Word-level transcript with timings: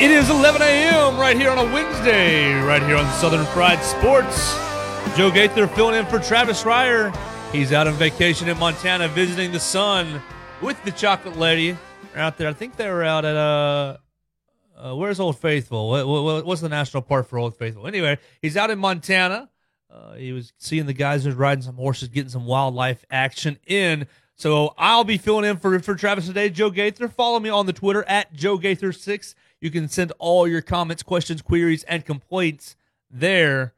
It 0.00 0.10
is 0.10 0.30
11 0.30 0.62
a.m. 0.62 1.18
right 1.18 1.36
here 1.36 1.50
on 1.50 1.58
a 1.58 1.74
Wednesday, 1.74 2.58
right 2.62 2.82
here 2.82 2.96
on 2.96 3.04
Southern 3.20 3.44
Fried 3.48 3.84
Sports. 3.84 4.54
Joe 5.14 5.30
Gaither 5.30 5.66
filling 5.68 5.94
in 5.94 6.06
for 6.06 6.18
Travis 6.18 6.62
Reier. 6.62 7.14
He's 7.52 7.74
out 7.74 7.86
on 7.86 7.92
vacation 7.92 8.48
in 8.48 8.58
Montana 8.58 9.08
visiting 9.08 9.52
the 9.52 9.60
sun 9.60 10.22
with 10.62 10.82
the 10.86 10.90
chocolate 10.90 11.36
lady. 11.36 11.76
Out 12.16 12.38
there. 12.38 12.48
I 12.48 12.54
think 12.54 12.76
they 12.76 12.88
were 12.88 13.04
out 13.04 13.26
at 13.26 13.36
uh, 13.36 13.98
uh 14.74 14.96
where's 14.96 15.20
Old 15.20 15.38
Faithful? 15.38 15.90
What, 15.90 16.08
what, 16.08 16.46
what's 16.46 16.62
the 16.62 16.70
national 16.70 17.02
park 17.02 17.28
for 17.28 17.38
Old 17.38 17.58
Faithful? 17.58 17.86
Anyway, 17.86 18.16
he's 18.40 18.56
out 18.56 18.70
in 18.70 18.78
Montana. 18.78 19.50
Uh, 19.90 20.14
he 20.14 20.32
was 20.32 20.54
seeing 20.56 20.86
the 20.86 20.94
guys 20.94 21.24
who's 21.24 21.34
riding 21.34 21.60
some 21.60 21.76
horses, 21.76 22.08
getting 22.08 22.30
some 22.30 22.46
wildlife 22.46 23.04
action 23.10 23.58
in. 23.66 24.06
So 24.34 24.72
I'll 24.78 25.04
be 25.04 25.18
filling 25.18 25.44
in 25.44 25.58
for 25.58 25.78
for 25.80 25.94
Travis 25.94 26.26
today. 26.26 26.48
Joe 26.48 26.70
Gaither. 26.70 27.08
Follow 27.08 27.38
me 27.38 27.50
on 27.50 27.66
the 27.66 27.74
Twitter 27.74 28.02
at 28.04 28.32
Joe 28.32 28.56
Gaither 28.56 28.92
six. 28.92 29.34
You 29.60 29.70
can 29.70 29.88
send 29.88 30.12
all 30.18 30.48
your 30.48 30.62
comments, 30.62 31.02
questions, 31.02 31.42
queries, 31.42 31.84
and 31.84 32.04
complaints 32.04 32.76
there. 33.10 33.74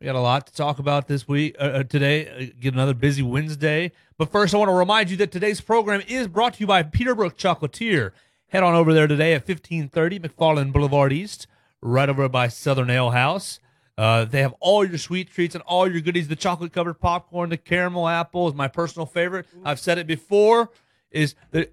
We 0.00 0.06
got 0.06 0.16
a 0.16 0.20
lot 0.20 0.46
to 0.46 0.52
talk 0.52 0.78
about 0.78 1.06
this 1.06 1.28
week 1.28 1.54
uh, 1.60 1.64
uh, 1.64 1.82
today. 1.84 2.28
Uh, 2.28 2.54
get 2.58 2.74
another 2.74 2.94
busy 2.94 3.22
Wednesday. 3.22 3.92
But 4.18 4.32
first, 4.32 4.54
I 4.54 4.58
want 4.58 4.70
to 4.70 4.74
remind 4.74 5.10
you 5.10 5.16
that 5.18 5.30
today's 5.30 5.60
program 5.60 6.02
is 6.08 6.26
brought 6.26 6.54
to 6.54 6.60
you 6.60 6.66
by 6.66 6.82
Peterbrook 6.82 7.36
Chocolatier. 7.36 8.12
Head 8.48 8.62
on 8.64 8.74
over 8.74 8.92
there 8.92 9.06
today 9.06 9.34
at 9.34 9.46
1530 9.46 10.20
McFarland 10.20 10.72
Boulevard 10.72 11.12
East, 11.12 11.46
right 11.80 12.08
over 12.08 12.28
by 12.28 12.48
Southern 12.48 12.90
Ale 12.90 13.10
House. 13.10 13.60
Uh, 13.96 14.24
they 14.24 14.40
have 14.40 14.54
all 14.58 14.84
your 14.84 14.98
sweet 14.98 15.30
treats 15.30 15.54
and 15.54 15.62
all 15.64 15.88
your 15.88 16.00
goodies. 16.00 16.26
The 16.26 16.34
chocolate 16.34 16.72
covered 16.72 16.94
popcorn, 16.94 17.50
the 17.50 17.56
caramel 17.56 18.08
apple 18.08 18.48
is 18.48 18.54
my 18.54 18.66
personal 18.66 19.06
favorite. 19.06 19.46
I've 19.64 19.78
said 19.78 19.98
it 19.98 20.06
before. 20.06 20.70
Is 21.10 21.34
the 21.50 21.66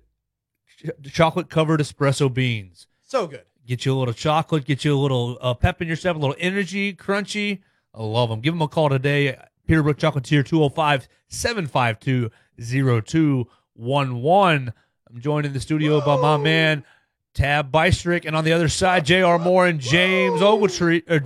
ch- 0.78 1.12
chocolate 1.12 1.50
covered 1.50 1.80
espresso 1.80 2.32
beans. 2.32 2.88
So 3.08 3.26
good. 3.26 3.46
Get 3.66 3.86
you 3.86 3.94
a 3.94 3.98
little 3.98 4.14
chocolate, 4.14 4.66
get 4.66 4.84
you 4.84 4.94
a 4.94 5.00
little 5.00 5.38
uh, 5.42 5.54
pep 5.54 5.82
in 5.82 5.88
your 5.88 5.96
step, 5.96 6.18
a 6.18 6.20
little 6.20 6.36
energy, 6.40 6.94
crunchy. 6.94 7.60
I 7.94 8.04
love 8.04 8.30
them. 8.30 8.42
Give 8.42 8.54
them 8.54 8.62
a 8.62 8.68
call 8.68 8.90
today. 8.90 9.38
Peterbrook 9.68 9.96
Chocolatier 9.96 10.46
205 10.46 11.08
752 11.30 12.30
0211. 12.60 14.74
I'm 15.10 15.22
joined 15.22 15.46
in 15.46 15.54
the 15.54 15.60
studio 15.60 16.04
by 16.06 16.18
my 16.18 16.38
man, 16.38 16.84
Tab 17.34 17.72
Bystrick. 17.72 18.26
And 18.26 18.36
on 18.36 18.44
the 18.44 18.52
other 18.52 18.68
side, 18.68 19.06
J.R. 19.06 19.40
Moore 19.40 19.68
and 19.68 19.80
James 19.80 20.42
Ogletree, 20.42 21.10
or 21.10 21.20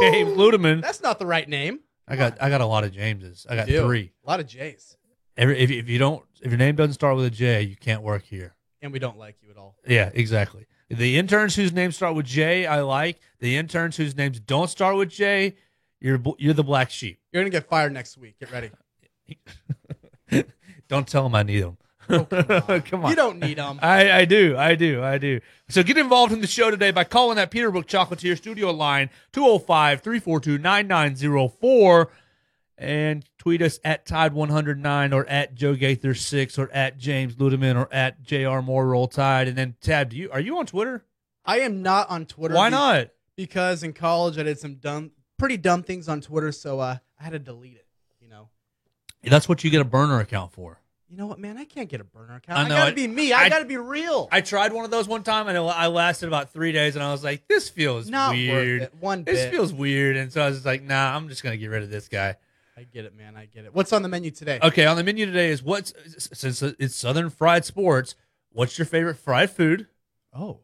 James 0.00 0.36
Ludeman. 0.36 0.82
That's 0.82 1.02
not 1.02 1.20
the 1.20 1.26
right 1.26 1.48
name. 1.48 1.80
I 2.08 2.16
got 2.16 2.42
I 2.42 2.48
got 2.48 2.62
a 2.62 2.66
lot 2.66 2.82
of 2.82 2.92
Jameses. 2.92 3.46
I 3.48 3.54
got 3.54 3.68
three. 3.68 4.12
A 4.24 4.28
lot 4.28 4.40
of 4.40 4.46
J's. 4.46 4.96
Every, 5.36 5.58
if, 5.58 5.70
if 5.70 5.88
you 5.88 5.98
don't, 5.98 6.24
if 6.42 6.50
your 6.50 6.58
name 6.58 6.74
doesn't 6.74 6.94
start 6.94 7.16
with 7.16 7.26
a 7.26 7.30
J, 7.30 7.62
you 7.62 7.76
can't 7.76 8.02
work 8.02 8.24
here. 8.24 8.56
And 8.82 8.92
we 8.92 8.98
don't 8.98 9.18
like 9.18 9.36
you 9.42 9.50
at 9.50 9.56
all. 9.56 9.76
Yeah, 9.86 10.10
exactly. 10.14 10.66
The 10.90 11.18
interns 11.18 11.54
whose 11.56 11.72
names 11.72 11.96
start 11.96 12.14
with 12.14 12.26
J, 12.26 12.66
I 12.66 12.80
like. 12.80 13.20
The 13.40 13.56
interns 13.56 13.96
whose 13.96 14.16
names 14.16 14.40
don't 14.40 14.68
start 14.68 14.96
with 14.96 15.10
J, 15.10 15.56
you're 16.00 16.20
you're 16.38 16.54
the 16.54 16.64
black 16.64 16.90
sheep. 16.90 17.20
You're 17.32 17.42
going 17.42 17.50
to 17.50 17.56
get 17.56 17.68
fired 17.68 17.92
next 17.92 18.16
week. 18.16 18.36
Get 18.38 18.50
ready. 18.50 18.70
Don't 20.88 21.06
tell 21.06 21.22
them 21.22 21.34
I 21.34 21.42
need 21.42 21.60
them. 21.60 21.76
Oh, 22.08 22.24
come 22.24 22.62
on. 22.68 22.82
Come 22.82 23.04
on. 23.04 23.10
You 23.10 23.16
don't 23.16 23.38
need 23.38 23.58
them. 23.58 23.78
I, 23.82 24.20
I 24.20 24.24
do, 24.24 24.56
I 24.56 24.74
do, 24.74 25.02
I 25.02 25.18
do. 25.18 25.40
So 25.68 25.82
get 25.82 25.98
involved 25.98 26.32
in 26.32 26.40
the 26.40 26.46
show 26.46 26.70
today 26.70 26.90
by 26.90 27.04
calling 27.04 27.36
that 27.36 27.50
Peterbrook 27.50 27.84
Chocolatier 27.84 28.36
studio 28.36 28.70
line 28.70 29.10
205 29.32 30.00
342 30.00 30.56
9904 30.56 32.10
and 32.78 33.24
tweet 33.38 33.60
us 33.60 33.80
at 33.84 34.06
Tide109 34.06 35.12
or 35.12 35.26
at 35.26 35.54
Joe 35.54 35.74
Gaither6 35.74 36.58
or 36.58 36.70
at 36.72 36.96
James 36.98 37.34
Ludeman 37.36 37.76
or 37.76 37.92
at 37.92 38.22
JR 38.22 38.60
Moore 38.60 38.86
Roll 38.86 39.08
Tide. 39.08 39.48
And 39.48 39.58
then 39.58 39.74
Tab, 39.80 40.10
do 40.10 40.16
you 40.16 40.30
are 40.30 40.40
you 40.40 40.56
on 40.58 40.66
Twitter? 40.66 41.04
I 41.44 41.60
am 41.60 41.82
not 41.82 42.08
on 42.10 42.26
Twitter. 42.26 42.54
Why 42.54 42.68
not? 42.68 43.08
Because 43.36 43.82
in 43.82 43.92
college 43.92 44.38
I 44.38 44.42
did 44.44 44.58
some 44.58 44.76
dumb, 44.76 45.12
pretty 45.38 45.56
dumb 45.56 45.82
things 45.82 46.08
on 46.08 46.20
Twitter, 46.20 46.52
so 46.52 46.80
uh, 46.80 46.98
I 47.20 47.22
had 47.24 47.32
to 47.32 47.38
delete 47.38 47.76
it. 47.76 47.86
You 48.20 48.28
know. 48.28 48.48
That's 49.24 49.48
what 49.48 49.64
you 49.64 49.70
get 49.70 49.80
a 49.80 49.84
burner 49.84 50.20
account 50.20 50.52
for. 50.52 50.80
You 51.10 51.16
know 51.16 51.26
what, 51.26 51.38
man? 51.38 51.56
I 51.56 51.64
can't 51.64 51.88
get 51.88 52.02
a 52.02 52.04
burner 52.04 52.36
account. 52.36 52.58
I 52.58 52.64
I, 52.66 52.68
gotta 52.68 52.90
I- 52.90 52.94
be 52.94 53.06
me. 53.08 53.32
I, 53.32 53.44
I- 53.44 53.48
gotta 53.48 53.64
be 53.64 53.78
real. 53.78 54.28
I 54.30 54.42
tried 54.42 54.72
one 54.74 54.84
of 54.84 54.90
those 54.90 55.08
one 55.08 55.22
time 55.22 55.48
and 55.48 55.56
it- 55.56 55.60
I 55.62 55.86
lasted 55.86 56.26
about 56.26 56.52
three 56.52 56.70
days 56.72 56.96
and 56.96 57.02
I 57.02 57.10
was 57.12 57.24
like, 57.24 57.48
this 57.48 57.68
feels 57.70 58.10
not 58.10 58.32
weird. 58.32 58.90
One 59.00 59.24
This 59.24 59.42
bit. 59.44 59.50
feels 59.50 59.72
weird. 59.72 60.16
And 60.16 60.30
so 60.30 60.42
I 60.42 60.48
was 60.48 60.56
just 60.58 60.66
like, 60.66 60.82
nah, 60.82 61.16
I'm 61.16 61.30
just 61.30 61.42
going 61.42 61.54
to 61.54 61.56
get 61.58 61.68
rid 61.68 61.82
of 61.82 61.88
this 61.90 62.08
guy. 62.08 62.36
I 62.78 62.84
get 62.84 63.04
it, 63.04 63.16
man. 63.16 63.36
I 63.36 63.46
get 63.46 63.64
it. 63.64 63.74
What's 63.74 63.92
on 63.92 64.02
the 64.02 64.08
menu 64.08 64.30
today? 64.30 64.60
Okay, 64.62 64.86
on 64.86 64.96
the 64.96 65.02
menu 65.02 65.26
today 65.26 65.50
is 65.50 65.64
what's, 65.64 65.92
since 66.16 66.62
it's 66.62 66.94
Southern 66.94 67.28
Fried 67.28 67.64
Sports, 67.64 68.14
what's 68.52 68.78
your 68.78 68.86
favorite 68.86 69.16
fried 69.16 69.50
food? 69.50 69.88
Oh, 70.32 70.60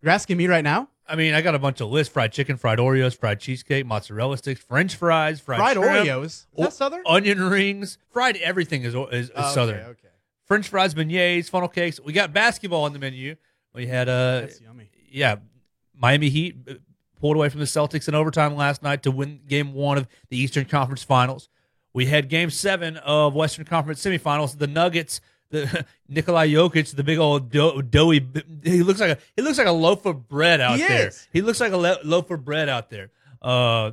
you're 0.00 0.12
asking 0.12 0.36
me 0.36 0.46
right 0.46 0.62
now? 0.62 0.90
I 1.08 1.16
mean, 1.16 1.34
I 1.34 1.42
got 1.42 1.56
a 1.56 1.58
bunch 1.58 1.80
of 1.80 1.90
lists 1.90 2.12
fried 2.12 2.30
chicken, 2.30 2.56
fried 2.56 2.78
Oreos, 2.78 3.16
fried 3.16 3.40
cheesecake, 3.40 3.84
mozzarella 3.84 4.38
sticks, 4.38 4.60
french 4.62 4.94
fries, 4.94 5.40
fried, 5.40 5.58
Fried 5.58 5.76
shrimp, 5.76 6.06
Oreos. 6.06 6.24
Is 6.24 6.46
that 6.56 6.72
Southern? 6.72 7.02
onion 7.04 7.42
rings, 7.42 7.98
fried 8.10 8.36
everything 8.36 8.84
is, 8.84 8.94
is, 8.94 9.10
is 9.10 9.30
Oh, 9.34 9.42
okay, 9.42 9.54
Southern. 9.54 9.80
Okay. 9.80 10.08
French 10.44 10.68
fries, 10.68 10.94
beignets, 10.94 11.50
funnel 11.50 11.68
cakes. 11.68 11.98
We 11.98 12.12
got 12.12 12.32
basketball 12.32 12.84
on 12.84 12.92
the 12.92 13.00
menu. 13.00 13.34
We 13.74 13.88
had 13.88 14.08
uh, 14.08 14.42
That's 14.42 14.60
yummy. 14.60 14.88
yeah, 15.10 15.36
Miami 15.94 16.28
Heat 16.28 16.56
pulled 17.24 17.36
away 17.38 17.48
from 17.48 17.60
the 17.60 17.64
Celtics 17.64 18.06
in 18.06 18.14
overtime 18.14 18.54
last 18.54 18.82
night 18.82 19.02
to 19.02 19.10
win 19.10 19.40
Game 19.48 19.72
One 19.72 19.96
of 19.96 20.06
the 20.28 20.36
Eastern 20.36 20.66
Conference 20.66 21.02
Finals. 21.02 21.48
We 21.94 22.04
had 22.04 22.28
Game 22.28 22.50
Seven 22.50 22.98
of 22.98 23.32
Western 23.34 23.64
Conference 23.64 24.04
Semifinals. 24.04 24.58
The 24.58 24.66
Nuggets, 24.66 25.22
the 25.48 25.86
Nikolai 26.06 26.48
Jokic, 26.50 26.94
the 26.94 27.02
big 27.02 27.16
old 27.16 27.50
dough, 27.50 27.80
doughy. 27.80 28.26
He 28.62 28.82
looks 28.82 29.00
like 29.00 29.12
a 29.12 29.18
he 29.36 29.40
looks 29.40 29.56
like 29.56 29.66
a 29.66 29.72
loaf 29.72 30.04
of 30.04 30.28
bread 30.28 30.60
out 30.60 30.76
He 30.76 30.86
there. 30.86 31.08
is. 31.08 31.26
He 31.32 31.40
looks 31.40 31.60
like 31.60 31.72
a 31.72 31.78
lo- 31.78 31.96
loaf 32.04 32.30
of 32.30 32.44
bread 32.44 32.68
out 32.68 32.90
there. 32.90 33.10
Uh, 33.40 33.92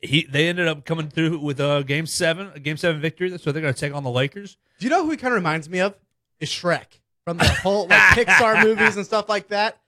he 0.00 0.24
they 0.28 0.48
ended 0.48 0.66
up 0.66 0.84
coming 0.84 1.08
through 1.08 1.38
with 1.38 1.60
a 1.60 1.84
Game 1.86 2.06
Seven, 2.06 2.50
a 2.52 2.58
Game 2.58 2.76
Seven 2.76 3.00
victory. 3.00 3.30
So 3.38 3.52
they're 3.52 3.62
going 3.62 3.74
to 3.74 3.78
take 3.78 3.94
on 3.94 4.02
the 4.02 4.10
Lakers. 4.10 4.56
Do 4.80 4.86
you 4.86 4.90
know 4.90 5.04
who 5.04 5.12
he 5.12 5.16
kind 5.16 5.32
of 5.32 5.36
reminds 5.36 5.68
me 5.68 5.78
of? 5.78 5.94
Is 6.40 6.48
Shrek 6.48 6.98
from 7.24 7.36
the 7.36 7.44
whole 7.62 7.86
like 7.86 8.26
Pixar 8.26 8.64
movies 8.64 8.96
and 8.96 9.06
stuff 9.06 9.28
like 9.28 9.46
that. 9.50 9.78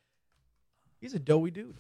He's 1.00 1.12
a 1.14 1.18
doughy 1.18 1.50
dude. 1.50 1.74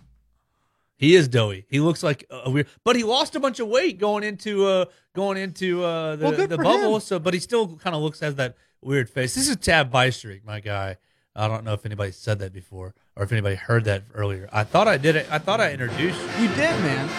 He 0.96 1.16
is 1.16 1.26
doughy. 1.28 1.66
He 1.68 1.80
looks 1.80 2.02
like 2.02 2.24
a 2.30 2.50
weird, 2.50 2.68
but 2.84 2.94
he 2.96 3.02
lost 3.02 3.34
a 3.34 3.40
bunch 3.40 3.58
of 3.60 3.68
weight 3.68 3.98
going 3.98 4.22
into 4.24 4.64
uh 4.66 4.84
going 5.14 5.36
into 5.38 5.82
uh 5.84 6.16
the, 6.16 6.24
Well, 6.30 6.46
the 6.46 6.56
bubble. 6.58 6.94
him. 6.96 7.00
So, 7.00 7.18
but 7.18 7.34
he 7.34 7.40
still 7.40 7.76
kind 7.76 7.96
of 7.96 8.02
looks 8.02 8.20
has 8.20 8.36
that 8.36 8.56
weird 8.80 9.10
face. 9.10 9.34
This 9.34 9.48
is 9.48 9.56
Tab 9.56 9.90
Bystreak, 9.92 10.44
my 10.44 10.60
guy. 10.60 10.96
I 11.36 11.48
don't 11.48 11.64
know 11.64 11.72
if 11.72 11.84
anybody 11.84 12.12
said 12.12 12.38
that 12.38 12.52
before 12.52 12.94
or 13.16 13.24
if 13.24 13.32
anybody 13.32 13.56
heard 13.56 13.84
that 13.86 14.04
earlier. 14.14 14.48
I 14.52 14.62
thought 14.62 14.86
I 14.86 14.96
did 14.98 15.16
it. 15.16 15.26
I 15.32 15.38
thought 15.38 15.60
I 15.60 15.72
introduced 15.72 16.14
you. 16.38 16.46
You 16.46 16.48
did, 16.54 16.70
man. 16.86 17.10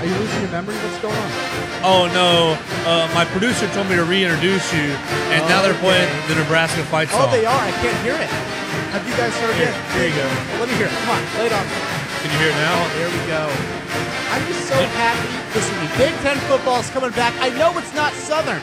Are 0.00 0.06
you 0.06 0.14
losing 0.16 0.40
your 0.40 0.50
memory? 0.52 0.74
What's 0.76 0.98
going 1.04 1.14
on? 1.14 1.30
Oh 1.84 2.08
no! 2.16 2.56
Uh, 2.88 3.12
my 3.14 3.26
producer 3.26 3.68
told 3.76 3.88
me 3.88 3.96
to 3.96 4.04
reintroduce 4.04 4.72
you, 4.72 4.88
and 5.36 5.44
now 5.52 5.60
they're 5.60 5.76
playing 5.84 6.08
the 6.28 6.34
Nebraska 6.36 6.82
fight 6.84 7.08
song. 7.08 7.28
Oh, 7.28 7.30
they 7.30 7.44
are. 7.44 7.60
I 7.60 7.70
can't 7.84 7.96
hear 8.02 8.14
it. 8.16 8.30
Have 8.96 9.04
you 9.06 9.14
guys 9.16 9.36
heard 9.36 9.54
Here, 9.56 9.68
it? 9.68 9.76
here 9.92 10.08
you 10.08 10.16
go. 10.16 10.26
Let 10.60 10.68
me 10.68 10.74
hear 10.80 10.86
it. 10.88 10.92
Come 11.04 11.10
on, 11.12 11.22
lay 11.38 11.46
it 11.46 11.52
on. 11.52 11.66
Can 12.26 12.34
you 12.34 12.40
hear 12.40 12.50
it 12.50 12.58
now? 12.58 12.88
There 12.94 13.08
we 13.08 13.26
go. 13.28 13.46
I'm 14.32 14.44
just 14.48 14.66
so 14.66 14.74
happy. 14.74 15.56
Listen 15.56 15.74
to 15.76 15.80
me. 15.82 15.88
Big 15.96 16.12
Ten 16.22 16.36
football 16.48 16.80
is 16.80 16.90
coming 16.90 17.12
back. 17.12 17.32
I 17.38 17.50
know 17.56 17.78
it's 17.78 17.94
not 17.94 18.12
Southern, 18.14 18.60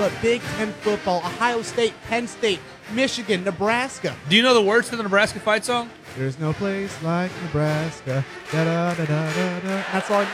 but 0.00 0.12
Big 0.20 0.42
Ten 0.56 0.72
football, 0.72 1.18
Ohio 1.18 1.62
State, 1.62 1.94
Penn 2.08 2.26
State, 2.26 2.58
Michigan, 2.92 3.44
Nebraska. 3.44 4.16
Do 4.28 4.34
you 4.34 4.42
know 4.42 4.52
the 4.52 4.62
words 4.62 4.88
to 4.88 4.96
the 4.96 5.04
Nebraska 5.04 5.38
fight 5.38 5.64
song? 5.64 5.90
There's 6.18 6.40
no 6.40 6.52
place 6.54 7.00
like 7.04 7.30
Nebraska. 7.44 8.24
Da, 8.50 8.64
da, 8.64 8.94
da, 8.94 9.04
da, 9.04 9.32
da, 9.32 9.60
da. 9.60 9.84
That's 9.92 10.10
all. 10.10 10.26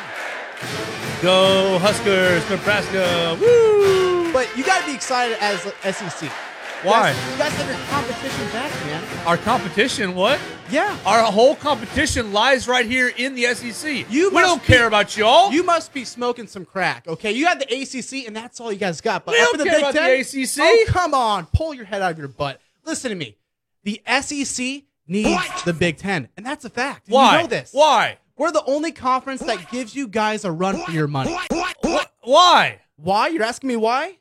Go 1.21 1.79
Huskers, 1.81 2.49
Nebraska. 2.49 3.37
Woo! 3.39 4.33
But 4.33 4.49
you 4.57 4.65
got 4.65 4.81
to 4.81 4.87
be 4.87 4.95
excited 4.95 5.37
as 5.43 5.61
SEC. 5.95 6.33
Why? 6.83 7.11
You 7.11 7.15
guys, 7.15 7.33
you 7.33 7.39
guys 7.39 7.53
have 7.53 7.69
your 7.69 7.87
competition 7.89 8.47
back, 8.53 8.73
man. 8.87 9.27
Our 9.27 9.37
competition, 9.37 10.15
what? 10.15 10.41
Yeah. 10.71 10.97
Our 11.05 11.31
whole 11.31 11.55
competition 11.55 12.33
lies 12.33 12.67
right 12.67 12.87
here 12.87 13.09
in 13.09 13.35
the 13.35 13.55
SEC. 13.55 14.11
You 14.11 14.31
we 14.31 14.41
don't 14.41 14.63
be- 14.63 14.67
care 14.67 14.87
about 14.87 15.15
y'all. 15.15 15.53
You 15.53 15.63
must 15.63 15.93
be 15.93 16.05
smoking 16.07 16.47
some 16.47 16.65
crack, 16.65 17.07
okay? 17.07 17.33
You 17.33 17.45
got 17.45 17.59
the 17.59 17.67
ACC, 17.67 18.27
and 18.27 18.35
that's 18.35 18.61
all 18.61 18.73
you 18.73 18.79
guys 18.79 19.03
got. 19.03 19.27
But 19.27 19.33
We 19.33 19.39
don't 19.39 19.59
the 19.59 19.65
care 19.65 19.75
Big 19.75 19.83
about 19.83 19.93
the 19.93 20.01
Ten, 20.01 20.21
ACC. 20.21 20.59
Oh, 20.61 20.85
come 20.89 21.13
on. 21.13 21.47
Pull 21.53 21.75
your 21.75 21.85
head 21.85 22.01
out 22.01 22.13
of 22.13 22.19
your 22.19 22.29
butt. 22.29 22.61
Listen 22.87 23.11
to 23.11 23.17
me. 23.17 23.37
The 23.85 24.01
SEC 24.23 24.85
needs 25.07 25.63
the 25.65 25.75
Big 25.75 25.99
Ten, 25.99 26.29
and 26.37 26.47
that's 26.47 26.65
a 26.65 26.71
fact. 26.71 27.09
Why? 27.09 27.37
You 27.37 27.43
know 27.43 27.49
this. 27.49 27.71
Why? 27.73 28.17
We're 28.39 28.53
the 28.53 28.65
only 28.65 28.93
conference 28.93 29.43
that 29.43 29.71
gives 29.71 29.95
you 29.95 30.09
guys 30.09 30.47
a 30.47 30.51
run 30.51 30.83
for 30.83 30.93
your 30.93 31.09
money. 31.09 31.33
What? 31.33 32.07
Why? 32.23 32.81
Why? 32.97 33.29
You're 33.29 33.43
asking 33.43 33.69
me 33.69 33.77
why? 33.77 34.17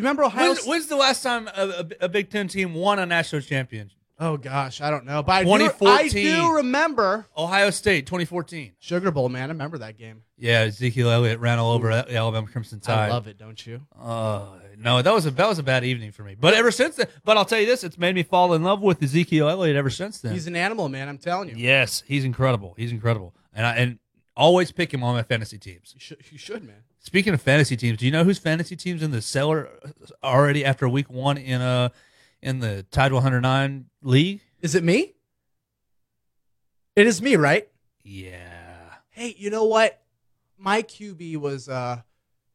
You 0.00 0.04
remember 0.04 0.24
Ohio? 0.24 0.48
When's, 0.48 0.66
when's 0.66 0.86
the 0.86 0.96
last 0.96 1.22
time 1.22 1.48
a, 1.48 1.86
a, 2.00 2.08
Big 2.08 2.30
Ten 2.30 2.48
team 2.48 2.74
won 2.74 2.98
a 2.98 3.06
national 3.06 3.42
championship? 3.42 3.96
oh 4.20 4.36
gosh, 4.36 4.80
I 4.80 4.90
don't 4.90 5.06
know. 5.06 5.22
But 5.22 5.32
I 5.32 5.44
do, 5.44 5.50
2014. 5.50 6.26
I 6.26 6.38
do 6.38 6.52
remember 6.56 7.26
Ohio 7.36 7.70
State, 7.70 8.06
2014. 8.06 8.72
Sugar 8.78 9.10
Bowl, 9.10 9.28
man. 9.28 9.44
I 9.44 9.52
remember 9.52 9.78
that 9.78 9.98
game. 9.98 10.22
Yeah, 10.36 10.60
Ezekiel 10.60 11.10
Elliott 11.10 11.40
ran 11.40 11.58
all 11.58 11.72
over 11.72 11.88
the 11.88 12.14
Alabama 12.14 12.46
Crimson 12.46 12.80
Tide. 12.80 13.10
I 13.10 13.12
love 13.12 13.26
it, 13.26 13.38
don't 13.38 13.66
you? 13.66 13.80
Uh, 13.98 14.46
no, 14.78 15.02
that 15.02 15.12
was 15.12 15.26
a 15.26 15.30
that 15.32 15.48
was 15.48 15.58
a 15.58 15.62
bad 15.62 15.84
evening 15.84 16.12
for 16.12 16.22
me. 16.22 16.36
But 16.38 16.54
ever 16.54 16.70
since 16.70 16.96
then, 16.96 17.08
but 17.24 17.36
I'll 17.36 17.44
tell 17.44 17.58
you 17.58 17.66
this, 17.66 17.82
it's 17.82 17.98
made 17.98 18.14
me 18.14 18.22
fall 18.22 18.54
in 18.54 18.62
love 18.62 18.80
with 18.80 19.02
Ezekiel 19.02 19.48
Elliott 19.48 19.76
ever 19.76 19.90
since 19.90 20.20
then. 20.20 20.32
He's 20.32 20.46
an 20.46 20.56
animal, 20.56 20.88
man. 20.88 21.08
I'm 21.08 21.18
telling 21.18 21.48
you. 21.48 21.56
yes, 21.56 22.04
he's 22.06 22.24
incredible. 22.24 22.74
He's 22.76 22.92
incredible, 22.92 23.34
and 23.52 23.66
I 23.66 23.76
and 23.76 23.98
always 24.36 24.72
pick 24.72 24.92
him 24.94 25.02
on 25.02 25.14
my 25.14 25.22
fantasy 25.22 25.58
teams. 25.58 25.92
You 25.94 26.00
should, 26.00 26.18
you 26.30 26.38
should, 26.38 26.64
man. 26.64 26.84
Speaking 27.02 27.32
of 27.32 27.40
fantasy 27.40 27.76
teams, 27.76 27.98
do 27.98 28.04
you 28.04 28.12
know 28.12 28.24
whose 28.24 28.38
fantasy 28.38 28.76
teams 28.76 29.02
in 29.02 29.10
the 29.10 29.22
cellar 29.22 29.70
already 30.22 30.64
after 30.64 30.86
week 30.88 31.10
one 31.10 31.38
in 31.38 31.60
uh 31.60 31.88
in 32.42 32.60
the 32.60 32.84
Tide 32.90 33.12
109 33.12 33.86
league? 34.02 34.40
Is 34.60 34.74
it 34.74 34.84
me? 34.84 35.14
It 36.96 37.06
is 37.06 37.22
me, 37.22 37.36
right? 37.36 37.68
Yeah. 38.02 38.94
Hey, 39.08 39.34
you 39.38 39.48
know 39.48 39.64
what? 39.64 40.02
My 40.58 40.82
QB 40.82 41.38
was 41.38 41.70
uh 41.70 42.02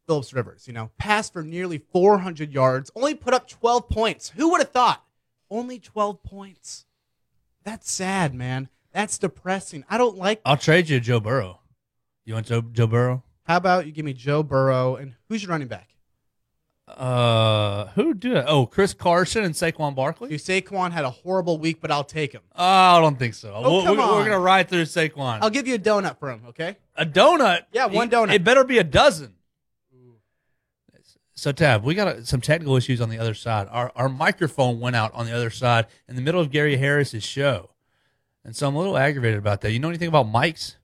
Phillips 0.06 0.32
Rivers, 0.32 0.68
you 0.68 0.72
know, 0.72 0.90
passed 0.96 1.32
for 1.32 1.42
nearly 1.42 1.78
400 1.78 2.52
yards, 2.52 2.92
only 2.94 3.14
put 3.14 3.34
up 3.34 3.48
12 3.48 3.88
points. 3.88 4.28
Who 4.36 4.50
would 4.50 4.60
have 4.60 4.70
thought? 4.70 5.04
Only 5.50 5.80
12 5.80 6.22
points. 6.22 6.86
That's 7.64 7.90
sad, 7.90 8.32
man. 8.32 8.68
That's 8.92 9.18
depressing. 9.18 9.84
I 9.90 9.98
don't 9.98 10.16
like. 10.16 10.40
I'll 10.44 10.56
trade 10.56 10.88
you 10.88 11.00
Joe 11.00 11.18
Burrow. 11.18 11.58
You 12.24 12.34
want 12.34 12.46
Joe, 12.46 12.62
Joe 12.62 12.86
Burrow? 12.86 13.24
How 13.46 13.56
about 13.56 13.86
you 13.86 13.92
give 13.92 14.04
me 14.04 14.12
Joe 14.12 14.42
Burrow 14.42 14.96
and 14.96 15.14
who's 15.28 15.42
your 15.42 15.50
running 15.50 15.68
back? 15.68 15.90
Uh, 16.88 17.86
who 17.94 18.14
did? 18.14 18.44
Oh, 18.46 18.64
Chris 18.66 18.94
Carson 18.94 19.42
and 19.42 19.54
Saquon 19.54 19.94
Barkley. 19.94 20.28
Dude, 20.28 20.40
Saquon 20.40 20.92
had 20.92 21.04
a 21.04 21.10
horrible 21.10 21.58
week, 21.58 21.80
but 21.80 21.90
I'll 21.90 22.04
take 22.04 22.32
him. 22.32 22.42
Oh, 22.54 22.64
I 22.64 23.00
don't 23.00 23.18
think 23.18 23.34
so. 23.34 23.52
Oh, 23.54 23.78
we're, 23.78 23.82
come 23.82 23.96
we're, 23.96 24.06
we're 24.06 24.24
gonna 24.24 24.38
ride 24.38 24.68
through 24.68 24.82
Saquon. 24.82 25.40
I'll 25.42 25.50
give 25.50 25.66
you 25.66 25.74
a 25.74 25.78
donut 25.78 26.18
for 26.18 26.30
him, 26.30 26.42
okay? 26.48 26.76
a 26.94 27.04
donut. 27.04 27.62
Yeah, 27.72 27.86
one 27.86 28.08
donut. 28.08 28.34
It 28.34 28.44
better 28.44 28.64
be 28.64 28.78
a 28.78 28.84
dozen. 28.84 29.32
So 31.38 31.52
Tab, 31.52 31.84
we 31.84 31.94
got 31.94 32.08
uh 32.08 32.24
some 32.24 32.40
technical 32.40 32.76
issues 32.76 33.00
on 33.00 33.10
the 33.10 33.18
other 33.18 33.34
side. 33.34 33.68
Our 33.70 33.92
our 33.94 34.08
microphone 34.08 34.80
went 34.80 34.96
out 34.96 35.12
on 35.12 35.26
the 35.26 35.32
other 35.32 35.50
side 35.50 35.86
in 36.08 36.16
the 36.16 36.22
middle 36.22 36.40
of 36.40 36.50
Gary 36.50 36.78
Harris's 36.78 37.24
show, 37.24 37.70
and 38.42 38.56
so 38.56 38.66
I'm 38.66 38.74
a 38.74 38.78
little 38.78 38.96
aggravated 38.96 39.38
about 39.38 39.60
that. 39.60 39.72
You 39.72 39.78
know 39.78 39.88
anything 39.90 40.08
about 40.08 40.26
mics? 40.26 40.75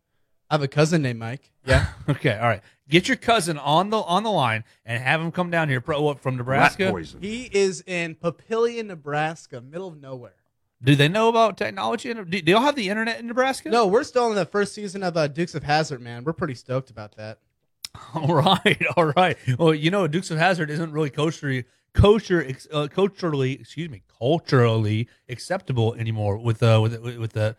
I 0.53 0.57
have 0.57 0.63
a 0.63 0.69
cousin 0.69 1.01
named 1.01 1.19
Mike. 1.19 1.51
Yeah. 1.65 1.87
Okay, 2.09 2.37
all 2.37 2.49
right. 2.49 2.61
Get 2.91 3.09
your 3.09 3.17
cousin 3.17 3.57
on 3.57 3.89
the 3.89 3.97
on 3.97 4.23
the 4.23 4.31
line 4.31 4.65
and 4.85 5.03
have 5.03 5.21
him 5.21 5.33
come 5.33 5.51
down 5.51 5.71
here. 5.71 5.81
Pro, 5.81 6.03
what, 6.03 6.21
from 6.21 6.37
Nebraska? 6.37 6.93
he 7.21 7.49
is 7.51 7.83
in 7.87 8.17
Papillion, 8.17 8.87
Nebraska, 8.87 9.63
middle 9.63 9.89
of 9.89 9.99
nowhere. 9.99 10.35
Do 10.83 10.95
they 10.95 11.09
know 11.09 11.29
about 11.29 11.57
technology? 11.57 12.13
Do, 12.13 12.25
do 12.25 12.53
y'all 12.53 12.61
have 12.61 12.75
the 12.75 12.91
internet 12.91 13.19
in 13.19 13.29
Nebraska? 13.29 13.71
No, 13.71 13.87
we're 13.87 14.03
still 14.03 14.29
in 14.29 14.35
the 14.35 14.45
first 14.45 14.75
season 14.75 15.03
of 15.03 15.17
uh, 15.17 15.29
Dukes 15.29 15.55
of 15.55 15.63
Hazzard, 15.63 16.03
man. 16.03 16.25
We're 16.25 16.35
pretty 16.35 16.55
stoked 16.55 16.91
about 16.91 17.17
that. 17.17 17.39
All 18.15 18.35
right, 18.35 18.83
all 18.97 19.13
right. 19.17 19.37
Well, 19.59 19.75
you 19.75 19.91
know, 19.91 20.07
Dukes 20.07 20.31
of 20.31 20.39
Hazzard 20.39 20.71
isn't 20.71 20.93
really 20.93 21.11
culturally, 21.11 21.65
culture, 21.93 22.47
uh, 22.73 22.89
culturally, 22.89 23.53
excuse 23.53 23.91
me, 23.91 24.03
culturally 24.19 25.09
acceptable 25.29 25.95
anymore 25.95 26.37
with 26.39 26.63
uh 26.63 26.81
with 26.83 26.99
with, 27.01 27.17
with 27.19 27.33
the. 27.33 27.57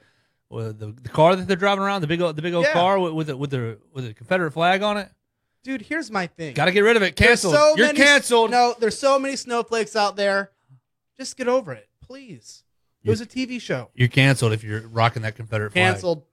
The, 0.52 0.96
the 1.02 1.10
car 1.10 1.36
that 1.36 1.48
they're 1.48 1.58
driving 1.58 1.84
around, 1.84 2.02
the 2.02 2.08
big 2.08 2.22
old, 2.22 2.36
the 2.36 2.42
big 2.44 2.54
old 2.54 2.66
Yeah. 2.66 2.74
car 2.74 3.00
with 3.00 3.14
with 3.14 3.28
the, 3.28 3.38
with 3.38 3.50
the 3.50 3.80
with 3.92 4.06
the 4.06 4.14
Confederate 4.14 4.52
flag 4.52 4.84
on 4.84 4.98
it. 4.98 5.10
Dude, 5.64 5.82
here's 5.82 6.12
my 6.12 6.28
thing. 6.28 6.54
Got 6.54 6.66
to 6.66 6.72
get 6.72 6.82
rid 6.82 6.96
of 6.98 7.02
it. 7.04 7.16
There's 7.16 7.42
Canceled. 7.42 7.54
so 7.56 7.76
You're 7.78 7.88
many- 7.88 7.98
canceled. 7.98 8.52
No, 8.52 8.76
there's 8.80 9.00
so 9.00 9.18
many 9.18 9.36
snowflakes 9.36 9.96
out 9.96 10.16
there. 10.16 10.52
Just 11.18 11.38
get 11.38 11.48
over 11.48 11.72
it, 11.74 11.88
please. 12.02 12.64
It 13.04 13.10
was 13.10 13.22
a 13.22 13.26
TV 13.26 13.60
show. 13.62 13.90
You're 13.96 14.08
canceled 14.10 14.52
if 14.54 14.64
you're 14.64 14.88
rocking 14.88 15.24
that 15.24 15.36
Confederate 15.36 15.72
flag. 15.72 15.94
Canceled. 15.94 16.24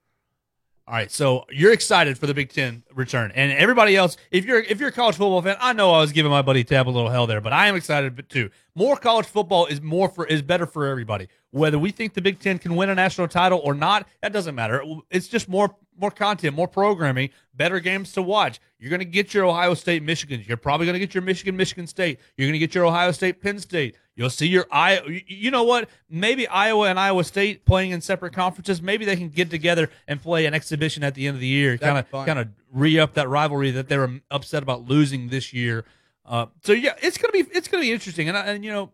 All 0.91 0.97
right, 0.97 1.09
so 1.09 1.45
you're 1.49 1.71
excited 1.71 2.17
for 2.17 2.27
the 2.27 2.33
Big 2.33 2.51
Ten 2.51 2.83
return, 2.93 3.31
and 3.33 3.49
everybody 3.53 3.95
else. 3.95 4.17
If 4.29 4.43
you're 4.43 4.59
if 4.59 4.81
you're 4.81 4.89
a 4.89 4.91
college 4.91 5.15
football 5.15 5.41
fan, 5.41 5.55
I 5.61 5.71
know 5.71 5.93
I 5.93 6.01
was 6.01 6.11
giving 6.11 6.29
my 6.29 6.41
buddy 6.41 6.65
Tab 6.65 6.85
a 6.85 6.91
little 6.91 7.09
hell 7.09 7.27
there, 7.27 7.39
but 7.39 7.53
I 7.53 7.67
am 7.67 7.77
excited 7.77 8.27
too. 8.27 8.49
More 8.75 8.97
college 8.97 9.25
football 9.25 9.67
is 9.67 9.79
more 9.79 10.09
for 10.09 10.27
is 10.27 10.41
better 10.41 10.65
for 10.65 10.87
everybody. 10.87 11.29
Whether 11.51 11.79
we 11.79 11.91
think 11.91 12.13
the 12.13 12.21
Big 12.21 12.39
Ten 12.39 12.59
can 12.59 12.75
win 12.75 12.89
a 12.89 12.95
national 12.95 13.29
title 13.29 13.61
or 13.63 13.73
not, 13.73 14.05
that 14.21 14.33
doesn't 14.33 14.53
matter. 14.53 14.83
It's 15.09 15.29
just 15.29 15.47
more 15.47 15.73
more 15.97 16.11
content, 16.11 16.57
more 16.57 16.67
programming, 16.67 17.29
better 17.53 17.79
games 17.79 18.11
to 18.13 18.21
watch. 18.21 18.59
You're 18.77 18.89
going 18.89 18.99
to 18.99 19.05
get 19.05 19.33
your 19.33 19.45
Ohio 19.45 19.75
State, 19.75 20.03
Michigan. 20.03 20.43
You're 20.45 20.57
probably 20.57 20.87
going 20.87 20.95
to 20.95 20.99
get 20.99 21.13
your 21.13 21.23
Michigan, 21.23 21.55
Michigan 21.55 21.87
State. 21.87 22.19
You're 22.35 22.47
going 22.47 22.53
to 22.53 22.59
get 22.59 22.75
your 22.75 22.85
Ohio 22.85 23.13
State, 23.13 23.41
Penn 23.41 23.59
State. 23.59 23.95
You'll 24.15 24.29
see 24.29 24.47
your 24.47 24.67
I. 24.71 25.23
You 25.25 25.51
know 25.51 25.63
what? 25.63 25.89
Maybe 26.09 26.47
Iowa 26.47 26.87
and 26.89 26.99
Iowa 26.99 27.23
State 27.23 27.65
playing 27.65 27.91
in 27.91 28.01
separate 28.01 28.33
conferences. 28.33 28.81
Maybe 28.81 29.05
they 29.05 29.15
can 29.15 29.29
get 29.29 29.49
together 29.49 29.89
and 30.07 30.21
play 30.21 30.45
an 30.45 30.53
exhibition 30.53 31.03
at 31.03 31.15
the 31.15 31.27
end 31.27 31.35
of 31.35 31.41
the 31.41 31.47
year. 31.47 31.77
Kind 31.77 31.97
of 31.97 32.11
kind 32.25 32.39
of 32.39 32.49
re 32.71 32.99
up 32.99 33.13
that 33.13 33.29
rivalry 33.29 33.71
that 33.71 33.87
they 33.87 33.97
were 33.97 34.19
upset 34.29 34.63
about 34.63 34.87
losing 34.87 35.29
this 35.29 35.53
year. 35.53 35.85
Uh, 36.25 36.47
so 36.63 36.73
yeah, 36.73 36.93
it's 37.01 37.17
gonna 37.17 37.31
be 37.31 37.45
it's 37.53 37.67
gonna 37.67 37.81
be 37.81 37.91
interesting. 37.91 38.27
And 38.27 38.37
and 38.37 38.65
you 38.65 38.71
know, 38.71 38.91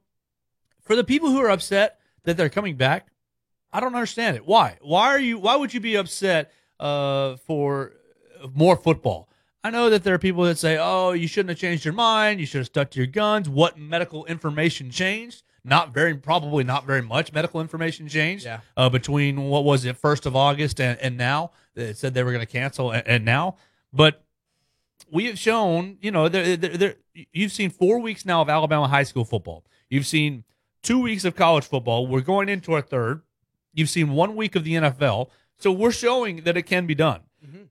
for 0.82 0.96
the 0.96 1.03
people 1.03 1.30
who 1.30 1.39
are 1.39 1.50
upset 1.50 2.00
that 2.24 2.38
they're 2.38 2.50
coming 2.50 2.75
back, 2.75 3.08
I 3.74 3.80
don't 3.80 3.96
understand 3.96 4.36
it. 4.36 4.46
Why? 4.46 4.77
Why 4.82 5.08
are 5.08 5.20
you? 5.20 5.39
Why 5.39 5.56
would 5.56 5.74
you 5.74 5.80
be 5.80 5.96
upset 5.96 6.51
uh, 6.80 7.38
for 7.38 7.94
more 8.53 8.75
football? 8.77 9.26
I 9.68 9.70
know 9.70 9.90
that 9.90 10.06
there 10.06 10.14
are 10.14 10.18
people 10.18 10.46
that 10.46 10.58
say, 10.58 10.78
"Oh, 10.80 11.12
you 11.12 11.28
shouldn't 11.28 11.50
have 11.50 11.58
changed 11.58 11.84
your 11.84 11.94
mind. 11.94 12.40
You 12.40 12.46
should 12.46 12.60
have 12.60 12.68
stuck 12.68 12.90
to 12.92 13.00
your 13.00 13.08
guns." 13.08 13.50
What 13.50 13.78
medical 13.78 14.24
information 14.24 14.90
changed? 14.90 15.44
Not 15.62 15.94
very, 15.94 16.16
probably 16.16 16.64
not 16.64 16.86
very 16.86 17.02
much 17.02 17.34
medical 17.34 17.60
information 17.60 18.08
changed. 18.08 18.46
Yeah. 18.46 18.62
Uh, 18.78 18.88
between 18.88 19.50
what 19.50 19.66
was 19.66 19.84
it, 19.84 19.98
first 19.98 20.26
of 20.26 20.38
August 20.38 20.80
and, 20.80 20.98
and 21.00 21.18
now, 21.18 21.52
it 21.76 21.98
said 21.98 22.14
they 22.14 22.24
were 22.24 22.32
going 22.32 22.46
to 22.46 22.50
cancel, 22.50 22.92
and, 22.92 23.06
and 23.06 23.26
now, 23.26 23.58
but 23.92 24.24
we 25.12 25.26
have 25.26 25.38
shown, 25.38 25.98
you 26.02 26.12
know, 26.12 26.30
there, 26.30 26.56
there, 26.56 26.78
there, 26.78 26.96
you've 27.34 27.52
seen 27.52 27.70
four 27.70 28.00
weeks 28.00 28.26
now 28.26 28.42
of 28.42 28.48
Alabama 28.48 28.88
high 28.88 29.04
school 29.04 29.26
football. 29.26 29.66
You've 29.90 30.08
seen 30.08 30.46
two 30.82 31.02
weeks 31.02 31.26
of 31.26 31.36
college 31.36 31.66
football. 31.66 32.08
We're 32.08 32.22
going 32.22 32.48
into 32.48 32.72
our 32.72 32.82
third. 32.82 33.22
You've 33.74 33.90
seen 33.90 34.12
one 34.12 34.38
week 34.38 34.56
of 34.56 34.64
the 34.64 34.76
NFL. 34.76 35.30
So 35.58 35.74
we're 35.74 35.92
showing 35.92 36.44
that 36.44 36.56
it 36.56 36.64
can 36.64 36.86
be 36.86 36.96
done. 36.96 37.24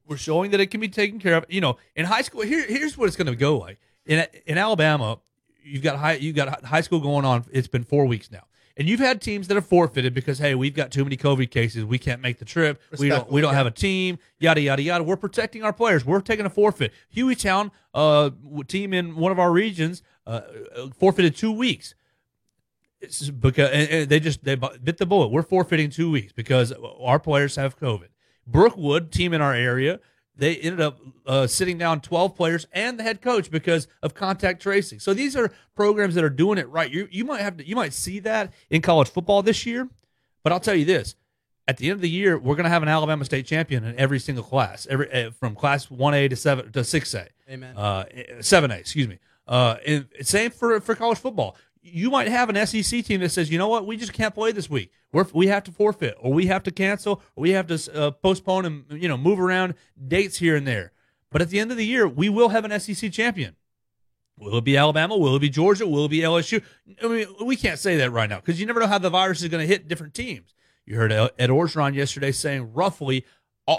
We're 0.06 0.16
showing 0.16 0.50
that 0.52 0.60
it 0.60 0.66
can 0.66 0.80
be 0.80 0.88
taken 0.88 1.18
care 1.18 1.34
of. 1.36 1.44
You 1.48 1.60
know, 1.60 1.76
in 1.94 2.06
high 2.06 2.22
school, 2.22 2.42
here, 2.42 2.64
here's 2.66 2.96
what 2.96 3.06
it's 3.06 3.16
going 3.16 3.26
to 3.26 3.36
go 3.36 3.58
like. 3.58 3.78
In 4.06 4.24
in 4.46 4.56
Alabama, 4.58 5.18
you've 5.62 5.82
got 5.82 5.98
high 5.98 6.14
you've 6.14 6.36
got 6.36 6.64
high 6.64 6.80
school 6.80 7.00
going 7.00 7.24
on. 7.24 7.44
It's 7.52 7.68
been 7.68 7.82
four 7.82 8.06
weeks 8.06 8.30
now, 8.30 8.44
and 8.76 8.88
you've 8.88 9.00
had 9.00 9.20
teams 9.20 9.48
that 9.48 9.54
have 9.56 9.66
forfeited 9.66 10.14
because 10.14 10.38
hey, 10.38 10.54
we've 10.54 10.74
got 10.74 10.92
too 10.92 11.02
many 11.04 11.16
COVID 11.16 11.50
cases. 11.50 11.84
We 11.84 11.98
can't 11.98 12.20
make 12.22 12.38
the 12.38 12.44
trip. 12.44 12.80
We 13.00 13.08
don't 13.08 13.30
we 13.32 13.40
don't 13.40 13.54
have 13.54 13.66
a 13.66 13.70
team. 13.72 14.18
Yada 14.38 14.60
yada 14.60 14.80
yada. 14.82 15.02
We're 15.04 15.16
protecting 15.16 15.64
our 15.64 15.72
players. 15.72 16.04
We're 16.04 16.20
taking 16.20 16.46
a 16.46 16.50
forfeit. 16.50 16.92
Hueytown, 17.14 17.72
uh, 17.92 18.30
team 18.68 18.94
in 18.94 19.16
one 19.16 19.32
of 19.32 19.38
our 19.40 19.50
regions, 19.50 20.02
uh, 20.26 20.42
uh, 20.76 20.86
forfeited 20.98 21.34
two 21.36 21.50
weeks. 21.52 21.94
It's 23.00 23.28
because 23.28 23.70
and- 23.72 23.90
and 23.90 24.08
they 24.08 24.20
just 24.20 24.44
they 24.44 24.54
bit 24.54 24.96
the 24.98 25.06
bullet. 25.06 25.28
We're 25.28 25.42
forfeiting 25.42 25.90
two 25.90 26.10
weeks 26.10 26.32
because 26.32 26.72
our 27.00 27.18
players 27.18 27.56
have 27.56 27.78
COVID. 27.78 28.08
Brookwood, 28.46 29.10
team 29.12 29.32
in 29.32 29.40
our 29.40 29.54
area, 29.54 30.00
they 30.36 30.56
ended 30.56 30.80
up 30.80 30.98
uh, 31.26 31.46
sitting 31.46 31.78
down 31.78 32.00
12 32.00 32.36
players 32.36 32.66
and 32.72 32.98
the 32.98 33.02
head 33.02 33.22
coach 33.22 33.50
because 33.50 33.88
of 34.02 34.14
contact 34.14 34.60
tracing. 34.62 35.00
So 35.00 35.14
these 35.14 35.34
are 35.34 35.50
programs 35.74 36.14
that 36.14 36.24
are 36.24 36.30
doing 36.30 36.58
it 36.58 36.68
right. 36.68 36.90
You 36.90 37.08
you 37.10 37.24
might 37.24 37.40
have 37.40 37.56
to, 37.56 37.66
you 37.66 37.74
might 37.74 37.92
see 37.92 38.18
that 38.20 38.52
in 38.70 38.82
college 38.82 39.08
football 39.08 39.42
this 39.42 39.64
year, 39.66 39.88
but 40.42 40.52
I'll 40.52 40.60
tell 40.60 40.74
you 40.74 40.84
this: 40.84 41.16
at 41.66 41.78
the 41.78 41.86
end 41.86 41.94
of 41.94 42.00
the 42.02 42.10
year, 42.10 42.38
we're 42.38 42.54
going 42.54 42.64
to 42.64 42.70
have 42.70 42.82
an 42.82 42.88
Alabama 42.88 43.24
state 43.24 43.46
champion 43.46 43.84
in 43.84 43.98
every 43.98 44.18
single 44.18 44.44
class, 44.44 44.86
every 44.90 45.10
uh, 45.10 45.30
from 45.30 45.54
class 45.54 45.90
one 45.90 46.14
A 46.14 46.28
to 46.28 46.36
seven 46.36 46.70
to 46.72 46.84
six 46.84 47.14
A, 47.14 47.28
Amen. 47.50 47.76
uh, 47.76 48.04
seven 48.40 48.70
A. 48.70 48.74
Excuse 48.76 49.08
me. 49.08 49.18
Uh, 49.48 49.76
and 49.86 50.06
same 50.22 50.50
for 50.50 50.80
for 50.80 50.94
college 50.94 51.18
football. 51.18 51.56
You 51.88 52.10
might 52.10 52.28
have 52.28 52.48
an 52.48 52.66
SEC 52.66 53.04
team 53.04 53.20
that 53.20 53.30
says, 53.30 53.50
you 53.50 53.58
know 53.58 53.68
what, 53.68 53.86
we 53.86 53.96
just 53.96 54.12
can't 54.12 54.34
play 54.34 54.50
this 54.50 54.68
week. 54.68 54.90
We're, 55.12 55.26
we 55.32 55.46
have 55.46 55.62
to 55.64 55.72
forfeit, 55.72 56.16
or 56.18 56.32
we 56.32 56.46
have 56.46 56.64
to 56.64 56.72
cancel, 56.72 57.22
or 57.36 57.42
we 57.42 57.50
have 57.50 57.68
to 57.68 57.94
uh, 57.94 58.10
postpone 58.10 58.64
and 58.66 58.84
you 58.90 59.08
know 59.08 59.16
move 59.16 59.38
around 59.38 59.74
dates 60.08 60.38
here 60.38 60.56
and 60.56 60.66
there. 60.66 60.92
But 61.30 61.42
at 61.42 61.50
the 61.50 61.60
end 61.60 61.70
of 61.70 61.76
the 61.76 61.86
year, 61.86 62.08
we 62.08 62.28
will 62.28 62.48
have 62.48 62.64
an 62.64 62.78
SEC 62.80 63.12
champion. 63.12 63.56
Will 64.38 64.58
it 64.58 64.64
be 64.64 64.76
Alabama? 64.76 65.16
Will 65.16 65.36
it 65.36 65.40
be 65.40 65.48
Georgia? 65.48 65.86
Will 65.86 66.04
it 66.04 66.10
be 66.10 66.20
LSU? 66.20 66.62
I 67.02 67.08
mean, 67.08 67.26
we 67.44 67.56
can't 67.56 67.78
say 67.78 67.96
that 67.98 68.10
right 68.10 68.28
now 68.28 68.36
because 68.36 68.60
you 68.60 68.66
never 68.66 68.80
know 68.80 68.86
how 68.86 68.98
the 68.98 69.08
virus 69.08 69.42
is 69.42 69.48
going 69.48 69.62
to 69.62 69.66
hit 69.66 69.88
different 69.88 70.12
teams. 70.12 70.54
You 70.84 70.96
heard 70.96 71.10
Ed 71.12 71.50
Orgeron 71.50 71.94
yesterday 71.94 72.32
saying 72.32 72.72
roughly, 72.72 73.24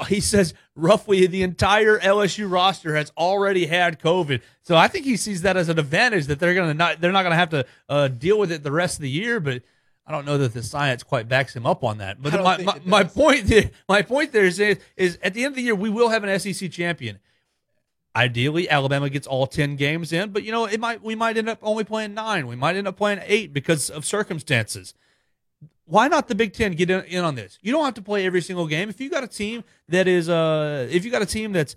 he 0.08 0.20
says 0.20 0.54
roughly 0.76 1.26
the 1.28 1.44
entire 1.44 1.98
LSU 2.00 2.52
roster 2.52 2.96
has 2.96 3.12
already 3.18 3.68
had 3.68 4.00
COVID. 4.00 4.42
So 4.62 4.76
I 4.76 4.88
think 4.88 5.06
he 5.06 5.16
sees 5.16 5.44
that 5.44 5.56
as 5.56 5.70
an 5.70 5.80
advantage 5.80 6.28
that 6.28 6.40
they're 6.40 6.54
going 6.54 6.68
to 6.68 6.74
not 6.74 7.00
they're 7.00 7.12
not 7.12 7.24
going 7.24 7.32
to 7.32 7.38
have 7.38 7.50
to 7.52 7.66
uh, 7.88 8.08
deal 8.10 8.38
with 8.38 8.52
it 8.52 8.64
the 8.64 8.72
rest 8.72 8.98
of 8.98 9.02
the 9.04 9.10
year. 9.10 9.40
But 9.40 9.64
I 10.06 10.12
don't 10.12 10.26
know 10.26 10.38
that 10.38 10.54
the 10.54 10.64
science 10.64 11.04
quite 11.04 11.30
backs 11.30 11.56
him 11.56 11.66
up 11.66 11.84
on 11.84 12.00
that. 12.00 12.22
But 12.22 12.34
my, 12.34 12.58
my, 12.64 12.80
my 12.86 13.04
point 13.04 13.48
there, 13.48 13.72
my 13.88 14.02
point 14.02 14.34
there 14.34 14.46
is, 14.46 14.60
is 14.60 15.20
at 15.24 15.34
the 15.34 15.46
end 15.46 15.54
of 15.54 15.56
the 15.56 15.62
year 15.62 15.76
we 15.76 15.90
will 15.90 16.10
have 16.10 16.24
an 16.24 16.40
SEC 16.40 16.70
champion. 16.70 17.20
Ideally, 18.16 18.70
Alabama 18.70 19.10
gets 19.10 19.28
all 19.28 19.48
ten 19.48 19.76
games 19.76 20.12
in, 20.12 20.32
but 20.32 20.44
you 20.44 20.52
know 20.52 20.66
it 20.66 20.80
might 20.80 21.04
we 21.04 21.16
might 21.16 21.38
end 21.38 21.48
up 21.48 21.60
only 21.62 21.84
playing 21.86 22.14
nine. 22.14 22.48
We 22.48 22.56
might 22.56 22.76
end 22.76 22.88
up 22.88 22.98
playing 22.98 23.22
eight 23.24 23.54
because 23.54 23.90
of 23.90 24.06
circumstances. 24.06 24.94
Why 25.88 26.10
not 26.10 26.28
the 26.28 26.36
Big 26.36 26.54
Ten 26.54 26.74
get 26.74 26.90
in, 26.90 27.02
in 27.06 27.24
on 27.24 27.36
this? 27.36 27.58
You 27.62 27.72
don't 27.72 27.86
have 27.86 27.94
to 27.96 28.02
play 28.02 28.26
every 28.26 28.42
single 28.42 28.68
game. 28.68 28.90
If 28.90 29.00
you 29.00 29.10
got 29.10 29.24
a 29.24 29.28
team 29.28 29.64
that 29.88 30.08
is 30.08 30.28
uh, 30.30 30.88
if 30.92 31.06
you 31.06 31.12
got 31.12 31.22
a 31.22 31.26
team 31.26 31.54
that's 31.54 31.76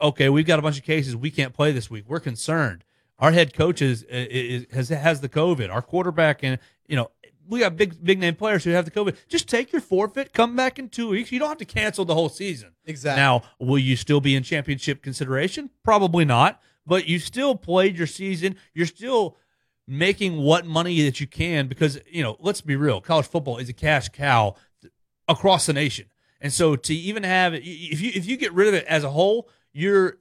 okay, 0.00 0.30
we've 0.30 0.46
got 0.46 0.58
a 0.58 0.62
bunch 0.62 0.78
of 0.78 0.84
cases, 0.84 1.14
we 1.14 1.30
can't 1.30 1.52
play 1.52 1.70
this 1.70 1.90
week. 1.90 2.04
We're 2.08 2.20
concerned. 2.20 2.84
Our 3.18 3.32
head 3.32 3.52
coach 3.52 3.82
is, 3.82 4.02
is 4.04 4.66
has 4.72 4.88
has 4.88 5.20
the 5.20 5.28
COVID. 5.28 5.70
Our 5.70 5.82
quarterback 5.82 6.42
and 6.42 6.58
you 6.88 6.96
know 6.96 7.10
we 7.50 7.60
got 7.60 7.76
big 7.76 8.02
big 8.02 8.18
name 8.18 8.34
players 8.34 8.64
who 8.64 8.70
have 8.70 8.86
the 8.86 8.90
COVID. 8.90 9.16
Just 9.28 9.46
take 9.46 9.72
your 9.72 9.82
forfeit, 9.82 10.32
come 10.32 10.56
back 10.56 10.78
in 10.78 10.88
two 10.88 11.10
weeks. 11.10 11.30
You 11.30 11.38
don't 11.38 11.48
have 11.48 11.58
to 11.58 11.66
cancel 11.66 12.06
the 12.06 12.14
whole 12.14 12.30
season. 12.30 12.70
Exactly. 12.86 13.20
Now, 13.20 13.42
will 13.58 13.78
you 13.78 13.96
still 13.96 14.22
be 14.22 14.34
in 14.34 14.42
championship 14.42 15.02
consideration? 15.02 15.68
Probably 15.84 16.24
not. 16.24 16.62
But 16.86 17.06
you 17.06 17.18
still 17.18 17.56
played 17.56 17.98
your 17.98 18.06
season. 18.06 18.56
You're 18.72 18.86
still 18.86 19.36
making 19.86 20.38
what 20.38 20.66
money 20.66 21.02
that 21.02 21.20
you 21.20 21.26
can 21.26 21.68
because 21.68 21.98
you 22.10 22.22
know. 22.22 22.36
Let's 22.40 22.60
be 22.60 22.76
real. 22.76 23.00
College 23.00 23.26
football 23.26 23.58
is 23.58 23.68
a 23.68 23.72
cash 23.72 24.08
cow 24.08 24.56
across 25.28 25.66
the 25.66 25.72
nation, 25.72 26.06
and 26.40 26.52
so 26.52 26.76
to 26.76 26.94
even 26.94 27.22
have 27.22 27.54
if 27.54 28.00
you 28.00 28.12
if 28.14 28.26
you 28.26 28.36
get 28.36 28.52
rid 28.52 28.68
of 28.68 28.74
it 28.74 28.84
as 28.86 29.04
a 29.04 29.10
whole, 29.10 29.48
you're 29.72 30.16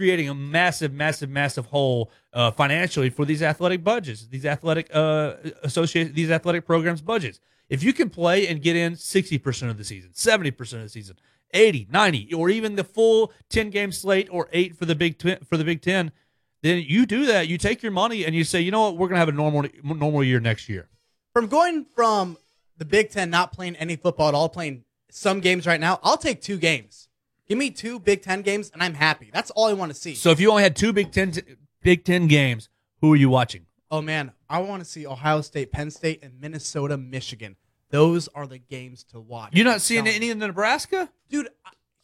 creating 0.00 0.30
a 0.30 0.34
massive, 0.34 0.94
massive, 0.94 1.28
massive 1.28 1.66
hole 1.66 2.10
uh, 2.32 2.50
financially 2.50 3.10
for 3.10 3.26
these 3.26 3.42
athletic 3.42 3.84
budgets, 3.84 4.26
these 4.28 4.46
athletic 4.46 4.88
uh, 4.94 5.34
associate, 5.62 6.14
these 6.14 6.30
athletic 6.30 6.64
programs 6.64 7.02
budgets. 7.02 7.38
If 7.68 7.82
you 7.82 7.92
can 7.92 8.08
play 8.08 8.48
and 8.48 8.62
get 8.62 8.76
in 8.76 8.94
60% 8.94 9.68
of 9.68 9.76
the 9.76 9.84
season, 9.84 10.12
70% 10.14 10.58
of 10.58 10.82
the 10.82 10.88
season, 10.88 11.16
80, 11.52 11.88
90, 11.90 12.32
or 12.32 12.48
even 12.48 12.76
the 12.76 12.84
full 12.84 13.30
10 13.50 13.68
game 13.68 13.92
slate 13.92 14.28
or 14.30 14.48
8 14.52 14.74
for 14.74 14.86
the 14.86 14.94
Big 14.94 15.18
10, 15.18 15.40
for 15.44 15.58
the 15.58 15.64
Big 15.64 15.82
10, 15.82 16.12
then 16.62 16.84
you 16.86 17.06
do 17.06 17.26
that. 17.26 17.48
You 17.48 17.58
take 17.58 17.82
your 17.82 17.92
money 17.92 18.24
and 18.24 18.34
you 18.34 18.44
say, 18.44 18.60
"You 18.60 18.70
know 18.70 18.82
what? 18.82 18.96
We're 18.96 19.08
going 19.08 19.16
to 19.16 19.20
have 19.20 19.28
a 19.28 19.32
normal 19.32 19.64
normal 19.82 20.24
year 20.24 20.40
next 20.40 20.68
year." 20.68 20.88
from 21.32 21.46
going 21.46 21.86
from 21.94 22.36
the 22.76 22.84
Big 22.84 23.10
Ten 23.10 23.30
not 23.30 23.52
playing 23.52 23.76
any 23.76 23.96
football 23.96 24.28
at 24.28 24.34
all, 24.34 24.48
playing 24.48 24.84
some 25.10 25.40
games 25.40 25.66
right 25.66 25.80
now, 25.80 26.00
I'll 26.02 26.16
take 26.16 26.40
two 26.40 26.58
games. 26.58 27.08
Give 27.48 27.58
me 27.58 27.70
two 27.70 27.98
Big 27.98 28.22
Ten 28.22 28.42
games, 28.42 28.70
and 28.72 28.82
I'm 28.82 28.94
happy. 28.94 29.30
That's 29.32 29.50
all 29.52 29.66
I 29.66 29.72
want 29.72 29.92
to 29.92 29.98
see. 29.98 30.14
So 30.14 30.30
if 30.30 30.40
you 30.40 30.50
only 30.50 30.62
had 30.62 30.76
two 30.76 30.92
Big 30.92 31.12
10 31.12 31.34
Big 31.82 32.04
10 32.04 32.26
games, 32.26 32.68
who 33.00 33.12
are 33.12 33.16
you 33.16 33.28
watching? 33.30 33.66
oh 33.92 34.00
man, 34.00 34.32
I 34.48 34.60
want 34.60 34.84
to 34.84 34.88
see 34.88 35.04
Ohio 35.04 35.40
State, 35.40 35.72
Penn 35.72 35.90
State, 35.90 36.22
and 36.22 36.40
Minnesota, 36.40 36.96
Michigan. 36.96 37.56
Those 37.90 38.28
are 38.28 38.46
the 38.46 38.58
games 38.58 39.02
to 39.04 39.18
watch. 39.18 39.50
You're 39.52 39.64
not 39.64 39.80
seeing 39.80 40.06
any 40.06 40.30
in 40.30 40.38
Nebraska? 40.38 41.10
dude. 41.28 41.48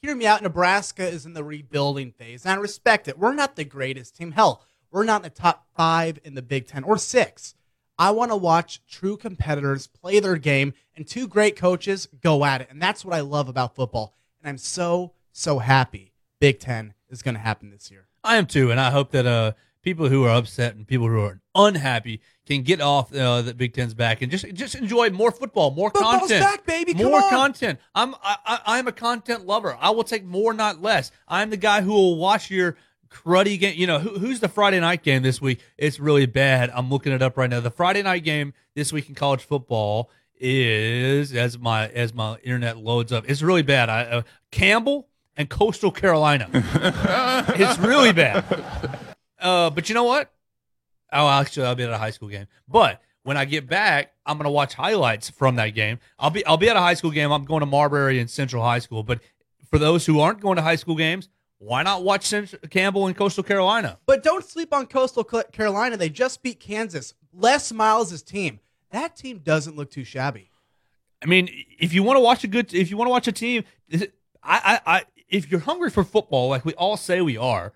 Hear 0.02 0.14
me 0.14 0.26
out. 0.26 0.42
Nebraska 0.42 1.06
is 1.06 1.26
in 1.26 1.32
the 1.32 1.42
rebuilding 1.42 2.12
phase, 2.12 2.44
and 2.44 2.52
I 2.52 2.56
respect 2.56 3.08
it. 3.08 3.18
We're 3.18 3.34
not 3.34 3.56
the 3.56 3.64
greatest 3.64 4.16
team. 4.16 4.32
Hell, 4.32 4.62
we're 4.90 5.04
not 5.04 5.22
in 5.22 5.24
the 5.24 5.30
top 5.30 5.66
five 5.76 6.18
in 6.22 6.34
the 6.34 6.42
Big 6.42 6.66
Ten 6.66 6.84
or 6.84 6.98
six. 6.98 7.54
I 7.98 8.10
want 8.10 8.30
to 8.30 8.36
watch 8.36 8.82
true 8.86 9.16
competitors 9.16 9.86
play 9.86 10.20
their 10.20 10.36
game 10.36 10.74
and 10.94 11.06
two 11.06 11.26
great 11.26 11.56
coaches 11.56 12.08
go 12.20 12.44
at 12.44 12.60
it, 12.60 12.68
and 12.70 12.80
that's 12.80 13.04
what 13.04 13.14
I 13.14 13.20
love 13.20 13.48
about 13.48 13.74
football. 13.74 14.14
And 14.40 14.48
I'm 14.48 14.58
so 14.58 15.12
so 15.32 15.58
happy 15.58 16.12
Big 16.40 16.60
Ten 16.60 16.94
is 17.08 17.22
going 17.22 17.34
to 17.34 17.40
happen 17.40 17.70
this 17.70 17.90
year. 17.90 18.06
I 18.22 18.36
am 18.36 18.46
too, 18.46 18.70
and 18.70 18.78
I 18.78 18.90
hope 18.90 19.12
that 19.12 19.26
uh, 19.26 19.52
people 19.82 20.08
who 20.08 20.24
are 20.24 20.30
upset 20.30 20.74
and 20.74 20.86
people 20.86 21.08
who 21.08 21.20
are 21.20 21.40
unhappy 21.54 22.20
can 22.46 22.62
get 22.62 22.80
off 22.80 23.14
uh, 23.14 23.42
the 23.42 23.54
Big 23.54 23.74
Ten's 23.74 23.94
back 23.94 24.22
and 24.22 24.30
just 24.30 24.46
just 24.54 24.74
enjoy 24.74 25.10
more 25.10 25.30
football, 25.30 25.72
more 25.72 25.90
Football's 25.90 26.20
content, 26.20 26.40
back, 26.40 26.66
baby. 26.66 26.94
Come 26.94 27.06
more 27.06 27.22
on. 27.22 27.30
content. 27.30 27.80
I'm 27.94 28.14
I, 28.22 28.36
I, 28.46 28.60
I'm 28.66 28.88
a 28.88 28.92
content 28.92 29.46
lover. 29.46 29.76
I 29.80 29.90
will 29.90 30.04
take 30.04 30.24
more, 30.24 30.54
not 30.54 30.80
less. 30.80 31.10
I'm 31.26 31.50
the 31.50 31.56
guy 31.56 31.82
who 31.82 31.92
will 31.92 32.16
watch 32.16 32.50
your 32.50 32.76
cruddy 33.10 33.58
game. 33.58 33.74
You 33.76 33.86
know 33.86 33.98
who, 33.98 34.18
who's 34.18 34.40
the 34.40 34.48
Friday 34.48 34.80
night 34.80 35.02
game 35.02 35.22
this 35.22 35.40
week? 35.40 35.60
It's 35.76 35.98
really 35.98 36.26
bad. 36.26 36.70
I'm 36.72 36.88
looking 36.88 37.12
it 37.12 37.22
up 37.22 37.36
right 37.36 37.50
now. 37.50 37.60
The 37.60 37.70
Friday 37.70 38.02
night 38.02 38.24
game 38.24 38.54
this 38.74 38.92
week 38.92 39.08
in 39.08 39.14
college 39.14 39.42
football 39.42 40.10
is 40.38 41.32
as 41.34 41.58
my 41.58 41.88
as 41.88 42.14
my 42.14 42.38
internet 42.38 42.76
loads 42.76 43.12
up. 43.12 43.28
It's 43.28 43.42
really 43.42 43.62
bad. 43.62 43.88
I, 43.88 44.02
uh, 44.04 44.22
Campbell 44.52 45.08
and 45.36 45.48
Coastal 45.48 45.90
Carolina. 45.90 46.48
it's 46.52 47.78
really 47.78 48.12
bad. 48.12 48.44
Uh, 49.38 49.70
but 49.70 49.88
you 49.88 49.94
know 49.94 50.04
what? 50.04 50.32
Oh, 51.12 51.28
actually, 51.28 51.66
I'll 51.66 51.74
be 51.74 51.84
at 51.84 51.90
a 51.90 51.98
high 51.98 52.10
school 52.10 52.28
game. 52.28 52.46
But 52.68 53.00
when 53.22 53.36
I 53.36 53.44
get 53.44 53.66
back, 53.68 54.12
I'm 54.24 54.36
gonna 54.36 54.50
watch 54.50 54.74
highlights 54.74 55.30
from 55.30 55.56
that 55.56 55.70
game. 55.70 55.98
I'll 56.18 56.30
be 56.30 56.44
I'll 56.46 56.56
be 56.56 56.68
at 56.68 56.76
a 56.76 56.80
high 56.80 56.94
school 56.94 57.10
game. 57.10 57.32
I'm 57.32 57.44
going 57.44 57.60
to 57.60 57.66
Marbury 57.66 58.18
and 58.18 58.28
Central 58.30 58.62
High 58.62 58.80
School. 58.80 59.02
But 59.02 59.20
for 59.70 59.78
those 59.78 60.06
who 60.06 60.20
aren't 60.20 60.40
going 60.40 60.56
to 60.56 60.62
high 60.62 60.76
school 60.76 60.96
games, 60.96 61.28
why 61.58 61.82
not 61.82 62.04
watch 62.04 62.24
Central, 62.24 62.60
Campbell 62.68 63.06
and 63.06 63.16
Coastal 63.16 63.42
Carolina? 63.42 63.98
But 64.06 64.22
don't 64.22 64.44
sleep 64.44 64.72
on 64.72 64.86
Coastal 64.86 65.24
Carolina. 65.24 65.96
They 65.96 66.08
just 66.08 66.42
beat 66.42 66.60
Kansas. 66.60 67.14
Les 67.32 67.72
Miles' 67.72 68.22
team. 68.22 68.60
That 68.90 69.16
team 69.16 69.38
doesn't 69.38 69.76
look 69.76 69.90
too 69.90 70.04
shabby. 70.04 70.50
I 71.22 71.26
mean, 71.26 71.48
if 71.78 71.92
you 71.92 72.02
want 72.02 72.16
to 72.16 72.20
watch 72.20 72.44
a 72.44 72.46
good, 72.46 72.72
if 72.74 72.90
you 72.90 72.96
want 72.96 73.08
to 73.08 73.10
watch 73.10 73.28
a 73.28 73.32
team, 73.32 73.64
I, 73.92 74.00
I, 74.42 74.80
I, 74.86 75.04
if 75.28 75.50
you're 75.50 75.60
hungry 75.60 75.90
for 75.90 76.04
football, 76.04 76.48
like 76.48 76.64
we 76.64 76.74
all 76.74 76.96
say 76.96 77.20
we 77.20 77.36
are, 77.36 77.72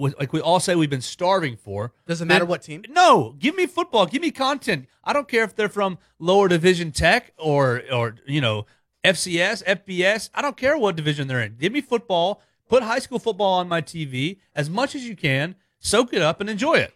like 0.00 0.32
we 0.32 0.40
all 0.40 0.60
say 0.60 0.74
we've 0.74 0.90
been 0.90 1.00
starving 1.00 1.56
for, 1.56 1.92
Doesn't 2.06 2.28
matter 2.28 2.44
what 2.44 2.62
team. 2.62 2.84
No, 2.88 3.34
give 3.38 3.54
me 3.54 3.66
football. 3.66 4.06
Give 4.06 4.22
me 4.22 4.30
content. 4.30 4.86
I 5.04 5.12
don't 5.12 5.28
care 5.28 5.44
if 5.44 5.54
they're 5.54 5.68
from 5.68 5.98
lower 6.18 6.48
division 6.48 6.92
tech 6.92 7.32
or 7.38 7.82
or 7.92 8.16
you 8.26 8.40
know 8.40 8.66
FCS, 9.04 9.64
FBS. 9.64 10.30
I 10.34 10.42
don't 10.42 10.56
care 10.56 10.76
what 10.76 10.96
division 10.96 11.28
they're 11.28 11.40
in. 11.40 11.56
Give 11.56 11.72
me 11.72 11.80
football. 11.80 12.42
Put 12.68 12.82
high 12.82 12.98
school 13.00 13.18
football 13.18 13.54
on 13.54 13.68
my 13.68 13.82
TV 13.82 14.38
as 14.54 14.70
much 14.70 14.94
as 14.94 15.04
you 15.04 15.16
can. 15.16 15.56
Soak 15.80 16.12
it 16.12 16.22
up 16.22 16.40
and 16.40 16.48
enjoy 16.48 16.74
it. 16.74 16.94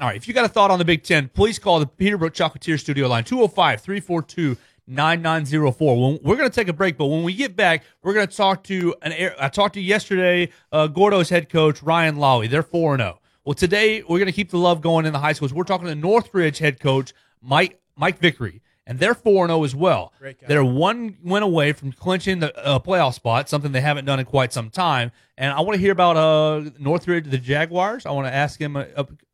All 0.00 0.06
right. 0.06 0.16
If 0.16 0.26
you 0.26 0.34
got 0.34 0.44
a 0.44 0.48
thought 0.48 0.70
on 0.70 0.78
the 0.78 0.84
Big 0.84 1.02
Ten, 1.02 1.28
please 1.28 1.58
call 1.58 1.78
the 1.78 1.86
Peterbrook 1.86 2.30
Chocolatier 2.30 2.80
Studio 2.80 3.06
line 3.06 3.24
205 3.24 3.80
342 3.80 4.56
9904. 4.86 6.18
We're 6.22 6.36
going 6.36 6.48
to 6.48 6.54
take 6.54 6.68
a 6.68 6.72
break, 6.72 6.96
but 6.96 7.06
when 7.06 7.22
we 7.22 7.32
get 7.34 7.56
back, 7.56 7.84
we're 8.02 8.14
going 8.14 8.26
to 8.26 8.36
talk 8.36 8.64
to 8.64 8.94
an. 9.02 9.12
air- 9.12 9.36
I 9.40 9.48
talked 9.48 9.74
to 9.74 9.80
yesterday, 9.80 10.50
uh, 10.72 10.86
Gordo's 10.86 11.28
head 11.30 11.48
coach, 11.48 11.82
Ryan 11.82 12.16
Lawley. 12.16 12.46
They're 12.48 12.62
4 12.62 12.96
0. 12.96 13.20
Well, 13.44 13.54
today, 13.54 14.02
we're 14.02 14.18
going 14.18 14.26
to 14.26 14.32
keep 14.32 14.50
the 14.50 14.58
love 14.58 14.80
going 14.80 15.06
in 15.06 15.12
the 15.12 15.18
high 15.18 15.32
schools. 15.32 15.54
We're 15.54 15.64
talking 15.64 15.86
to 15.86 15.94
Northridge 15.94 16.58
head 16.58 16.78
coach, 16.80 17.12
Mike, 17.40 17.80
Mike 17.96 18.18
Vickery. 18.18 18.62
And 18.86 18.98
they're 18.98 19.14
4 19.14 19.46
0 19.46 19.62
as 19.62 19.74
well. 19.74 20.12
They're 20.48 20.64
one 20.64 21.16
win 21.22 21.42
away 21.44 21.72
from 21.72 21.92
clinching 21.92 22.40
the 22.40 22.56
uh, 22.58 22.80
playoff 22.80 23.14
spot, 23.14 23.48
something 23.48 23.70
they 23.70 23.80
haven't 23.80 24.04
done 24.04 24.18
in 24.18 24.26
quite 24.26 24.52
some 24.52 24.68
time. 24.68 25.12
And 25.38 25.52
I 25.52 25.60
want 25.60 25.74
to 25.74 25.80
hear 25.80 25.92
about 25.92 26.16
uh, 26.16 26.70
Northridge, 26.78 27.30
the 27.30 27.38
Jaguars. 27.38 28.04
I 28.04 28.10
want 28.10 28.26
to 28.26 28.34
ask 28.34 28.60
him. 28.60 28.76
Uh, 28.76 28.84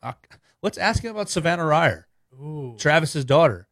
uh, 0.03 0.12
let's 0.62 0.76
ask 0.76 1.03
him 1.03 1.12
about 1.12 1.31
Savannah 1.31 1.62
Reier, 1.62 2.05
Ooh, 2.35 2.76
Travis's 2.79 3.25
daughter. 3.25 3.67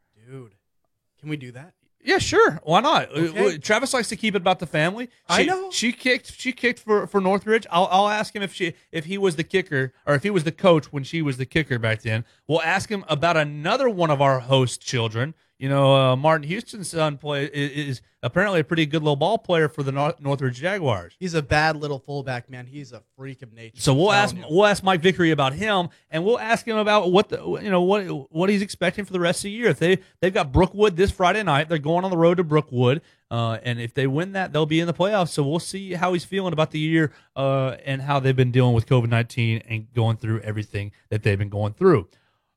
Can 1.25 1.31
we 1.31 1.38
do 1.38 1.52
that? 1.52 1.73
Yeah, 2.02 2.19
sure. 2.19 2.61
Why 2.64 2.81
not? 2.81 3.09
Uh, 3.16 3.21
Okay. 3.21 3.57
Travis 3.57 3.95
likes 3.95 4.11
to 4.11 4.16
keep 4.16 4.35
it 4.35 4.43
about 4.43 4.59
the 4.59 4.66
family. 4.66 5.09
I 5.26 5.40
She- 5.40 5.49
know. 5.49 5.71
She 5.71 5.90
kicked. 5.90 6.38
She 6.38 6.52
kicked 6.52 6.81
for, 6.81 7.07
for 7.07 7.19
Northridge. 7.19 7.66
I'll, 7.71 7.88
I'll 7.90 8.09
ask 8.11 8.37
him 8.37 8.43
if 8.43 8.52
she 8.52 8.75
if 8.93 9.07
he 9.07 9.16
was 9.16 9.37
the 9.37 9.43
kicker 9.43 9.95
or 10.07 10.14
if 10.14 10.23
he 10.23 10.28
was 10.28 10.45
the 10.45 10.52
coach 10.52 10.93
when 10.93 11.02
she 11.02 11.23
was 11.23 11.38
the 11.38 11.47
kicker 11.47 11.78
back 11.78 12.02
then. 12.02 12.26
We'll 12.47 12.61
ask 12.61 12.90
him 12.90 13.07
about 13.09 13.38
another 13.38 13.88
one 13.88 14.11
of 14.11 14.21
our 14.21 14.40
host 14.40 14.83
children. 14.83 15.33
You 15.64 15.71
know, 15.71 15.94
uh, 15.94 16.14
Martin 16.14 16.47
Houston's 16.47 16.88
son 16.88 17.16
play 17.16 17.47
is, 17.47 17.88
is, 17.88 18.02
apparently 18.23 18.61
a 18.61 18.64
pretty 18.64 18.85
good 18.85 19.02
little 19.02 19.16
ball 19.16 19.38
player 19.38 19.66
for 19.66 19.83
the 19.83 19.92
North, 19.92 20.21
Northridge 20.21 20.61
Jaguars. 20.61 21.14
He's 21.18 21.33
a 21.33 21.40
bad 21.40 21.76
little 21.76 21.99
fullback, 21.99 22.50
man. 22.50 22.66
He's 22.66 22.92
a 22.92 23.02
freak 23.16 23.40
of 23.40 23.54
nature. 23.54 23.80
So 23.80 23.94
we'll 23.94 24.12
ask 24.12 24.37
you. 24.37 24.44
we'll 24.50 24.66
ask 24.66 24.83
Mike 24.83 25.00
Vickery 25.00 25.30
about 25.30 25.54
him, 25.54 25.88
and 26.11 26.23
we'll 26.23 26.38
ask 26.38 26.68
him 26.68 26.76
about 26.76 27.12
what 27.12 27.30
the 27.30 27.38
you 27.62 27.71
know 27.71 27.80
what 27.80 28.30
what 28.30 28.50
he's 28.50 28.61
expecting 28.61 29.06
for 29.06 29.14
the 29.14 29.21
rest 29.21 29.38
of 29.38 29.44
the 29.44 29.52
year. 29.52 29.71
If 29.71 29.78
they 29.78 30.00
they've 30.21 30.35
got 30.35 30.52
Brookwood 30.52 30.99
this 30.99 31.11
Friday 31.11 31.42
night, 31.42 31.71
they're 31.71 31.78
going 31.78 32.04
on 32.04 32.11
the 32.11 32.18
road 32.18 32.37
to 32.37 32.44
Brookwood, 32.44 33.00
uh, 33.30 33.56
and 33.62 33.80
if 33.80 33.94
they 33.94 34.06
win 34.06 34.33
that, 34.33 34.52
they'll 34.52 34.66
be 34.66 34.80
in 34.80 34.87
the 34.87 34.92
playoffs. 34.92 35.30
So 35.30 35.49
we'll 35.49 35.61
see 35.61 35.94
how 35.94 36.12
he's 36.12 36.26
feeling 36.26 36.52
about 36.52 36.73
the 36.73 36.78
year 36.78 37.11
uh, 37.37 37.76
and 37.87 38.02
how 38.02 38.21
they've 38.21 38.37
been 38.37 38.50
dealing 38.50 38.75
with 38.75 38.85
COVID 38.85 39.09
nineteen 39.09 39.62
and 39.66 39.90
going 39.94 40.18
through 40.18 40.40
everything 40.40 40.92
that 41.09 41.23
they've 41.23 41.38
been 41.38 41.49
going 41.49 41.73
through. 41.73 42.09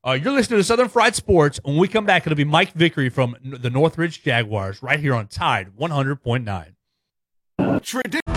Uh, 0.07 0.13
you're 0.13 0.31
listening 0.31 0.57
to 0.57 0.63
Southern 0.63 0.87
Fried 0.87 1.15
Sports. 1.15 1.59
When 1.65 1.75
we 1.75 1.89
come 1.89 2.05
back, 2.05 2.25
it'll 2.25 2.37
be 2.37 2.45
Mike 2.45 2.71
Vickery 2.71 3.09
from 3.09 3.35
the 3.43 3.69
Northridge 3.69 4.23
Jaguars 4.23 4.81
right 4.81 5.01
here 5.01 5.13
on 5.13 5.27
Tide 5.27 5.75
100.9. 5.77 6.76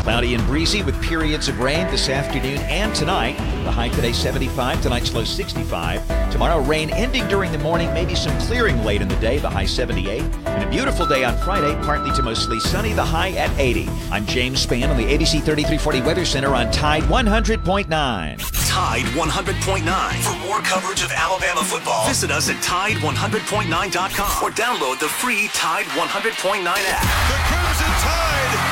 Cloudy 0.03 0.35
and 0.35 0.47
breezy 0.47 0.83
with 0.83 1.01
periods 1.03 1.49
of 1.49 1.61
rain 1.61 1.87
this 1.89 2.09
afternoon 2.09 2.59
and 2.61 2.95
tonight. 2.95 3.37
The 3.65 3.71
high 3.71 3.89
today 3.89 4.13
75, 4.13 4.81
tonight's 4.81 5.13
low 5.13 5.25
65. 5.25 6.31
Tomorrow 6.31 6.61
rain 6.63 6.91
ending 6.91 7.27
during 7.29 7.53
the 7.53 7.59
morning, 7.59 7.93
maybe 7.93 8.15
some 8.15 8.37
clearing 8.41 8.83
late 8.85 9.03
in 9.03 9.09
the 9.09 9.17
day, 9.17 9.39
the 9.39 9.51
high 9.51 9.67
78. 9.67 10.23
And 10.47 10.65
a 10.65 10.71
beautiful 10.71 11.05
day 11.05 11.25
on 11.25 11.37
Friday, 11.39 11.75
partly 11.85 12.13
to 12.13 12.23
mostly 12.23 12.61
sunny, 12.61 12.93
the 12.93 13.05
high 13.05 13.33
at 13.33 13.51
80. 13.59 13.89
I'm 14.11 14.25
James 14.25 14.65
Spann 14.65 14.89
on 14.89 14.97
the 14.97 15.05
ABC 15.05 15.43
3340 15.43 16.01
Weather 16.03 16.25
Center 16.25 16.55
on 16.55 16.71
Tide 16.71 17.03
100.9. 17.03 17.89
Tide 17.89 19.05
100.9. 19.05 20.23
For 20.23 20.47
more 20.47 20.61
coverage 20.61 21.03
of 21.03 21.11
Alabama 21.11 21.63
football, 21.63 22.07
visit 22.07 22.31
us 22.31 22.49
at 22.49 22.57
Tide100.9.com 22.63 24.45
or 24.45 24.51
download 24.53 25.01
the 25.01 25.09
free 25.09 25.49
Tide 25.49 25.87
100.9 25.87 26.65
app. 26.65 27.03
The 27.29 27.39
Crimson 27.49 27.91
Tide 28.01 28.70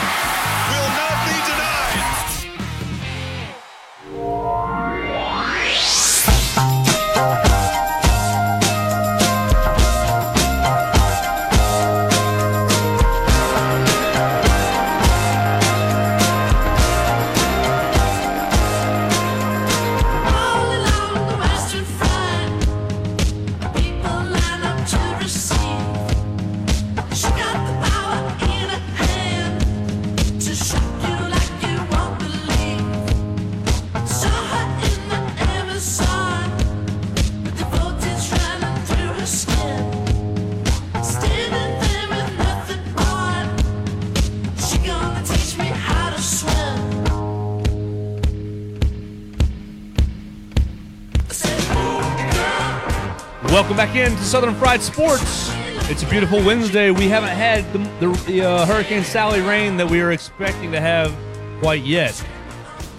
Welcome 53.59 53.77
back 53.77 53.97
in 53.97 54.13
to 54.13 54.23
Southern 54.23 54.55
Fried 54.55 54.81
Sports. 54.81 55.51
It's 55.91 56.05
a 56.05 56.07
beautiful 56.07 56.39
Wednesday. 56.45 56.93
We 56.93 57.09
haven't 57.09 57.31
had 57.31 57.65
the, 57.73 57.79
the, 57.99 58.13
the 58.25 58.43
uh, 58.43 58.65
Hurricane 58.65 59.03
Sally 59.03 59.41
rain 59.41 59.77
that 59.79 59.91
we 59.91 60.01
were 60.01 60.13
expecting 60.13 60.71
to 60.71 60.81
have 60.81 61.13
quite 61.59 61.83
yet, 61.83 62.25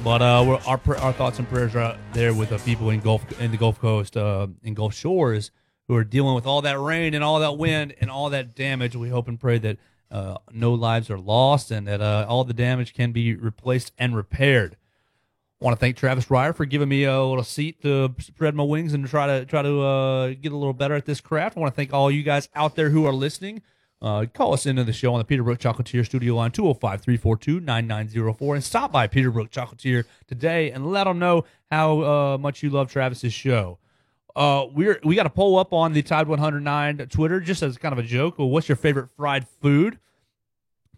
but 0.03 0.21
uh, 0.21 0.59
our 0.67 0.81
our 0.97 1.13
thoughts 1.13 1.39
and 1.39 1.47
prayers 1.47 1.75
are 1.75 1.79
out 1.79 1.97
there 2.11 2.33
with 2.33 2.49
the 2.49 2.57
people 2.57 2.89
in 2.89 2.99
Gulf 2.99 3.39
in 3.39 3.51
the 3.51 3.57
Gulf 3.57 3.79
Coast, 3.79 4.17
uh, 4.17 4.47
in 4.61 4.73
Gulf 4.73 4.93
Shores, 4.93 5.51
who 5.87 5.95
are 5.95 6.03
dealing 6.03 6.35
with 6.35 6.45
all 6.45 6.61
that 6.63 6.77
rain 6.77 7.13
and 7.13 7.23
all 7.23 7.39
that 7.39 7.57
wind 7.57 7.95
and 8.01 8.11
all 8.11 8.29
that 8.29 8.53
damage. 8.53 8.97
We 8.97 9.07
hope 9.07 9.29
and 9.29 9.39
pray 9.39 9.59
that 9.59 9.77
uh, 10.11 10.39
no 10.51 10.73
lives 10.73 11.09
are 11.09 11.17
lost 11.17 11.71
and 11.71 11.87
that 11.87 12.01
uh, 12.01 12.25
all 12.27 12.43
the 12.43 12.53
damage 12.53 12.93
can 12.93 13.13
be 13.13 13.33
replaced 13.33 13.93
and 13.97 14.13
repaired 14.13 14.75
want 15.59 15.77
to 15.77 15.79
thank 15.79 15.97
Travis 15.97 16.25
Reier 16.25 16.55
for 16.55 16.65
giving 16.65 16.87
me 16.87 17.03
a 17.03 17.21
little 17.21 17.43
seat 17.43 17.81
to 17.81 18.13
spread 18.19 18.55
my 18.55 18.63
wings 18.63 18.93
and 18.93 19.05
try 19.07 19.27
to 19.27 19.45
try 19.45 19.61
to 19.61 19.81
uh, 19.81 20.27
get 20.29 20.51
a 20.51 20.57
little 20.57 20.73
better 20.73 20.95
at 20.95 21.05
this 21.05 21.19
craft. 21.19 21.57
I 21.57 21.59
want 21.59 21.73
to 21.73 21.75
thank 21.75 21.93
all 21.93 22.09
you 22.09 22.23
guys 22.23 22.47
out 22.55 22.75
there 22.75 22.89
who 22.89 23.05
are 23.05 23.13
listening. 23.13 23.61
Uh, 24.01 24.25
call 24.33 24.53
us 24.53 24.65
into 24.65 24.85
the 24.85 24.93
show 24.93 25.13
on 25.13 25.19
the 25.19 25.25
Peterbrook 25.25 25.57
Chocolatier 25.57 26.05
studio 26.05 26.35
line 26.35 26.51
205 26.51 27.01
342 27.01 27.59
9904 27.59 28.55
and 28.55 28.63
stop 28.63 28.93
by 28.93 29.07
Peterbrook 29.07 29.49
Chocolatier 29.49 30.05
today 30.25 30.71
and 30.71 30.89
let 30.89 31.03
them 31.03 31.19
know 31.19 31.43
how 31.69 32.01
uh, 32.01 32.37
much 32.37 32.63
you 32.63 32.69
love 32.69 32.89
Travis's 32.89 33.33
show. 33.33 33.77
Uh, 34.37 34.67
we're 34.73 35.01
we 35.03 35.15
got 35.15 35.25
a 35.25 35.29
poll 35.29 35.59
up 35.59 35.73
on 35.73 35.91
the 35.91 36.01
Tide 36.01 36.29
109 36.29 37.09
Twitter 37.09 37.41
just 37.41 37.61
as 37.61 37.77
kind 37.77 37.91
of 37.91 37.99
a 37.99 38.03
joke. 38.03 38.39
Well, 38.39 38.49
what's 38.49 38.69
your 38.69 38.77
favorite 38.77 39.09
fried 39.17 39.45
food? 39.61 39.99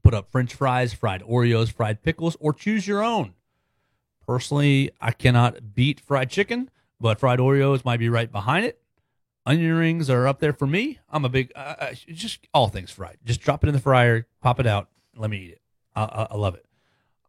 Put 0.03 0.13
up 0.13 0.31
French 0.31 0.53
fries, 0.53 0.93
fried 0.93 1.23
Oreos, 1.23 1.71
fried 1.71 2.03
pickles, 2.03 2.37
or 2.39 2.53
choose 2.53 2.85
your 2.85 3.03
own. 3.03 3.33
Personally, 4.25 4.91
I 5.01 5.11
cannot 5.11 5.73
beat 5.75 5.99
fried 5.99 6.29
chicken, 6.29 6.69
but 6.99 7.19
fried 7.19 7.39
Oreos 7.39 7.83
might 7.83 7.99
be 7.99 8.09
right 8.09 8.31
behind 8.31 8.65
it. 8.65 8.79
Onion 9.45 9.73
rings 9.73 10.09
are 10.09 10.27
up 10.27 10.39
there 10.39 10.53
for 10.53 10.67
me. 10.67 10.99
I'm 11.09 11.25
a 11.25 11.29
big, 11.29 11.51
uh, 11.55 11.93
just 12.07 12.47
all 12.53 12.67
things 12.67 12.91
fried. 12.91 13.17
Just 13.25 13.41
drop 13.41 13.63
it 13.63 13.67
in 13.67 13.73
the 13.73 13.81
fryer, 13.81 14.27
pop 14.39 14.59
it 14.59 14.67
out, 14.67 14.87
let 15.15 15.29
me 15.29 15.37
eat 15.37 15.51
it. 15.53 15.61
I, 15.95 16.03
I, 16.03 16.27
I 16.31 16.35
love 16.35 16.55
it. 16.55 16.65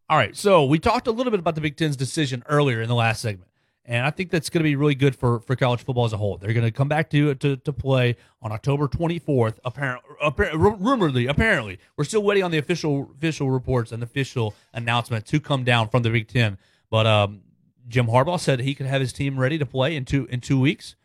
All 0.09 0.17
right, 0.17 0.35
so 0.35 0.65
we 0.65 0.77
talked 0.79 1.07
a 1.07 1.11
little 1.11 1.31
bit 1.31 1.39
about 1.39 1.55
the 1.55 1.61
Big 1.61 1.75
Ten's 1.75 1.95
decision 1.95 2.43
earlier 2.47 2.81
in 2.81 2.87
the 2.87 2.93
last 2.95 3.21
segment, 3.21 3.49
and 3.83 4.05
I 4.05 4.11
think 4.11 4.29
that's 4.29 4.49
going 4.49 4.59
to 4.59 4.63
be 4.63 4.75
really 4.75 4.93
good 4.93 5.15
for, 5.15 5.39
for 5.39 5.55
college 5.55 5.81
football 5.81 6.05
as 6.05 6.13
a 6.13 6.17
whole. 6.17 6.37
They're 6.37 6.53
going 6.53 6.65
to 6.65 6.71
come 6.71 6.87
back 6.87 7.09
to 7.11 7.33
to, 7.33 7.55
to 7.55 7.73
play 7.73 8.17
on 8.41 8.51
October 8.51 8.87
24th. 8.87 9.57
Apparently, 9.65 10.07
appar- 10.23 10.77
rumoredly, 10.79 11.25
apparently, 11.27 11.79
we're 11.97 12.03
still 12.03 12.21
waiting 12.21 12.43
on 12.43 12.51
the 12.51 12.59
official 12.59 13.09
official 13.15 13.49
reports 13.49 13.91
and 13.91 14.03
official 14.03 14.53
announcement 14.73 15.25
to 15.27 15.39
come 15.39 15.63
down 15.63 15.89
from 15.89 16.03
the 16.03 16.11
Big 16.11 16.27
Ten. 16.27 16.59
But 16.93 17.07
um, 17.07 17.41
Jim 17.87 18.05
Harbaugh 18.05 18.39
said 18.39 18.59
he 18.59 18.75
could 18.75 18.85
have 18.85 19.01
his 19.01 19.11
team 19.11 19.39
ready 19.39 19.57
to 19.57 19.65
play 19.65 19.95
in 19.95 20.05
two 20.05 20.27
in 20.27 20.41
two 20.41 20.59
weeks. 20.59 20.95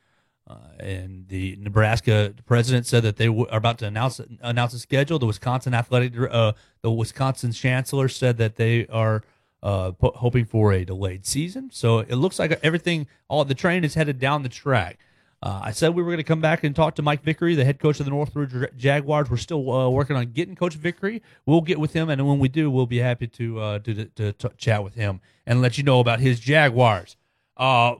Uh, 0.46 0.57
and 0.79 1.29
the 1.29 1.57
Nebraska 1.59 2.35
president 2.44 2.85
said 2.85 3.03
that 3.05 3.16
they 3.16 3.24
w- 3.24 3.46
are 3.51 3.57
about 3.57 3.79
to 3.79 3.87
announce 3.87 4.20
announce 4.42 4.74
a 4.74 4.79
schedule. 4.81 5.18
The 5.18 5.24
Wisconsin 5.24 5.72
athletic, 5.72 6.12
uh, 6.31 6.53
the 6.83 6.90
Wisconsin 6.90 7.53
chancellor 7.53 8.09
said 8.09 8.37
that 8.37 8.57
they 8.57 8.87
are 8.88 9.22
uh, 9.62 9.92
po- 9.92 10.12
hoping 10.14 10.44
for 10.44 10.74
a 10.74 10.85
delayed 10.85 11.24
season. 11.24 11.70
So 11.72 12.01
it 12.01 12.16
looks 12.16 12.38
like 12.38 12.61
everything, 12.62 13.07
all 13.27 13.46
the 13.46 13.55
train 13.55 13.83
is 13.83 13.94
headed 13.94 14.18
down 14.18 14.42
the 14.42 14.51
track. 14.51 14.98
Uh, 15.40 15.61
I 15.64 15.70
said 15.70 15.94
we 15.94 16.03
were 16.03 16.09
going 16.09 16.18
to 16.18 16.24
come 16.24 16.40
back 16.40 16.64
and 16.64 16.74
talk 16.74 16.96
to 16.96 17.03
Mike 17.03 17.22
Vickery, 17.22 17.55
the 17.55 17.64
head 17.64 17.79
coach 17.79 18.01
of 18.01 18.07
the 18.07 18.11
Northridge 18.11 18.53
Jaguars. 18.77 19.31
We're 19.31 19.37
still 19.37 19.70
uh, 19.70 19.88
working 19.88 20.16
on 20.16 20.33
getting 20.33 20.57
Coach 20.57 20.74
Vickery. 20.74 21.22
We'll 21.46 21.61
get 21.61 21.79
with 21.79 21.92
him, 21.92 22.11
and 22.11 22.27
when 22.27 22.40
we 22.40 22.48
do, 22.48 22.70
we'll 22.70 22.87
be 22.87 22.98
happy 22.98 23.29
to 23.29 23.61
uh, 23.61 23.79
to, 23.81 24.07
to, 24.07 24.33
to 24.33 24.51
chat 24.57 24.83
with 24.83 24.94
him 24.94 25.20
and 25.46 25.62
let 25.62 25.79
you 25.79 25.85
know 25.85 26.01
about 26.01 26.18
his 26.18 26.40
Jaguars. 26.40 27.16
Uh, 27.57 27.94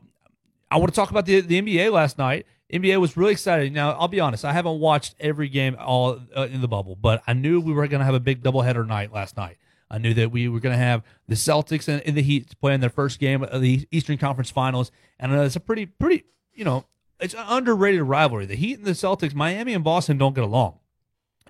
I 0.71 0.79
want 0.79 0.89
to 0.89 0.97
talk 0.97 1.11
about 1.11 1.27
the 1.27 1.41
the 1.41 1.63
NBA 1.63 1.93
last 1.93 2.19
night. 2.19 2.45
NBA 2.73 3.01
was 3.01 3.17
really 3.17 3.33
excited. 3.33 3.73
Now, 3.73 3.93
I'll 3.93 4.09
be 4.09 4.21
honest, 4.21 4.45
I 4.45 4.53
haven't 4.53 4.79
watched 4.79 5.15
every 5.21 5.49
game 5.49 5.77
all 5.79 6.21
uh, 6.37 6.49
in 6.51 6.61
the 6.61 6.69
bubble, 6.69 6.97
but 6.97 7.23
I 7.27 7.33
knew 7.33 7.61
we 7.61 7.73
were 7.73 7.87
going 7.87 8.01
to 8.01 8.05
have 8.05 8.15
a 8.15 8.21
big 8.21 8.43
doubleheader 8.43 8.87
night 8.87 9.13
last 9.13 9.37
night. 9.37 9.57
I 9.91 9.97
knew 9.97 10.13
that 10.15 10.31
we 10.31 10.49
were 10.49 10.61
going 10.61 10.75
to 10.75 10.79
have 10.79 11.03
the 11.29 11.35
Celtics 11.35 11.89
and, 11.89 12.03
and 12.03 12.15
the 12.15 12.21
Heat 12.21 12.61
playing 12.61 12.81
their 12.81 12.91
first 12.91 13.21
game 13.21 13.43
of 13.43 13.63
the 13.63 13.89
Eastern 13.91 14.19
Conference 14.19 14.51
Finals, 14.51 14.91
and 15.19 15.33
it's 15.33 15.57
a 15.57 15.61
pretty, 15.61 15.87
pretty, 15.87 16.25
you 16.53 16.65
know, 16.65 16.85
it's 17.21 17.35
an 17.35 17.45
underrated 17.47 18.03
rivalry. 18.03 18.47
The 18.47 18.57
Heat 18.57 18.79
and 18.79 18.87
the 18.87 18.93
Celtics, 18.93 19.35
Miami 19.35 19.75
and 19.75 19.85
Boston 19.85 20.19
don't 20.19 20.35
get 20.35 20.45
along 20.45 20.79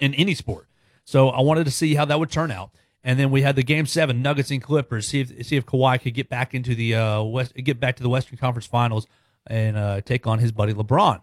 in 0.01 0.15
any 0.15 0.35
sport. 0.35 0.67
So 1.05 1.29
I 1.29 1.41
wanted 1.41 1.65
to 1.65 1.71
see 1.71 1.95
how 1.95 2.05
that 2.07 2.19
would 2.19 2.31
turn 2.31 2.51
out. 2.51 2.71
And 3.05 3.19
then 3.19 3.31
we 3.31 3.43
had 3.43 3.57
the 3.57 3.63
game 3.63 3.87
seven, 3.87 4.23
Nuggets 4.23 4.51
and 4.51 4.63
Clippers. 4.63 5.09
See 5.09 5.21
if 5.21 5.47
see 5.47 5.57
if 5.57 5.65
Kawhi 5.65 6.01
could 6.01 6.15
get 6.15 6.29
back 6.29 6.53
into 6.53 6.75
the 6.75 6.95
uh, 6.95 7.23
west, 7.23 7.55
get 7.55 7.81
back 7.81 7.97
to 7.97 8.03
the 8.03 8.09
Western 8.09 8.39
Conference 8.39 8.67
Finals 8.67 9.07
and 9.47 9.77
uh, 9.77 10.01
take 10.03 10.27
on 10.27 10.39
his 10.39 10.53
buddy 10.53 10.75
LeBron. 10.75 11.23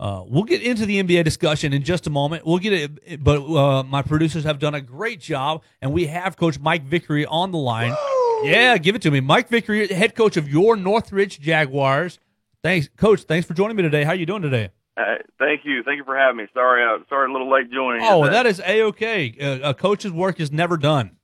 Uh, 0.00 0.24
we'll 0.26 0.44
get 0.44 0.62
into 0.62 0.86
the 0.86 1.02
NBA 1.02 1.24
discussion 1.24 1.72
in 1.72 1.82
just 1.82 2.06
a 2.06 2.10
moment. 2.10 2.44
We'll 2.46 2.58
get 2.58 2.72
it, 2.72 3.22
but 3.22 3.42
uh, 3.44 3.82
my 3.84 4.02
producers 4.02 4.44
have 4.44 4.58
done 4.58 4.74
a 4.74 4.80
great 4.80 5.20
job, 5.20 5.62
and 5.80 5.92
we 5.92 6.06
have 6.06 6.36
Coach 6.36 6.58
Mike 6.58 6.84
Vickery 6.84 7.26
on 7.26 7.52
the 7.52 7.58
line. 7.58 7.94
Yeah, 8.42 8.76
give 8.76 8.94
it 8.96 9.02
to 9.02 9.10
me, 9.10 9.20
Mike 9.20 9.48
Vickery, 9.48 9.86
head 9.88 10.14
coach 10.14 10.36
of 10.36 10.48
your 10.48 10.76
Northridge 10.76 11.40
Jaguars. 11.40 12.18
Thanks, 12.64 12.88
Coach. 12.96 13.24
Thanks 13.24 13.46
for 13.46 13.52
joining 13.52 13.76
me 13.76 13.82
today. 13.82 14.04
How 14.04 14.12
are 14.12 14.16
you 14.16 14.24
doing 14.24 14.40
today? 14.40 14.70
Uh, 14.96 15.16
thank 15.38 15.66
you. 15.66 15.82
Thank 15.82 15.98
you 15.98 16.04
for 16.04 16.16
having 16.16 16.38
me. 16.38 16.46
Sorry, 16.54 16.82
uh, 16.82 17.04
sorry, 17.10 17.28
a 17.28 17.32
little 17.32 17.50
late 17.50 17.70
joining. 17.70 18.00
Oh, 18.02 18.26
that 18.26 18.46
is 18.46 18.58
a 18.64 18.82
okay. 18.84 19.36
Uh, 19.38 19.70
a 19.70 19.74
coach's 19.74 20.12
work 20.12 20.40
is 20.40 20.50
never 20.50 20.78
done. 20.78 21.16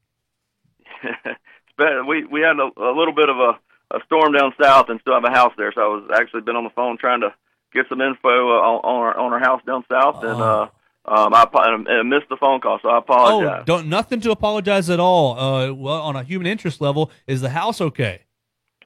we 2.06 2.24
we 2.26 2.42
had 2.42 2.56
a, 2.58 2.68
a 2.78 2.92
little 2.94 3.14
bit 3.14 3.30
of 3.30 3.36
a, 3.38 3.58
a 3.96 4.00
storm 4.04 4.34
down 4.34 4.52
south 4.62 4.90
and 4.90 5.00
still 5.00 5.14
have 5.14 5.24
a 5.24 5.30
house 5.30 5.54
there. 5.56 5.72
So 5.74 5.80
I 5.80 5.86
was 5.86 6.10
actually 6.14 6.42
been 6.42 6.56
on 6.56 6.64
the 6.64 6.70
phone 6.70 6.98
trying 6.98 7.22
to 7.22 7.32
get 7.72 7.86
some 7.88 8.02
info 8.02 8.28
uh, 8.28 8.60
on, 8.60 8.80
on 8.84 8.96
our 9.02 9.18
on 9.18 9.32
our 9.32 9.40
house 9.40 9.62
down 9.66 9.82
south, 9.90 10.22
and 10.22 10.42
uh, 10.42 10.68
Um, 11.06 11.32
I, 11.32 11.46
I 11.54 12.02
missed 12.02 12.28
the 12.28 12.36
phone 12.38 12.60
call, 12.60 12.78
so 12.82 12.90
I 12.90 12.98
apologize. 12.98 13.60
Oh, 13.62 13.64
don't 13.64 13.88
nothing 13.88 14.20
to 14.20 14.30
apologize 14.30 14.90
at 14.90 15.00
all. 15.00 15.38
Uh, 15.38 15.72
well, 15.72 16.02
on 16.02 16.16
a 16.16 16.22
human 16.22 16.46
interest 16.46 16.82
level, 16.82 17.10
is 17.26 17.40
the 17.40 17.48
house 17.50 17.80
okay? 17.80 18.24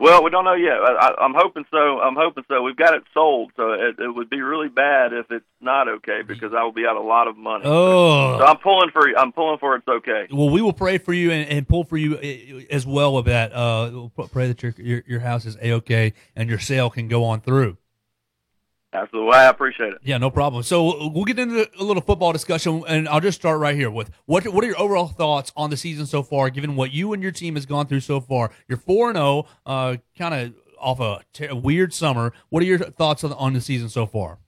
Well, 0.00 0.24
we 0.24 0.30
don't 0.30 0.44
know 0.44 0.54
yet. 0.54 0.74
I, 0.74 0.92
I, 1.08 1.24
I'm 1.24 1.34
hoping 1.34 1.64
so. 1.70 2.00
I'm 2.00 2.16
hoping 2.16 2.44
so. 2.48 2.62
We've 2.62 2.76
got 2.76 2.94
it 2.94 3.04
sold, 3.14 3.52
so 3.56 3.72
it, 3.72 3.98
it 3.98 4.08
would 4.14 4.28
be 4.28 4.40
really 4.40 4.68
bad 4.68 5.12
if 5.12 5.30
it's 5.30 5.44
not 5.60 5.88
okay 5.88 6.22
because 6.26 6.52
I 6.52 6.64
will 6.64 6.72
be 6.72 6.84
out 6.84 6.96
a 6.96 7.00
lot 7.00 7.28
of 7.28 7.36
money. 7.36 7.62
Oh, 7.64 8.38
So 8.38 8.44
I'm 8.44 8.58
pulling 8.58 8.90
for. 8.90 9.06
I'm 9.16 9.32
pulling 9.32 9.58
for 9.58 9.76
it's 9.76 9.86
okay. 9.86 10.26
well, 10.32 10.50
we 10.50 10.60
will 10.60 10.72
pray 10.72 10.98
for 10.98 11.12
you 11.12 11.30
and, 11.30 11.48
and 11.48 11.68
pull 11.68 11.84
for 11.84 11.96
you 11.96 12.16
uh, 12.16 12.74
as 12.74 12.86
well 12.86 13.14
with 13.14 13.26
that. 13.26 13.52
Uh, 13.52 14.08
we'll 14.16 14.28
pray 14.28 14.48
that 14.48 14.62
your 14.62 14.74
your, 14.78 15.02
your 15.06 15.20
house 15.20 15.46
is 15.46 15.56
a 15.62 15.72
okay 15.74 16.12
and 16.34 16.50
your 16.50 16.58
sale 16.58 16.90
can 16.90 17.06
go 17.06 17.24
on 17.24 17.40
through. 17.40 17.76
Absolutely, 18.94 19.34
I 19.34 19.48
appreciate 19.48 19.92
it. 19.92 19.98
Yeah, 20.04 20.18
no 20.18 20.30
problem. 20.30 20.62
So 20.62 21.08
we'll 21.08 21.24
get 21.24 21.38
into 21.40 21.68
a 21.78 21.82
little 21.82 22.00
football 22.00 22.32
discussion, 22.32 22.84
and 22.86 23.08
I'll 23.08 23.20
just 23.20 23.40
start 23.40 23.58
right 23.58 23.74
here 23.74 23.90
with 23.90 24.10
what 24.26 24.46
what 24.46 24.62
are 24.62 24.68
your 24.68 24.80
overall 24.80 25.08
thoughts 25.08 25.52
on 25.56 25.70
the 25.70 25.76
season 25.76 26.06
so 26.06 26.22
far, 26.22 26.48
given 26.48 26.76
what 26.76 26.92
you 26.92 27.12
and 27.12 27.20
your 27.20 27.32
team 27.32 27.56
has 27.56 27.66
gone 27.66 27.86
through 27.86 28.00
so 28.00 28.20
far? 28.20 28.52
You're 28.68 28.78
four 28.78 29.08
and 29.08 29.16
zero, 29.16 29.46
uh, 29.66 29.96
kind 30.16 30.34
of 30.34 30.54
off 30.78 31.00
a, 31.00 31.22
ter- 31.32 31.54
weird 31.54 31.92
summer. 31.92 32.32
What 32.50 32.62
are 32.62 32.66
your 32.66 32.78
thoughts 32.78 33.24
on, 33.24 33.32
on 33.32 33.52
the 33.52 33.60
season 33.60 33.88
so 33.88 34.06
far? 34.06 34.38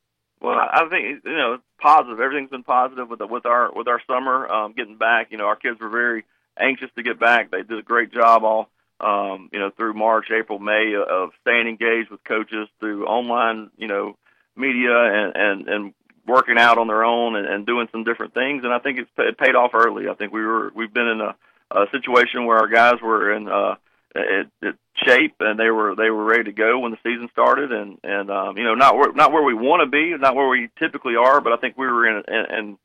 Well, 0.41 0.57
I 0.57 0.87
think 0.91 1.25
you 1.25 1.37
know 1.37 1.55
it's 1.55 1.65
positive. 1.81 2.21
Everything's 2.21 2.51
been 2.51 2.63
positive 2.63 3.09
with 3.09 3.19
the, 3.19 3.27
with 3.27 3.47
our 3.47 3.73
with 3.75 3.89
our 3.89 4.01
summer 4.07 4.49
um, 4.49 4.75
getting 4.75 4.97
back. 4.97 5.33
You 5.33 5.39
know, 5.39 5.47
our 5.47 5.57
kids 5.57 5.81
were 5.81 5.89
very 5.89 6.25
anxious 6.57 6.91
to 6.97 7.03
get 7.03 7.19
back. 7.19 7.51
They 7.51 7.63
did 7.63 7.79
a 7.79 7.83
great 7.83 8.13
job 8.13 8.45
all 8.45 8.69
um, 9.01 9.51
you 9.53 9.59
know 9.59 9.71
through 9.77 9.95
March, 9.95 10.27
April, 10.31 10.61
May 10.61 10.95
of 10.95 11.31
staying 11.41 11.67
engaged 11.67 12.11
with 12.11 12.23
coaches 12.23 12.69
through 12.79 13.07
online 13.07 13.71
you 13.77 13.89
know 13.89 14.17
media 14.57 14.93
and 14.93 15.33
and 15.37 15.69
and 15.69 15.95
working 16.27 16.59
out 16.59 16.79
on 16.79 16.89
their 16.89 17.05
own 17.05 17.37
and, 17.37 17.47
and 17.47 17.67
doing 17.67 17.89
some 17.93 18.05
different 18.05 18.35
things. 18.35 18.65
And 18.65 18.73
I 18.73 18.79
think 18.79 18.99
it's 18.99 19.11
it 19.19 19.39
paid 19.39 19.55
off 19.55 19.73
early. 19.75 20.09
I 20.09 20.15
think 20.15 20.33
we 20.33 20.45
were 20.45 20.73
we've 20.75 20.93
been 20.93 21.09
in 21.09 21.21
a, 21.21 21.37
a 21.71 21.87
situation 21.93 22.47
where 22.47 22.59
our 22.59 22.69
guys 22.69 23.01
were 23.03 23.33
in 23.33 23.49
uh, 23.49 23.77
it, 24.15 24.49
it 24.63 24.77
shape 25.05 25.35
and 25.41 25.59
they 25.59 25.71
were 25.71 25.95
they 25.95 26.11
were 26.11 26.25
ready 26.25 26.45
to 26.45 26.53
go 26.53 26.79
when 26.79 26.91
the 26.91 26.99
season 27.03 27.29
started 27.33 27.71
and 27.71 27.99
and 28.03 28.31
um, 28.31 28.57
you 28.57 28.65
know 28.65 28.75
not 28.75 28.97
where 28.97 29.13
not 29.13 29.33
where 29.33 29.43
we 29.43 29.55
want 29.55 29.83
to 29.83 29.87
be 29.87 30.17
not 30.17 30.35
where 30.35 30.49
we 30.49 30.69
typically 30.79 31.17
are 31.17 31.41
but 31.41 31.53
I 31.53 31.57
think 31.57 31.77
we 31.77 31.87
were 31.87 32.07
in 32.07 32.23
in, 32.27 32.59
in 32.59 32.79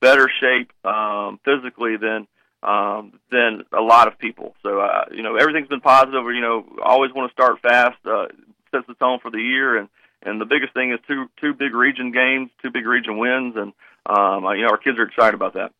better 0.00 0.30
shape 0.40 0.70
um, 0.84 1.40
physically 1.44 1.96
than 1.96 2.26
um, 2.62 3.18
than 3.30 3.64
a 3.72 3.80
lot 3.80 4.06
of 4.06 4.18
people 4.18 4.54
so 4.62 4.80
uh, 4.80 5.06
you 5.10 5.22
know 5.22 5.36
everything's 5.36 5.68
been 5.68 5.80
positive 5.80 6.22
you 6.26 6.40
know 6.40 6.64
always 6.84 7.12
want 7.12 7.30
to 7.30 7.32
start 7.32 7.60
fast 7.62 7.98
uh, 8.06 8.26
sets 8.70 8.86
the 8.86 8.94
tone 8.94 9.18
for 9.20 9.30
the 9.30 9.40
year 9.40 9.76
and 9.76 9.88
and 10.22 10.40
the 10.40 10.44
biggest 10.44 10.74
thing 10.74 10.92
is 10.92 10.98
two 11.06 11.26
two 11.40 11.54
big 11.54 11.74
region 11.74 12.12
games 12.12 12.50
two 12.62 12.70
big 12.70 12.86
region 12.86 13.18
wins 13.18 13.54
and 13.56 13.72
um, 14.06 14.44
you 14.56 14.62
know 14.62 14.68
our 14.70 14.78
kids 14.78 14.98
are 14.98 15.04
excited 15.04 15.34
about 15.34 15.54
that. 15.54 15.72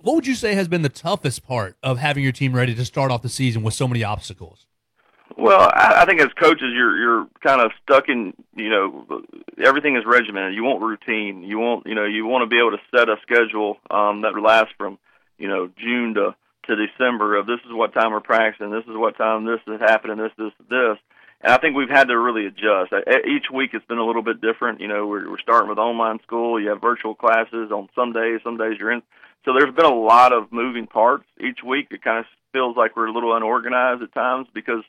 What 0.00 0.14
would 0.14 0.26
you 0.26 0.34
say 0.34 0.54
has 0.54 0.68
been 0.68 0.82
the 0.82 0.88
toughest 0.88 1.44
part 1.44 1.76
of 1.82 1.98
having 1.98 2.22
your 2.22 2.32
team 2.32 2.54
ready 2.54 2.74
to 2.74 2.84
start 2.84 3.10
off 3.10 3.22
the 3.22 3.28
season 3.28 3.64
with 3.64 3.74
so 3.74 3.88
many 3.88 4.04
obstacles? 4.04 4.66
Well, 5.36 5.60
I, 5.60 6.02
I 6.02 6.06
think 6.06 6.20
as 6.20 6.28
coaches, 6.40 6.72
you're 6.72 6.96
you're 6.96 7.26
kind 7.42 7.60
of 7.60 7.72
stuck 7.82 8.08
in 8.08 8.32
you 8.56 8.70
know 8.70 9.22
everything 9.64 9.96
is 9.96 10.04
regimented. 10.06 10.54
You 10.54 10.64
want 10.64 10.82
routine. 10.82 11.42
You 11.42 11.58
want 11.58 11.86
you 11.86 11.94
know 11.94 12.04
you 12.04 12.26
want 12.26 12.42
to 12.42 12.46
be 12.46 12.58
able 12.58 12.72
to 12.72 12.82
set 12.94 13.08
a 13.08 13.16
schedule 13.22 13.78
um, 13.90 14.22
that 14.22 14.40
lasts 14.40 14.74
from 14.78 14.98
you 15.38 15.48
know 15.48 15.68
June 15.76 16.14
to 16.14 16.34
to 16.68 16.86
December. 16.86 17.36
Of 17.36 17.46
this 17.46 17.60
is 17.66 17.72
what 17.72 17.92
time 17.92 18.12
we're 18.12 18.20
practicing. 18.20 18.70
This 18.70 18.84
is 18.84 18.96
what 18.96 19.16
time 19.16 19.44
this 19.44 19.60
is 19.66 19.80
happening. 19.80 20.16
This 20.16 20.32
this 20.38 20.52
this. 20.70 20.98
And 21.40 21.52
I 21.52 21.58
think 21.58 21.76
we've 21.76 21.88
had 21.88 22.08
to 22.08 22.18
really 22.18 22.46
adjust. 22.46 22.92
Uh, 22.92 23.00
Each 23.24 23.46
week 23.52 23.70
it's 23.72 23.84
been 23.86 23.98
a 23.98 24.04
little 24.04 24.22
bit 24.22 24.40
different. 24.40 24.80
You 24.80 24.88
know, 24.88 25.06
we're, 25.06 25.30
we're 25.30 25.38
starting 25.38 25.68
with 25.68 25.78
online 25.78 26.18
school. 26.22 26.60
You 26.60 26.70
have 26.70 26.80
virtual 26.80 27.14
classes 27.14 27.70
on 27.70 27.88
some 27.94 28.12
days. 28.12 28.40
Some 28.42 28.56
days 28.56 28.76
you're 28.78 28.92
in. 28.92 29.02
So 29.44 29.52
there's 29.52 29.74
been 29.74 29.86
a 29.86 29.94
lot 29.94 30.32
of 30.32 30.50
moving 30.50 30.86
parts 30.86 31.24
each 31.40 31.60
week. 31.64 31.88
It 31.90 32.02
kind 32.02 32.18
of 32.18 32.24
feels 32.52 32.76
like 32.76 32.96
we're 32.96 33.06
a 33.06 33.12
little 33.12 33.36
unorganized 33.36 34.02
at 34.02 34.12
times 34.12 34.48
because 34.52 34.82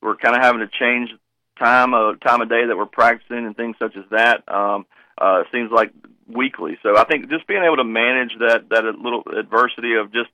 we're 0.00 0.16
kind 0.16 0.36
of 0.36 0.42
having 0.42 0.60
to 0.60 0.68
change 0.68 1.10
time 1.58 1.94
of 1.94 2.18
time 2.20 2.40
of 2.40 2.48
day 2.48 2.66
that 2.66 2.76
we're 2.76 2.86
practicing 2.86 3.46
and 3.46 3.56
things 3.56 3.76
such 3.78 3.96
as 3.96 4.04
that. 4.10 4.42
Um, 4.52 4.86
uh, 5.18 5.44
seems 5.52 5.70
like 5.70 5.92
weekly. 6.26 6.78
So 6.82 6.96
I 6.96 7.04
think 7.04 7.30
just 7.30 7.46
being 7.46 7.62
able 7.62 7.76
to 7.76 7.84
manage 7.84 8.32
that 8.40 8.68
that 8.70 8.84
little 8.84 9.22
adversity 9.38 9.94
of 9.94 10.12
just 10.12 10.30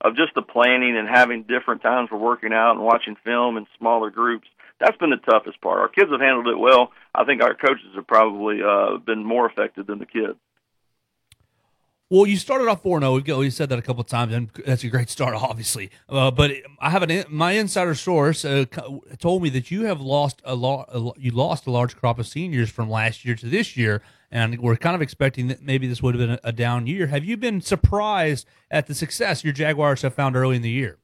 of 0.00 0.16
just 0.16 0.34
the 0.34 0.42
planning 0.42 0.96
and 0.96 1.08
having 1.08 1.44
different 1.44 1.82
times 1.82 2.08
for 2.08 2.18
working 2.18 2.52
out 2.52 2.72
and 2.72 2.82
watching 2.82 3.16
film 3.24 3.56
in 3.56 3.66
smaller 3.78 4.10
groups. 4.10 4.48
That's 4.80 4.96
been 4.98 5.10
the 5.10 5.16
toughest 5.16 5.60
part. 5.60 5.80
Our 5.80 5.88
kids 5.88 6.10
have 6.10 6.20
handled 6.20 6.48
it 6.48 6.58
well. 6.58 6.92
I 7.14 7.24
think 7.24 7.42
our 7.42 7.54
coaches 7.54 7.94
have 7.94 8.06
probably 8.06 8.60
uh, 8.62 8.98
been 8.98 9.24
more 9.24 9.46
affected 9.46 9.86
than 9.86 9.98
the 9.98 10.06
kids. 10.06 10.38
Well, 12.08 12.24
you 12.24 12.36
started 12.36 12.68
off 12.68 12.82
four 12.82 13.00
zero. 13.00 13.16
You 13.16 13.50
said 13.50 13.68
that 13.70 13.80
a 13.80 13.82
couple 13.82 14.04
times, 14.04 14.32
and 14.32 14.48
that's 14.64 14.84
a 14.84 14.88
great 14.88 15.10
start, 15.10 15.34
obviously. 15.42 15.90
Uh, 16.08 16.30
but 16.30 16.52
I 16.78 16.90
have 16.90 17.02
an 17.02 17.24
my 17.28 17.52
insider 17.52 17.96
source 17.96 18.44
uh, 18.44 18.66
told 19.18 19.42
me 19.42 19.48
that 19.50 19.72
you 19.72 19.86
have 19.86 20.00
lost 20.00 20.40
a 20.44 20.54
lot. 20.54 20.88
You 21.18 21.32
lost 21.32 21.66
a 21.66 21.72
large 21.72 21.96
crop 21.96 22.20
of 22.20 22.28
seniors 22.28 22.70
from 22.70 22.88
last 22.88 23.24
year 23.24 23.34
to 23.34 23.46
this 23.46 23.76
year, 23.76 24.02
and 24.30 24.60
we're 24.60 24.76
kind 24.76 24.94
of 24.94 25.02
expecting 25.02 25.48
that 25.48 25.62
maybe 25.62 25.88
this 25.88 26.00
would 26.00 26.14
have 26.14 26.28
been 26.28 26.38
a, 26.44 26.48
a 26.48 26.52
down 26.52 26.86
year. 26.86 27.08
Have 27.08 27.24
you 27.24 27.36
been 27.36 27.60
surprised 27.60 28.46
at 28.70 28.86
the 28.86 28.94
success 28.94 29.42
your 29.42 29.52
Jaguars 29.52 30.02
have 30.02 30.14
found 30.14 30.36
early 30.36 30.54
in 30.54 30.62
the 30.62 30.70
year? 30.70 30.98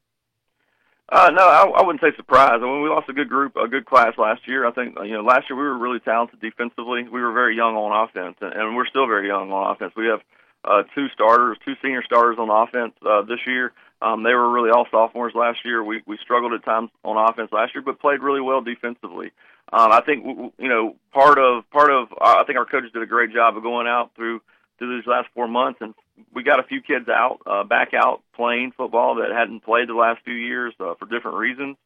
Uh, 1.12 1.30
no, 1.30 1.46
I, 1.46 1.64
I 1.76 1.82
wouldn't 1.82 2.00
say 2.00 2.16
surprised. 2.16 2.62
I 2.62 2.66
mean, 2.66 2.80
we 2.80 2.88
lost 2.88 3.10
a 3.10 3.12
good 3.12 3.28
group, 3.28 3.54
a 3.56 3.68
good 3.68 3.84
class 3.84 4.16
last 4.16 4.48
year. 4.48 4.66
I 4.66 4.72
think 4.72 4.96
you 5.04 5.12
know 5.12 5.20
last 5.20 5.44
year 5.50 5.58
we 5.58 5.64
were 5.64 5.76
really 5.76 6.00
talented 6.00 6.40
defensively. 6.40 7.02
We 7.02 7.20
were 7.20 7.32
very 7.32 7.54
young 7.54 7.76
on 7.76 8.08
offense, 8.08 8.36
and, 8.40 8.54
and 8.54 8.74
we're 8.74 8.86
still 8.86 9.06
very 9.06 9.28
young 9.28 9.52
on 9.52 9.76
offense. 9.76 9.92
We 9.94 10.06
have 10.06 10.20
uh, 10.64 10.84
two 10.94 11.08
starters, 11.12 11.58
two 11.66 11.74
senior 11.82 12.02
starters 12.02 12.38
on 12.38 12.48
offense 12.48 12.94
uh, 13.06 13.22
this 13.28 13.40
year. 13.46 13.72
Um, 14.00 14.22
they 14.22 14.32
were 14.32 14.50
really 14.50 14.70
all 14.70 14.86
sophomores 14.90 15.34
last 15.34 15.58
year. 15.66 15.84
We 15.84 16.00
we 16.06 16.16
struggled 16.22 16.54
at 16.54 16.64
times 16.64 16.88
on 17.04 17.18
offense 17.18 17.52
last 17.52 17.74
year, 17.74 17.82
but 17.84 18.00
played 18.00 18.22
really 18.22 18.40
well 18.40 18.62
defensively. 18.62 19.32
Um, 19.70 19.92
I 19.92 20.00
think 20.00 20.24
you 20.24 20.68
know 20.70 20.96
part 21.12 21.38
of 21.38 21.68
part 21.70 21.90
of 21.90 22.08
I 22.22 22.42
think 22.44 22.58
our 22.58 22.64
coaches 22.64 22.90
did 22.90 23.02
a 23.02 23.06
great 23.06 23.34
job 23.34 23.54
of 23.58 23.62
going 23.62 23.86
out 23.86 24.12
through 24.16 24.40
through 24.78 24.96
these 24.96 25.06
last 25.06 25.28
four 25.34 25.46
months, 25.46 25.80
and 25.82 25.92
we 26.34 26.42
got 26.42 26.60
a 26.60 26.64
few 26.64 26.80
kids 26.80 27.08
out 27.08 27.40
uh, 27.46 27.64
back 27.64 27.92
out 27.94 28.22
playing 28.34 28.72
football 28.76 29.16
that 29.16 29.30
hadn't 29.36 29.64
played 29.64 29.88
the 29.88 29.94
last 29.94 30.22
few 30.24 30.34
years 30.34 30.74
uh, 30.80 30.94
for 30.98 31.06
different 31.06 31.38
reasons, 31.38 31.76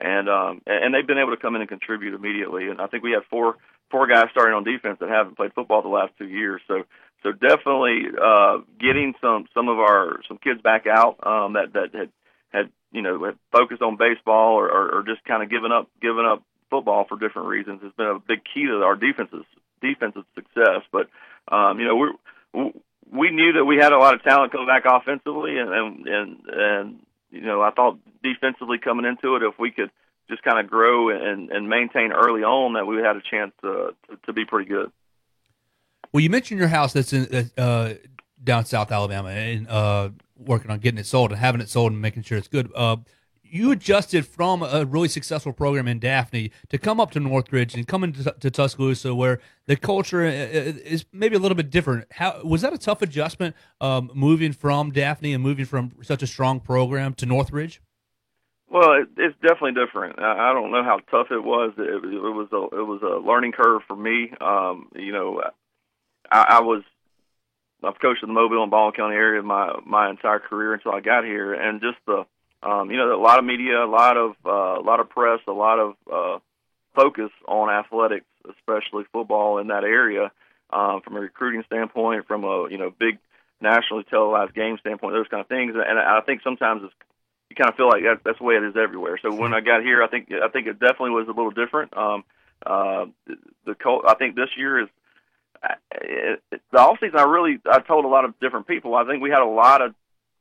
and 0.00 0.28
um, 0.28 0.62
and 0.66 0.94
they've 0.94 1.06
been 1.06 1.18
able 1.18 1.34
to 1.34 1.40
come 1.40 1.54
in 1.54 1.60
and 1.60 1.68
contribute 1.68 2.14
immediately. 2.14 2.68
And 2.68 2.80
I 2.80 2.86
think 2.86 3.02
we 3.02 3.12
have 3.12 3.24
four 3.30 3.56
four 3.90 4.06
guys 4.06 4.26
starting 4.30 4.54
on 4.54 4.64
defense 4.64 4.98
that 5.00 5.08
haven't 5.08 5.36
played 5.36 5.52
football 5.54 5.82
the 5.82 5.88
last 5.88 6.12
two 6.18 6.28
years. 6.28 6.60
So 6.68 6.84
so 7.22 7.32
definitely 7.32 8.04
uh, 8.20 8.58
getting 8.78 9.14
some 9.20 9.46
some 9.54 9.68
of 9.68 9.78
our 9.78 10.20
some 10.26 10.38
kids 10.38 10.60
back 10.62 10.86
out 10.86 11.18
um, 11.26 11.54
that 11.54 11.72
that 11.74 11.94
had 11.94 12.10
had 12.50 12.70
you 12.92 13.02
know 13.02 13.24
had 13.24 13.36
focused 13.52 13.82
on 13.82 13.96
baseball 13.96 14.54
or, 14.54 14.68
or, 14.70 14.98
or 14.98 15.02
just 15.02 15.24
kind 15.24 15.42
of 15.42 15.50
given 15.50 15.72
up 15.72 15.88
given 16.00 16.24
up 16.24 16.42
football 16.70 17.04
for 17.08 17.18
different 17.18 17.48
reasons 17.48 17.82
has 17.82 17.92
been 17.92 18.06
a 18.06 18.18
big 18.20 18.40
key 18.54 18.66
to 18.66 18.82
our 18.82 18.96
defense's 18.96 19.44
defensive 19.82 20.24
success. 20.34 20.82
But 20.92 21.08
um, 21.48 21.78
you 21.78 21.86
know 21.86 21.96
we're 21.96 22.72
we 23.12 23.30
knew 23.30 23.52
that 23.54 23.64
we 23.64 23.76
had 23.76 23.92
a 23.92 23.98
lot 23.98 24.14
of 24.14 24.22
talent 24.22 24.52
coming 24.52 24.66
back 24.66 24.84
offensively, 24.86 25.58
and 25.58 25.72
and 25.72 26.06
and, 26.06 26.40
and 26.48 27.00
you 27.30 27.42
know 27.42 27.62
I 27.62 27.70
thought 27.70 27.98
defensively 28.22 28.78
coming 28.78 29.06
into 29.06 29.36
it, 29.36 29.42
if 29.42 29.58
we 29.58 29.70
could 29.70 29.90
just 30.28 30.42
kind 30.42 30.58
of 30.58 30.70
grow 30.70 31.10
and 31.10 31.50
and 31.50 31.68
maintain 31.68 32.12
early 32.12 32.42
on, 32.42 32.74
that 32.74 32.86
we 32.86 32.96
had 32.96 33.16
a 33.16 33.22
chance 33.22 33.52
to 33.62 33.94
to, 34.26 34.32
be 34.32 34.44
pretty 34.44 34.68
good. 34.68 34.90
Well, 36.12 36.20
you 36.20 36.30
mentioned 36.30 36.60
your 36.60 36.68
house 36.68 36.92
that's 36.92 37.12
in 37.12 37.50
uh, 37.58 37.94
down 38.42 38.64
South 38.64 38.92
Alabama 38.92 39.28
and 39.30 39.68
uh, 39.68 40.10
working 40.36 40.70
on 40.70 40.78
getting 40.78 40.98
it 40.98 41.06
sold 41.06 41.30
and 41.32 41.40
having 41.40 41.60
it 41.60 41.68
sold 41.68 41.92
and 41.92 42.00
making 42.00 42.22
sure 42.22 42.38
it's 42.38 42.48
good. 42.48 42.70
Uh, 42.74 42.96
you 43.50 43.70
adjusted 43.70 44.26
from 44.26 44.62
a 44.62 44.84
really 44.84 45.08
successful 45.08 45.52
program 45.52 45.88
in 45.88 45.98
Daphne 45.98 46.50
to 46.68 46.78
come 46.78 47.00
up 47.00 47.10
to 47.12 47.20
Northridge 47.20 47.74
and 47.74 47.86
come 47.86 48.04
into 48.04 48.34
to 48.38 48.50
Tuscaloosa, 48.50 49.14
where 49.14 49.40
the 49.66 49.76
culture 49.76 50.24
is 50.24 51.04
maybe 51.12 51.36
a 51.36 51.38
little 51.38 51.56
bit 51.56 51.70
different. 51.70 52.06
How 52.12 52.40
was 52.44 52.62
that 52.62 52.72
a 52.72 52.78
tough 52.78 53.02
adjustment, 53.02 53.54
um, 53.80 54.10
moving 54.14 54.52
from 54.52 54.90
Daphne 54.90 55.32
and 55.32 55.42
moving 55.42 55.64
from 55.64 55.92
such 56.02 56.22
a 56.22 56.26
strong 56.26 56.60
program 56.60 57.14
to 57.14 57.26
Northridge? 57.26 57.80
Well, 58.70 58.92
it, 58.92 59.08
it's 59.16 59.36
definitely 59.42 59.72
different. 59.84 60.20
I, 60.20 60.52
don't 60.52 60.70
know 60.70 60.84
how 60.84 61.00
tough 61.10 61.32
it 61.32 61.42
was. 61.42 61.72
It, 61.76 62.04
it 62.04 62.20
was 62.20 62.48
a 62.52 62.76
it 62.76 62.86
was 62.86 63.02
a 63.02 63.26
learning 63.26 63.52
curve 63.52 63.82
for 63.88 63.96
me. 63.96 64.32
Um, 64.40 64.88
you 64.94 65.12
know, 65.12 65.42
I, 66.30 66.46
I 66.48 66.60
was 66.60 66.82
I've 67.82 67.98
coached 68.00 68.22
in 68.22 68.28
the 68.28 68.34
Mobile 68.34 68.62
and 68.62 68.70
Baldwin 68.70 68.96
County 68.96 69.16
area 69.16 69.42
my 69.42 69.78
my 69.84 70.08
entire 70.08 70.38
career 70.38 70.74
until 70.74 70.92
I 70.92 71.00
got 71.00 71.24
here, 71.24 71.52
and 71.52 71.80
just 71.80 71.98
the 72.06 72.24
um, 72.62 72.90
you 72.90 72.96
know 72.96 73.14
a 73.14 73.22
lot 73.22 73.38
of 73.38 73.44
media, 73.44 73.84
a 73.84 73.86
lot 73.86 74.16
of 74.16 74.32
uh, 74.44 74.80
a 74.80 74.84
lot 74.84 75.00
of 75.00 75.08
press, 75.08 75.40
a 75.46 75.52
lot 75.52 75.78
of 75.78 75.94
uh, 76.12 76.38
focus 76.94 77.30
on 77.48 77.70
athletics, 77.70 78.26
especially 78.48 79.04
football 79.12 79.58
in 79.58 79.68
that 79.68 79.84
area, 79.84 80.30
um, 80.70 81.00
from 81.02 81.16
a 81.16 81.20
recruiting 81.20 81.62
standpoint, 81.66 82.26
from 82.26 82.44
a 82.44 82.68
you 82.70 82.78
know 82.78 82.92
big 82.98 83.18
nationally 83.60 84.04
televised 84.04 84.54
game 84.54 84.78
standpoint, 84.78 85.14
those 85.14 85.28
kind 85.28 85.40
of 85.40 85.48
things. 85.48 85.74
And 85.74 85.98
I 85.98 86.20
think 86.20 86.42
sometimes 86.42 86.82
it's 86.84 86.94
you 87.50 87.56
kind 87.56 87.70
of 87.70 87.76
feel 87.76 87.88
like 87.88 88.02
that, 88.04 88.20
that's 88.24 88.38
the 88.38 88.44
way 88.44 88.54
it 88.54 88.64
is 88.64 88.76
everywhere. 88.76 89.18
So 89.20 89.34
when 89.34 89.52
I 89.52 89.60
got 89.60 89.82
here, 89.82 90.02
I 90.02 90.08
think 90.08 90.30
I 90.32 90.48
think 90.48 90.66
it 90.66 90.78
definitely 90.78 91.10
was 91.10 91.26
a 91.26 91.32
little 91.32 91.50
different. 91.50 91.96
Um, 91.96 92.24
uh, 92.64 93.06
the 93.64 93.74
cult, 93.74 94.04
I 94.06 94.14
think 94.14 94.36
this 94.36 94.50
year 94.56 94.82
is 94.82 94.88
I- 95.62 95.74
it, 95.92 96.42
it, 96.52 96.62
the 96.72 96.78
off 96.78 96.98
season, 97.00 97.18
I 97.18 97.24
really 97.24 97.58
I 97.70 97.80
told 97.80 98.04
a 98.04 98.08
lot 98.08 98.24
of 98.24 98.38
different 98.40 98.66
people. 98.66 98.94
I 98.94 99.04
think 99.04 99.22
we 99.22 99.30
had 99.30 99.42
a 99.42 99.44
lot 99.46 99.82
of 99.82 99.94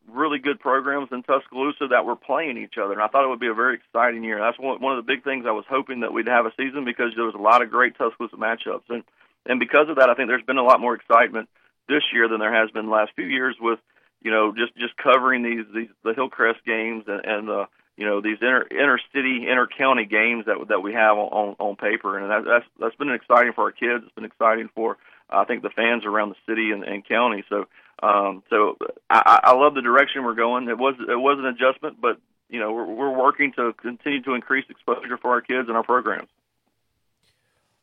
really 0.08 0.40
good 0.40 0.60
programs 0.60 1.10
in 1.12 1.24
Tuscaloosa 1.24 1.88
that 1.92 2.06
were 2.06 2.16
playing 2.16 2.58
each 2.58 2.76
other, 2.82 2.94
and 2.94 3.02
I 3.02 3.08
thought 3.08 3.26
it 3.26 3.30
would 3.30 3.40
be 3.40 3.48
a 3.48 3.54
very 3.54 3.76
exciting 3.76 4.24
year. 4.24 4.40
That's 4.40 4.60
one 4.60 4.82
one 4.82 4.98
of 4.98 5.06
the 5.06 5.12
big 5.12 5.24
things 5.24 5.46
I 5.48 5.52
was 5.52 5.66
hoping 5.70 6.02
that 6.02 6.14
we'd 6.14 6.28
have 6.28 6.46
a 6.46 6.54
season 6.58 6.86
because 6.86 7.14
there 7.16 7.26
was 7.26 7.36
a 7.36 7.42
lot 7.42 7.62
of 7.62 7.70
great 7.70 7.98
Tuscaloosa 7.98 8.36
matchups, 8.36 8.90
and 8.90 9.04
and 9.46 9.60
because 9.60 9.90
of 9.90 9.98
that, 9.98 10.10
I 10.10 10.16
think 10.16 10.30
there's 10.30 10.46
been 10.46 10.58
a 10.58 10.64
lot 10.64 10.82
more 10.82 10.96
excitement 10.96 11.50
this 11.88 12.04
year 12.14 12.28
than 12.28 12.40
there 12.40 12.54
has 12.54 12.72
been 12.72 12.86
the 12.86 12.92
last 12.92 13.12
few 13.16 13.26
years 13.26 13.56
with 13.60 13.80
you 14.22 14.32
know 14.32 14.54
just 14.56 14.76
just 14.78 14.96
covering 14.98 15.44
these 15.44 15.66
these 15.74 15.90
the 16.04 16.14
Hillcrest 16.14 16.66
games 16.66 17.06
and 17.08 17.26
and 17.26 17.50
uh, 17.50 17.66
you 17.98 18.06
know 18.06 18.22
these 18.22 18.38
inter 18.42 18.66
inner 18.72 19.00
city 19.14 19.48
inter 19.50 19.68
county 19.68 20.06
games 20.06 20.46
that 20.46 20.58
that 20.70 20.82
we 20.82 20.94
have 20.94 21.18
on 21.18 21.30
on, 21.30 21.56
on 21.60 21.76
paper, 21.76 22.18
and 22.18 22.30
that, 22.32 22.50
that's 22.50 22.66
that's 22.80 22.96
been 22.96 23.12
exciting 23.12 23.54
for 23.54 23.66
our 23.66 23.72
kids. 23.72 24.04
It's 24.06 24.16
been 24.16 24.26
exciting 24.26 24.70
for 24.74 24.98
I 25.30 25.46
think 25.46 25.62
the 25.62 25.70
fans 25.70 26.06
around 26.06 26.30
the 26.30 26.52
city 26.52 26.72
and, 26.72 26.84
and 26.84 27.08
county. 27.08 27.44
So 27.50 27.68
um, 28.02 28.44
so 28.50 28.78
I, 29.10 29.40
I 29.44 29.54
love 29.54 29.76
the 29.76 29.82
direction 29.82 30.24
we're 30.24 30.36
going. 30.36 30.70
It 30.70 30.78
was 30.78 30.96
it 31.00 31.20
was 31.20 31.40
an 31.40 31.46
adjustment, 31.46 32.00
but 32.02 32.20
you 32.50 32.60
know 32.60 32.72
we're 32.72 32.86
we're 32.86 33.18
working 33.18 33.52
to 33.54 33.74
continue 33.74 34.22
to 34.24 34.34
increase 34.34 34.66
exposure 34.70 35.18
for 35.18 35.32
our 35.32 35.42
kids 35.42 35.68
and 35.68 35.78
our 35.78 35.84
programs. 35.84 36.30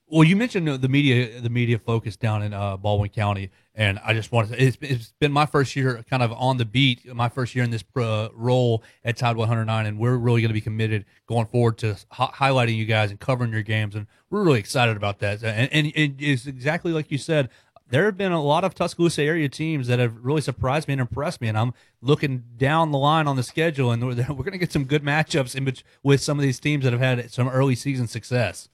Well, 0.08 0.22
you 0.22 0.36
mentioned 0.36 0.68
the 0.68 0.88
media, 0.88 1.40
the 1.40 1.50
media 1.50 1.80
focus 1.80 2.16
down 2.16 2.44
in 2.44 2.54
uh, 2.54 2.76
Baldwin 2.76 3.10
County, 3.10 3.50
and 3.74 3.98
I 4.04 4.14
just 4.14 4.30
wanted 4.30 4.52
to. 4.52 4.62
It's, 4.62 4.78
it's 4.80 5.12
been 5.18 5.32
my 5.32 5.46
first 5.46 5.74
year, 5.74 6.04
kind 6.08 6.22
of 6.22 6.30
on 6.32 6.58
the 6.58 6.64
beat, 6.64 7.12
my 7.12 7.28
first 7.28 7.56
year 7.56 7.64
in 7.64 7.72
this 7.72 7.82
uh, 7.96 8.28
role 8.32 8.84
at 9.04 9.16
Tide 9.16 9.36
109, 9.36 9.84
and 9.84 9.98
we're 9.98 10.16
really 10.16 10.42
going 10.42 10.50
to 10.50 10.54
be 10.54 10.60
committed 10.60 11.06
going 11.26 11.46
forward 11.46 11.78
to 11.78 11.96
hi- 12.12 12.30
highlighting 12.32 12.76
you 12.76 12.84
guys 12.84 13.10
and 13.10 13.18
covering 13.18 13.52
your 13.52 13.62
games, 13.62 13.96
and 13.96 14.06
we're 14.30 14.44
really 14.44 14.60
excited 14.60 14.96
about 14.96 15.18
that. 15.18 15.42
And, 15.42 15.72
and 15.72 15.86
it 15.88 16.20
is 16.20 16.46
exactly 16.46 16.92
like 16.92 17.10
you 17.10 17.18
said. 17.18 17.48
There 17.88 18.04
have 18.06 18.16
been 18.16 18.32
a 18.32 18.42
lot 18.42 18.64
of 18.64 18.74
Tuscaloosa 18.74 19.22
area 19.22 19.48
teams 19.48 19.86
that 19.86 19.98
have 20.00 20.24
really 20.24 20.40
surprised 20.40 20.88
me 20.88 20.92
and 20.92 21.00
impressed 21.00 21.40
me, 21.40 21.48
and 21.48 21.56
I'm 21.56 21.72
looking 22.00 22.42
down 22.56 22.90
the 22.90 22.98
line 22.98 23.28
on 23.28 23.36
the 23.36 23.44
schedule, 23.44 23.92
and 23.92 24.04
we're, 24.04 24.14
we're 24.28 24.44
going 24.44 24.52
to 24.52 24.58
get 24.58 24.72
some 24.72 24.84
good 24.84 25.04
matchups 25.04 25.54
in 25.54 25.64
bet- 25.64 25.82
with 26.02 26.20
some 26.20 26.38
of 26.38 26.42
these 26.42 26.58
teams 26.58 26.84
that 26.84 26.92
have 26.92 27.00
had 27.00 27.30
some 27.30 27.48
early 27.48 27.76
season 27.76 28.08
success. 28.08 28.68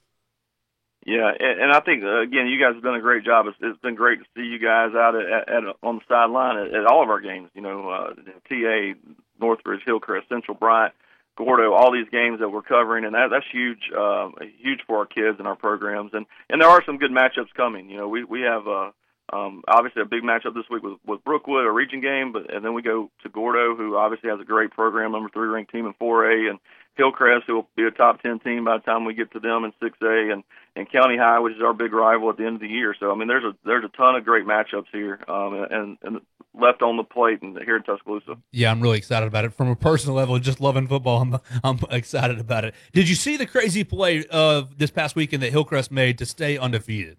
Yeah, 1.05 1.31
and, 1.37 1.61
and 1.61 1.71
I 1.71 1.81
think 1.81 2.03
uh, 2.03 2.21
again, 2.21 2.47
you 2.47 2.59
guys 2.59 2.75
have 2.75 2.83
done 2.83 2.95
a 2.95 3.01
great 3.01 3.25
job. 3.25 3.47
It's, 3.47 3.57
it's 3.61 3.79
been 3.81 3.95
great 3.95 4.19
to 4.19 4.25
see 4.35 4.45
you 4.45 4.57
guys 4.57 4.95
out 4.95 5.15
at, 5.15 5.25
at, 5.25 5.49
at 5.49 5.75
on 5.83 5.97
the 5.97 6.01
sideline 6.07 6.57
at, 6.57 6.73
at 6.73 6.85
all 6.85 7.03
of 7.03 7.09
our 7.09 7.19
games. 7.19 7.49
You 7.53 7.61
know, 7.61 7.89
uh, 7.89 8.13
TA, 8.47 8.93
Northridge, 9.39 9.81
Hillcrest, 9.85 10.29
Central 10.29 10.55
Bryant, 10.55 10.93
Gordo, 11.35 11.73
all 11.73 11.91
these 11.91 12.07
games 12.09 12.39
that 12.39 12.49
we're 12.49 12.61
covering, 12.61 13.05
and 13.05 13.15
that, 13.15 13.29
that's 13.31 13.45
huge, 13.51 13.91
uh, 13.97 14.29
huge 14.59 14.79
for 14.87 14.99
our 14.99 15.05
kids 15.05 15.39
and 15.39 15.47
our 15.47 15.57
programs. 15.57 16.11
And 16.13 16.25
and 16.49 16.61
there 16.61 16.69
are 16.69 16.83
some 16.85 16.97
good 16.97 17.11
matchups 17.11 17.53
coming. 17.55 17.89
You 17.89 17.97
know, 17.97 18.07
we 18.07 18.23
we 18.23 18.41
have 18.41 18.65
uh, 18.67 18.91
um, 19.31 19.63
obviously 19.67 20.01
a 20.01 20.05
big 20.05 20.23
matchup 20.23 20.53
this 20.53 20.65
week 20.69 20.83
with 20.83 21.23
Brookwood, 21.23 21.65
a 21.65 21.71
region 21.71 22.01
game, 22.01 22.33
but 22.33 22.53
and 22.53 22.63
then 22.63 22.73
we 22.73 22.81
go 22.81 23.09
to 23.23 23.29
Gordo, 23.29 23.75
who 23.75 23.95
obviously 23.95 24.29
has 24.29 24.39
a 24.39 24.45
great 24.45 24.71
program, 24.71 25.11
number 25.11 25.29
three 25.29 25.47
ranked 25.47 25.71
team 25.71 25.85
in 25.85 25.93
4A, 25.93 26.49
and 26.49 26.59
Hillcrest, 26.95 27.45
who 27.47 27.55
will 27.55 27.69
be 27.75 27.83
a 27.83 27.91
top 27.91 28.21
10 28.21 28.39
team 28.39 28.65
by 28.65 28.77
the 28.77 28.83
time 28.83 29.05
we 29.05 29.13
get 29.13 29.31
to 29.31 29.39
them 29.39 29.63
in 29.63 29.71
6A, 29.81 30.33
and 30.33 30.43
and 30.75 30.91
County 30.91 31.17
High, 31.17 31.39
which 31.39 31.55
is 31.55 31.61
our 31.61 31.73
big 31.73 31.93
rival 31.93 32.29
at 32.31 32.37
the 32.37 32.45
end 32.45 32.55
of 32.55 32.61
the 32.61 32.67
year. 32.67 32.95
So 32.99 33.11
I 33.11 33.15
mean, 33.15 33.27
there's 33.27 33.43
a 33.43 33.55
there's 33.65 33.85
a 33.85 33.97
ton 33.97 34.15
of 34.15 34.25
great 34.25 34.45
matchups 34.45 34.87
here, 34.91 35.19
um, 35.27 35.65
and 35.69 35.97
and 36.03 36.21
left 36.53 36.81
on 36.81 36.97
the 36.97 37.03
plate 37.03 37.41
and 37.41 37.57
here 37.59 37.77
in 37.77 37.83
Tuscaloosa. 37.83 38.37
Yeah, 38.51 38.71
I'm 38.71 38.81
really 38.81 38.97
excited 38.97 39.25
about 39.25 39.45
it. 39.45 39.53
From 39.53 39.69
a 39.69 39.75
personal 39.75 40.15
level, 40.15 40.37
just 40.39 40.59
loving 40.59 40.87
football, 40.87 41.21
I'm 41.21 41.37
I'm 41.63 41.79
excited 41.89 42.39
about 42.39 42.65
it. 42.65 42.75
Did 42.91 43.09
you 43.09 43.15
see 43.15 43.37
the 43.37 43.45
crazy 43.45 43.83
play 43.83 44.25
of 44.25 44.77
this 44.77 44.91
past 44.91 45.15
weekend 45.15 45.43
that 45.43 45.51
Hillcrest 45.51 45.91
made 45.91 46.17
to 46.19 46.25
stay 46.25 46.57
undefeated? 46.57 47.17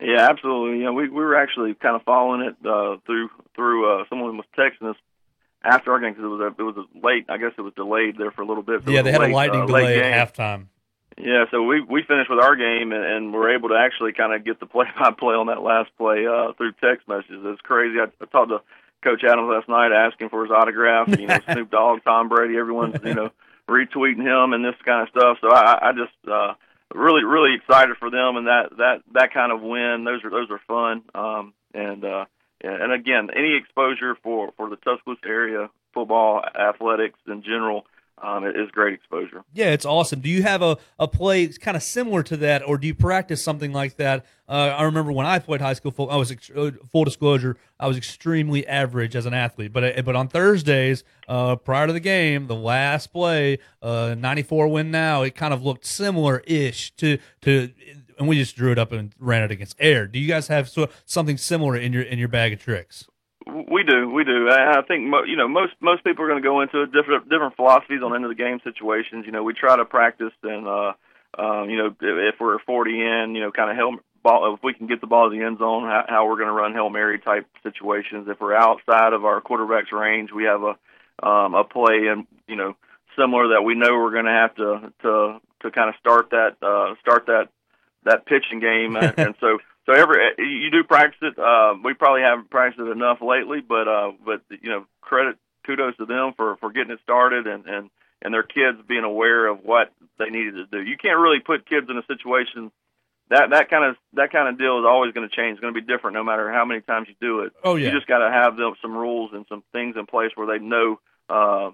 Yeah, 0.00 0.28
absolutely. 0.30 0.78
You 0.78 0.84
know, 0.84 0.92
we 0.92 1.08
we 1.08 1.22
were 1.22 1.36
actually 1.36 1.74
kind 1.74 1.96
of 1.96 2.02
following 2.02 2.40
it 2.42 2.56
uh, 2.66 2.96
through 3.06 3.28
through 3.54 4.00
uh, 4.00 4.04
someone 4.08 4.36
was 4.36 4.46
texting 4.56 4.90
us 4.90 4.96
after 5.62 5.92
our 5.92 6.00
game 6.00 6.12
because 6.12 6.24
it 6.24 6.28
was 6.28 6.40
a, 6.40 6.46
it 6.46 6.64
was 6.64 6.76
a 6.76 7.06
late. 7.06 7.26
I 7.28 7.36
guess 7.36 7.52
it 7.58 7.60
was 7.60 7.74
delayed 7.74 8.16
there 8.16 8.30
for 8.30 8.42
a 8.42 8.46
little 8.46 8.62
bit. 8.62 8.82
So 8.84 8.90
yeah, 8.90 9.02
they 9.02 9.12
had 9.12 9.20
late, 9.20 9.30
a 9.30 9.34
lightning 9.34 9.62
uh, 9.62 9.66
delay 9.66 9.94
game. 9.94 10.04
at 10.04 10.34
halftime. 10.34 10.66
Yeah, 11.18 11.44
so 11.50 11.62
we 11.62 11.82
we 11.82 12.02
finished 12.02 12.30
with 12.30 12.40
our 12.40 12.56
game 12.56 12.92
and, 12.92 13.04
and 13.04 13.32
were 13.32 13.54
able 13.54 13.68
to 13.70 13.74
actually 13.76 14.12
kind 14.12 14.32
of 14.32 14.44
get 14.44 14.58
the 14.58 14.66
play 14.66 14.86
by 14.98 15.10
play 15.10 15.34
on 15.34 15.48
that 15.48 15.62
last 15.62 15.90
play 15.98 16.26
uh, 16.26 16.52
through 16.54 16.72
text 16.80 17.06
messages. 17.08 17.42
It's 17.44 17.60
crazy. 17.60 17.98
I, 18.00 18.04
I 18.22 18.26
talked 18.26 18.50
to 18.50 18.62
Coach 19.02 19.22
Adams 19.24 19.50
last 19.50 19.68
night 19.68 19.92
asking 19.92 20.30
for 20.30 20.44
his 20.44 20.50
autograph. 20.50 21.08
You 21.08 21.26
know, 21.26 21.38
Snoop 21.52 21.70
Dogg, 21.70 22.04
Tom 22.04 22.28
Brady, 22.28 22.56
everyone's 22.56 22.96
you 23.04 23.14
know 23.14 23.30
retweeting 23.68 24.22
him 24.22 24.52
and 24.52 24.64
this 24.64 24.80
kind 24.84 25.02
of 25.02 25.08
stuff. 25.10 25.38
So 25.40 25.50
I, 25.50 25.90
I 25.90 25.92
just 25.92 26.16
uh, 26.26 26.54
really 26.94 27.24
really 27.24 27.54
excited 27.54 27.96
for 27.98 28.10
them 28.10 28.36
and 28.36 28.46
that 28.46 28.70
that 28.76 29.02
that 29.12 29.32
kind 29.32 29.52
of 29.52 29.60
win. 29.62 30.04
Those 30.04 30.24
are 30.24 30.30
those 30.30 30.50
are 30.50 30.60
fun. 30.66 31.02
Um, 31.14 31.54
and 31.72 32.04
uh, 32.04 32.24
and 32.62 32.92
again, 32.92 33.30
any 33.34 33.56
exposure 33.56 34.16
for 34.22 34.52
for 34.56 34.68
the 34.68 34.76
Tuscaloosa 34.76 35.26
area 35.26 35.70
football, 35.92 36.42
athletics 36.44 37.18
in 37.26 37.42
general. 37.42 37.86
Um, 38.22 38.44
it 38.44 38.54
is 38.54 38.70
great 38.70 38.92
exposure. 38.92 39.42
Yeah, 39.52 39.72
it's 39.72 39.86
awesome. 39.86 40.20
Do 40.20 40.28
you 40.28 40.42
have 40.42 40.60
a, 40.60 40.76
a 40.98 41.08
play 41.08 41.46
kind 41.48 41.76
of 41.76 41.82
similar 41.82 42.22
to 42.24 42.36
that, 42.38 42.66
or 42.66 42.76
do 42.76 42.86
you 42.86 42.94
practice 42.94 43.42
something 43.42 43.72
like 43.72 43.96
that? 43.96 44.26
Uh, 44.46 44.74
I 44.76 44.82
remember 44.82 45.10
when 45.10 45.26
I 45.26 45.38
played 45.38 45.62
high 45.62 45.72
school 45.72 45.90
football, 45.90 46.14
I 46.14 46.18
was 46.18 46.30
ex- 46.30 46.50
uh, 46.50 46.72
full 46.92 47.04
disclosure, 47.04 47.56
I 47.78 47.88
was 47.88 47.96
extremely 47.96 48.66
average 48.66 49.16
as 49.16 49.24
an 49.24 49.32
athlete. 49.32 49.72
But 49.72 49.98
uh, 49.98 50.02
but 50.02 50.16
on 50.16 50.28
Thursdays, 50.28 51.02
uh, 51.28 51.56
prior 51.56 51.86
to 51.86 51.92
the 51.94 52.00
game, 52.00 52.46
the 52.46 52.54
last 52.54 53.06
play, 53.08 53.58
uh, 53.80 54.14
94 54.18 54.68
win 54.68 54.90
now, 54.90 55.22
it 55.22 55.34
kind 55.34 55.54
of 55.54 55.62
looked 55.62 55.86
similar 55.86 56.42
ish 56.46 56.90
to 56.96 57.18
to, 57.42 57.72
and 58.18 58.28
we 58.28 58.36
just 58.36 58.54
drew 58.54 58.70
it 58.70 58.78
up 58.78 58.92
and 58.92 59.14
ran 59.18 59.42
it 59.42 59.50
against 59.50 59.76
air. 59.78 60.06
Do 60.06 60.18
you 60.18 60.28
guys 60.28 60.48
have 60.48 60.68
so, 60.68 60.90
something 61.06 61.38
similar 61.38 61.74
in 61.74 61.94
your 61.94 62.02
in 62.02 62.18
your 62.18 62.28
bag 62.28 62.52
of 62.52 62.60
tricks? 62.60 63.06
We 63.70 63.82
do, 63.82 64.10
we 64.10 64.24
do. 64.24 64.48
I 64.48 64.78
I 64.78 64.82
think 64.82 65.08
mo- 65.08 65.24
you 65.24 65.36
know 65.36 65.48
most 65.48 65.72
most 65.80 66.04
people 66.04 66.24
are 66.24 66.28
going 66.28 66.42
to 66.42 66.46
go 66.46 66.60
into 66.60 66.86
different 66.86 67.28
different 67.28 67.56
philosophies 67.56 68.02
on 68.02 68.14
end 68.14 68.24
of 68.24 68.30
the 68.30 68.34
game 68.34 68.60
situations. 68.64 69.24
You 69.26 69.32
know, 69.32 69.42
we 69.42 69.54
try 69.54 69.76
to 69.76 69.84
practice 69.84 70.32
and 70.42 70.66
uh, 70.66 70.92
um, 71.38 71.70
you 71.70 71.78
know 71.78 71.94
if 72.00 72.36
we're 72.40 72.58
40 72.60 72.90
in, 72.90 73.34
you 73.34 73.40
know, 73.42 73.50
kind 73.50 73.70
of 73.70 73.76
hell 73.76 73.96
ball 74.22 74.54
if 74.54 74.62
we 74.62 74.74
can 74.74 74.86
get 74.86 75.00
the 75.00 75.06
ball 75.06 75.30
to 75.30 75.36
the 75.36 75.44
end 75.44 75.58
zone, 75.58 75.84
how, 75.84 76.04
how 76.08 76.26
we're 76.26 76.36
going 76.36 76.48
to 76.48 76.52
run 76.52 76.72
hail 76.72 76.90
mary 76.90 77.18
type 77.18 77.46
situations. 77.62 78.28
If 78.28 78.40
we're 78.40 78.54
outside 78.54 79.12
of 79.12 79.24
our 79.24 79.40
quarterback's 79.40 79.92
range, 79.92 80.30
we 80.32 80.44
have 80.44 80.62
a 80.62 81.26
um, 81.26 81.54
a 81.54 81.64
play 81.64 82.08
and 82.08 82.26
you 82.46 82.56
know 82.56 82.76
similar 83.18 83.48
that 83.48 83.62
we 83.62 83.74
know 83.74 83.92
we're 83.92 84.12
going 84.12 84.26
to 84.26 84.30
have 84.30 84.54
to 84.56 84.92
to 85.02 85.40
to 85.62 85.70
kind 85.70 85.88
of 85.88 85.94
start 86.00 86.30
that 86.30 86.56
uh, 86.62 86.94
start 87.00 87.26
that 87.26 87.48
that 88.04 88.26
pitching 88.26 88.60
game, 88.60 88.96
and 89.16 89.34
so 89.40 89.58
so 89.90 90.00
every 90.00 90.18
you 90.38 90.70
do 90.70 90.84
practice 90.84 91.18
it. 91.22 91.38
Uh, 91.38 91.74
we 91.82 91.94
probably 91.94 92.22
haven't 92.22 92.50
practiced 92.50 92.80
it 92.80 92.90
enough 92.90 93.18
lately, 93.20 93.60
but 93.60 93.88
uh, 93.88 94.12
but 94.24 94.42
you 94.50 94.70
know 94.70 94.86
credit 95.00 95.36
kudos 95.66 95.96
to 95.96 96.06
them 96.06 96.32
for 96.36 96.56
for 96.56 96.70
getting 96.70 96.92
it 96.92 97.00
started 97.02 97.46
and 97.46 97.66
and 97.66 97.90
and 98.22 98.34
their 98.34 98.42
kids 98.42 98.78
being 98.86 99.04
aware 99.04 99.46
of 99.46 99.64
what 99.64 99.92
they 100.18 100.30
needed 100.30 100.54
to 100.54 100.66
do. 100.66 100.82
You 100.82 100.96
can't 100.96 101.18
really 101.18 101.40
put 101.40 101.68
kids 101.68 101.86
in 101.88 101.96
a 101.96 102.04
situation 102.06 102.70
that 103.30 103.50
that 103.50 103.70
kind 103.70 103.84
of 103.84 103.96
that 104.14 104.32
kind 104.32 104.48
of 104.48 104.58
deal 104.58 104.78
is 104.78 104.84
always 104.86 105.12
going 105.12 105.28
to 105.28 105.34
change. 105.34 105.52
It's 105.52 105.60
going 105.60 105.74
to 105.74 105.80
be 105.80 105.86
different 105.86 106.14
no 106.14 106.24
matter 106.24 106.50
how 106.52 106.64
many 106.64 106.80
times 106.82 107.08
you 107.08 107.14
do 107.20 107.40
it. 107.40 107.52
Oh, 107.64 107.76
yeah. 107.76 107.86
You 107.86 107.92
just 107.92 108.06
got 108.06 108.18
to 108.18 108.30
have 108.30 108.56
them 108.56 108.74
some 108.82 108.96
rules 108.96 109.30
and 109.32 109.46
some 109.48 109.62
things 109.72 109.96
in 109.98 110.06
place 110.06 110.30
where 110.34 110.46
they 110.46 110.62
know 110.62 111.00
uh, 111.28 111.70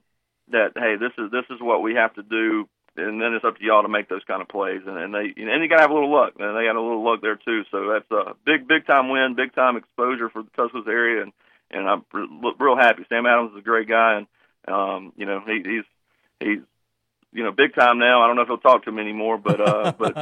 that 0.52 0.72
hey, 0.76 0.96
this 0.96 1.12
is 1.18 1.30
this 1.30 1.44
is 1.50 1.60
what 1.60 1.82
we 1.82 1.94
have 1.94 2.14
to 2.14 2.22
do, 2.22 2.68
and 2.98 3.20
then 3.20 3.34
it's 3.34 3.44
up 3.44 3.58
to 3.58 3.64
y'all 3.64 3.82
to 3.82 3.88
make 3.88 4.08
those 4.08 4.24
kind 4.26 4.42
of 4.42 4.48
plays. 4.48 4.82
And, 4.86 4.96
and 4.96 5.14
they 5.14 5.32
and 5.36 5.62
you 5.62 5.68
got 5.68 5.76
to 5.76 5.82
have 5.82 5.90
a 5.90 5.94
little 5.94 6.12
luck, 6.12 6.34
and 6.38 6.56
they 6.56 6.64
got 6.64 6.76
a 6.76 6.80
little 6.80 7.04
luck 7.04 7.20
there 7.22 7.36
too. 7.36 7.62
So 7.70 7.88
that's 7.92 8.10
a 8.10 8.34
big 8.44 8.66
big 8.66 8.86
time 8.86 9.08
win, 9.08 9.34
big 9.36 9.54
time 9.54 9.76
exposure 9.76 10.28
for 10.28 10.42
the 10.42 10.50
Tuscaloosa 10.56 10.90
area, 10.90 11.22
and 11.22 11.32
and 11.70 11.88
I'm 11.88 12.04
real 12.58 12.76
happy. 12.76 13.04
Sam 13.08 13.26
Adams 13.26 13.52
is 13.52 13.58
a 13.58 13.62
great 13.62 13.88
guy, 13.88 14.18
and 14.18 14.26
um, 14.68 15.12
you 15.16 15.26
know 15.26 15.42
he, 15.46 15.62
he's 15.64 15.84
he's 16.40 16.58
you 17.32 17.44
know 17.44 17.52
big 17.52 17.74
time 17.74 17.98
now. 17.98 18.22
I 18.22 18.26
don't 18.26 18.36
know 18.36 18.42
if 18.42 18.48
he'll 18.48 18.58
talk 18.58 18.84
to 18.84 18.90
him 18.90 18.98
anymore, 18.98 19.38
but 19.38 19.60
uh, 19.60 19.92
but 19.98 20.14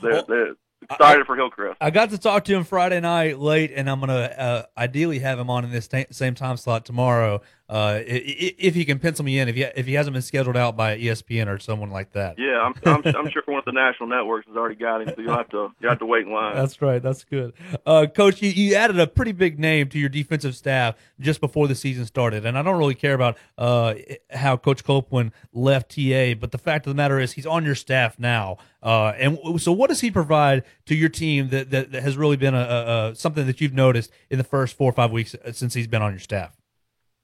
they're, 0.00 0.22
they're 0.22 0.54
excited 0.82 1.26
for 1.26 1.36
Hillcrest. 1.36 1.76
I 1.80 1.90
got 1.90 2.10
to 2.10 2.18
talk 2.18 2.44
to 2.44 2.54
him 2.54 2.64
Friday 2.64 3.00
night 3.00 3.38
late, 3.38 3.72
and 3.74 3.88
I'm 3.88 4.00
gonna 4.00 4.14
uh, 4.14 4.62
ideally 4.76 5.20
have 5.20 5.38
him 5.38 5.50
on 5.50 5.64
in 5.64 5.70
this 5.70 5.88
ta- 5.88 6.04
same 6.10 6.34
time 6.34 6.56
slot 6.56 6.84
tomorrow, 6.84 7.40
uh, 7.72 8.02
if 8.04 8.74
he 8.74 8.84
can 8.84 8.98
pencil 8.98 9.24
me 9.24 9.38
in. 9.38 9.48
If 9.48 9.56
he 9.56 9.62
if 9.62 9.86
he 9.86 9.94
hasn't 9.94 10.12
been 10.12 10.20
scheduled 10.20 10.58
out 10.58 10.76
by 10.76 10.98
ESPN 10.98 11.48
or 11.48 11.58
someone 11.58 11.88
like 11.90 12.12
that. 12.12 12.38
Yeah, 12.38 12.60
I'm, 12.60 12.74
I'm 12.84 13.16
I'm 13.16 13.30
sure 13.30 13.42
one 13.46 13.60
of 13.60 13.64
the 13.64 13.72
national 13.72 14.10
networks 14.10 14.46
has 14.46 14.56
already 14.56 14.74
got 14.74 15.00
him, 15.00 15.08
so 15.08 15.22
you'll 15.22 15.34
have 15.34 15.48
to 15.50 15.70
you 15.80 15.88
have 15.88 15.98
to 16.00 16.06
wait 16.06 16.26
in 16.26 16.32
line. 16.34 16.54
That's 16.54 16.82
right. 16.82 17.02
That's 17.02 17.24
good. 17.24 17.54
Uh, 17.86 18.06
Coach, 18.14 18.42
you, 18.42 18.50
you 18.50 18.74
added 18.74 19.00
a 19.00 19.06
pretty 19.06 19.32
big 19.32 19.58
name 19.58 19.88
to 19.88 19.98
your 19.98 20.10
defensive 20.10 20.54
staff 20.54 20.96
just 21.18 21.40
before 21.40 21.66
the 21.66 21.74
season 21.74 22.04
started. 22.04 22.44
And 22.44 22.58
I 22.58 22.62
don't 22.62 22.76
really 22.76 22.94
care 22.94 23.14
about 23.14 23.38
uh, 23.56 23.94
how 24.30 24.58
Coach 24.58 24.84
Copeland 24.84 25.32
left 25.54 25.96
TA, 25.96 26.34
but 26.34 26.52
the 26.52 26.58
fact 26.58 26.86
of 26.86 26.90
the 26.90 26.96
matter 26.96 27.18
is 27.18 27.32
he's 27.32 27.46
on 27.46 27.64
your 27.64 27.74
staff 27.74 28.18
now. 28.18 28.58
Uh, 28.82 29.14
and 29.16 29.38
so, 29.60 29.72
what 29.72 29.88
does 29.88 30.00
he 30.00 30.10
provide 30.10 30.64
to 30.86 30.94
your 30.94 31.08
team 31.08 31.48
that, 31.48 31.70
that, 31.70 31.92
that 31.92 32.02
has 32.02 32.18
really 32.18 32.36
been 32.36 32.54
a, 32.54 32.58
a, 32.58 33.10
a 33.10 33.14
something 33.14 33.46
that 33.46 33.62
you've 33.62 33.72
noticed 33.72 34.10
in 34.28 34.36
the 34.36 34.44
first 34.44 34.76
four 34.76 34.90
or 34.90 34.94
five 34.94 35.10
weeks 35.10 35.34
since 35.52 35.72
he's 35.72 35.86
been 35.86 36.02
on 36.02 36.12
your 36.12 36.20
staff? 36.20 36.54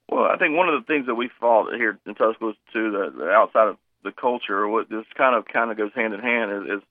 Well, 0.09 0.25
I 0.25 0.37
think 0.39 0.57
one 0.57 0.69
of 0.69 0.81
the 0.81 0.87
things 0.87 1.07
that 1.07 1.15
we 1.15 1.31
fought 1.41 1.75
here 1.75 1.99
in 2.07 2.15
Tuscaloosa 2.15 2.59
too, 2.73 2.93
that 2.93 3.13
that 3.19 3.31
outside 3.31 3.69
of 3.69 3.77
the 4.05 4.13
culture, 4.13 4.67
what 4.67 4.89
this 4.89 5.05
kind 5.17 5.37
of 5.37 5.45
kind 5.47 5.71
of 5.71 5.77
goes 5.77 5.93
hand 5.95 6.15
in 6.15 6.21
hand 6.21 6.51
is 6.51 6.79
is, 6.79 6.83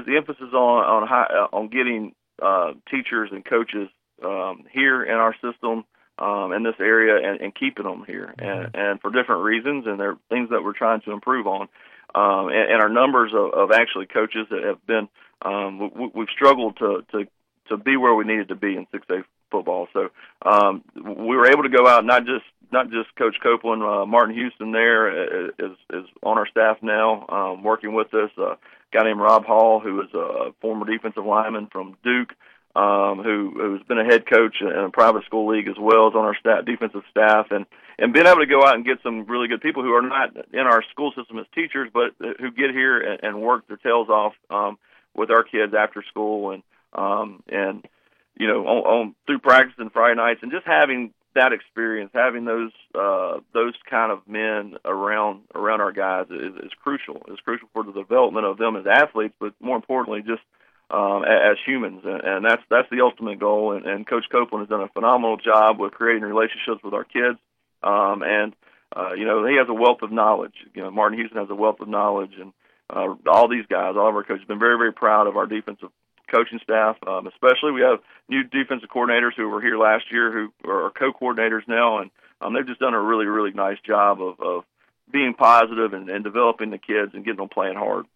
is 0.00 0.06
the 0.06 0.16
emphasis 0.16 0.52
on 0.52 0.84
on 0.84 1.08
high, 1.08 1.26
uh, 1.30 1.56
on 1.56 1.68
getting 1.68 2.14
uh, 2.42 2.72
teachers 2.90 3.30
and 3.32 3.44
coaches 3.44 3.88
um, 4.22 4.64
here 4.70 5.02
in 5.02 5.14
our 5.14 5.34
system 5.34 5.84
um, 6.18 6.52
in 6.52 6.62
this 6.62 6.74
area 6.78 7.16
and, 7.30 7.40
and 7.40 7.54
keeping 7.54 7.84
them 7.84 8.04
here, 8.06 8.34
and, 8.38 8.70
and 8.74 9.00
for 9.00 9.10
different 9.10 9.44
reasons, 9.44 9.86
and 9.86 9.98
they're 9.98 10.18
things 10.28 10.50
that 10.50 10.62
we're 10.62 10.72
trying 10.72 11.00
to 11.02 11.12
improve 11.12 11.46
on. 11.46 11.68
Um, 12.14 12.48
and, 12.48 12.72
and 12.72 12.80
our 12.80 12.88
numbers 12.88 13.32
of, 13.34 13.52
of 13.52 13.70
actually 13.70 14.06
coaches 14.06 14.46
that 14.50 14.62
have 14.64 14.84
been, 14.86 15.08
um, 15.42 15.78
we, 15.78 16.10
we've 16.14 16.30
struggled 16.34 16.78
to, 16.78 17.04
to 17.12 17.26
to 17.68 17.76
be 17.76 17.96
where 17.96 18.14
we 18.14 18.24
needed 18.24 18.48
to 18.48 18.54
be 18.54 18.76
in 18.76 18.86
6A 18.86 19.24
football. 19.50 19.88
So 19.92 20.08
um, 20.44 20.82
we 20.94 21.36
were 21.36 21.50
able 21.50 21.62
to 21.62 21.68
go 21.68 21.86
out 21.86 22.04
not 22.04 22.24
just 22.24 22.44
not 22.72 22.90
just 22.90 23.14
Coach 23.16 23.36
Copeland, 23.42 23.82
uh, 23.82 24.06
Martin 24.06 24.34
Houston 24.34 24.72
there 24.72 25.50
is 25.58 25.76
is 25.92 26.04
on 26.22 26.38
our 26.38 26.46
staff 26.46 26.78
now, 26.82 27.26
um, 27.28 27.62
working 27.62 27.94
with 27.94 28.12
us. 28.14 28.30
Uh, 28.36 28.52
a 28.52 28.58
guy 28.92 29.04
named 29.04 29.20
Rob 29.20 29.44
Hall, 29.44 29.80
who 29.80 30.00
is 30.00 30.12
a 30.14 30.52
former 30.60 30.86
defensive 30.90 31.24
lineman 31.24 31.68
from 31.70 31.96
Duke, 32.02 32.32
um, 32.74 33.22
who 33.22 33.52
who's 33.56 33.82
been 33.86 33.98
a 33.98 34.04
head 34.04 34.24
coach 34.26 34.56
in 34.60 34.68
a 34.68 34.90
private 34.90 35.24
school 35.24 35.48
league 35.48 35.68
as 35.68 35.76
well 35.78 36.08
as 36.08 36.14
on 36.14 36.24
our 36.24 36.36
staff 36.36 36.64
defensive 36.64 37.02
staff, 37.10 37.48
and 37.50 37.66
and 37.98 38.12
being 38.12 38.26
able 38.26 38.40
to 38.40 38.46
go 38.46 38.64
out 38.64 38.76
and 38.76 38.84
get 38.84 39.02
some 39.02 39.26
really 39.26 39.48
good 39.48 39.60
people 39.60 39.82
who 39.82 39.92
are 39.94 40.02
not 40.02 40.36
in 40.52 40.60
our 40.60 40.82
school 40.90 41.12
system 41.16 41.38
as 41.38 41.46
teachers, 41.54 41.90
but 41.92 42.14
who 42.38 42.50
get 42.50 42.70
here 42.70 43.00
and, 43.00 43.20
and 43.22 43.42
work 43.42 43.66
their 43.66 43.76
tails 43.78 44.08
off 44.08 44.34
um, 44.50 44.78
with 45.14 45.30
our 45.30 45.42
kids 45.42 45.74
after 45.74 46.02
school 46.08 46.52
and 46.52 46.62
um, 46.92 47.42
and 47.48 47.86
you 48.38 48.46
know 48.46 48.66
on, 48.66 48.78
on 48.84 49.14
through 49.26 49.40
practice 49.40 49.74
and 49.78 49.92
Friday 49.92 50.16
nights, 50.16 50.40
and 50.42 50.52
just 50.52 50.66
having 50.66 51.12
that 51.38 51.52
experience, 51.52 52.10
having 52.12 52.44
those 52.44 52.72
uh, 52.94 53.38
those 53.54 53.74
kind 53.88 54.10
of 54.12 54.26
men 54.26 54.74
around 54.84 55.42
around 55.54 55.80
our 55.80 55.92
guys 55.92 56.26
is, 56.30 56.54
is 56.64 56.72
crucial. 56.82 57.22
It's 57.28 57.40
crucial 57.40 57.68
for 57.72 57.84
the 57.84 57.92
development 57.92 58.44
of 58.44 58.58
them 58.58 58.76
as 58.76 58.86
athletes, 58.86 59.34
but 59.40 59.54
more 59.60 59.76
importantly, 59.76 60.20
just 60.20 60.42
um, 60.90 61.22
as 61.24 61.56
humans, 61.66 62.02
and, 62.04 62.44
that's 62.44 62.62
that's 62.70 62.88
the 62.90 63.02
ultimate 63.02 63.38
goal. 63.38 63.72
And, 63.72 63.86
and 63.86 64.06
Coach 64.06 64.24
Copeland 64.32 64.62
has 64.62 64.70
done 64.70 64.82
a 64.82 64.88
phenomenal 64.88 65.36
job 65.36 65.78
with 65.78 65.92
creating 65.92 66.22
relationships 66.22 66.82
with 66.82 66.94
our 66.94 67.04
kids, 67.04 67.38
um, 67.82 68.22
and 68.22 68.54
uh, 68.96 69.12
you 69.12 69.24
know 69.24 69.46
he 69.46 69.56
has 69.56 69.68
a 69.68 69.74
wealth 69.74 70.02
of 70.02 70.10
knowledge. 70.10 70.54
You 70.74 70.82
know 70.82 70.90
Martin 70.90 71.18
Houston 71.18 71.38
has 71.38 71.50
a 71.50 71.54
wealth 71.54 71.80
of 71.80 71.88
knowledge, 71.88 72.32
and 72.40 72.52
uh, 72.90 73.14
all 73.30 73.48
these 73.48 73.66
guys, 73.68 73.94
all 73.96 74.08
of 74.08 74.14
our 74.16 74.24
coaches, 74.24 74.46
been 74.48 74.58
very 74.58 74.78
very 74.78 74.92
proud 74.92 75.26
of 75.26 75.36
our 75.36 75.46
defensive 75.46 75.90
coaching 76.30 76.60
staff. 76.62 76.96
Um, 77.06 77.26
especially, 77.26 77.72
we 77.72 77.80
have 77.80 77.98
new 78.28 78.44
defensive 78.44 78.88
coordinators 78.88 79.32
who 79.36 79.48
were 79.48 79.60
here 79.60 79.78
last 79.78 80.04
year 80.10 80.32
who 80.32 80.70
are 80.70 80.90
co-coordinators 80.90 81.66
now, 81.66 81.98
and 81.98 82.10
um, 82.40 82.54
they've 82.54 82.66
just 82.66 82.80
done 82.80 82.94
a 82.94 83.00
really 83.00 83.26
really 83.26 83.52
nice 83.52 83.78
job 83.86 84.22
of, 84.22 84.40
of 84.40 84.64
being 85.10 85.34
positive 85.34 85.92
and, 85.92 86.08
and 86.08 86.24
developing 86.24 86.70
the 86.70 86.78
kids 86.78 87.12
and 87.14 87.24
getting 87.24 87.38
them 87.38 87.48
playing 87.48 87.76
hard. 87.76 88.06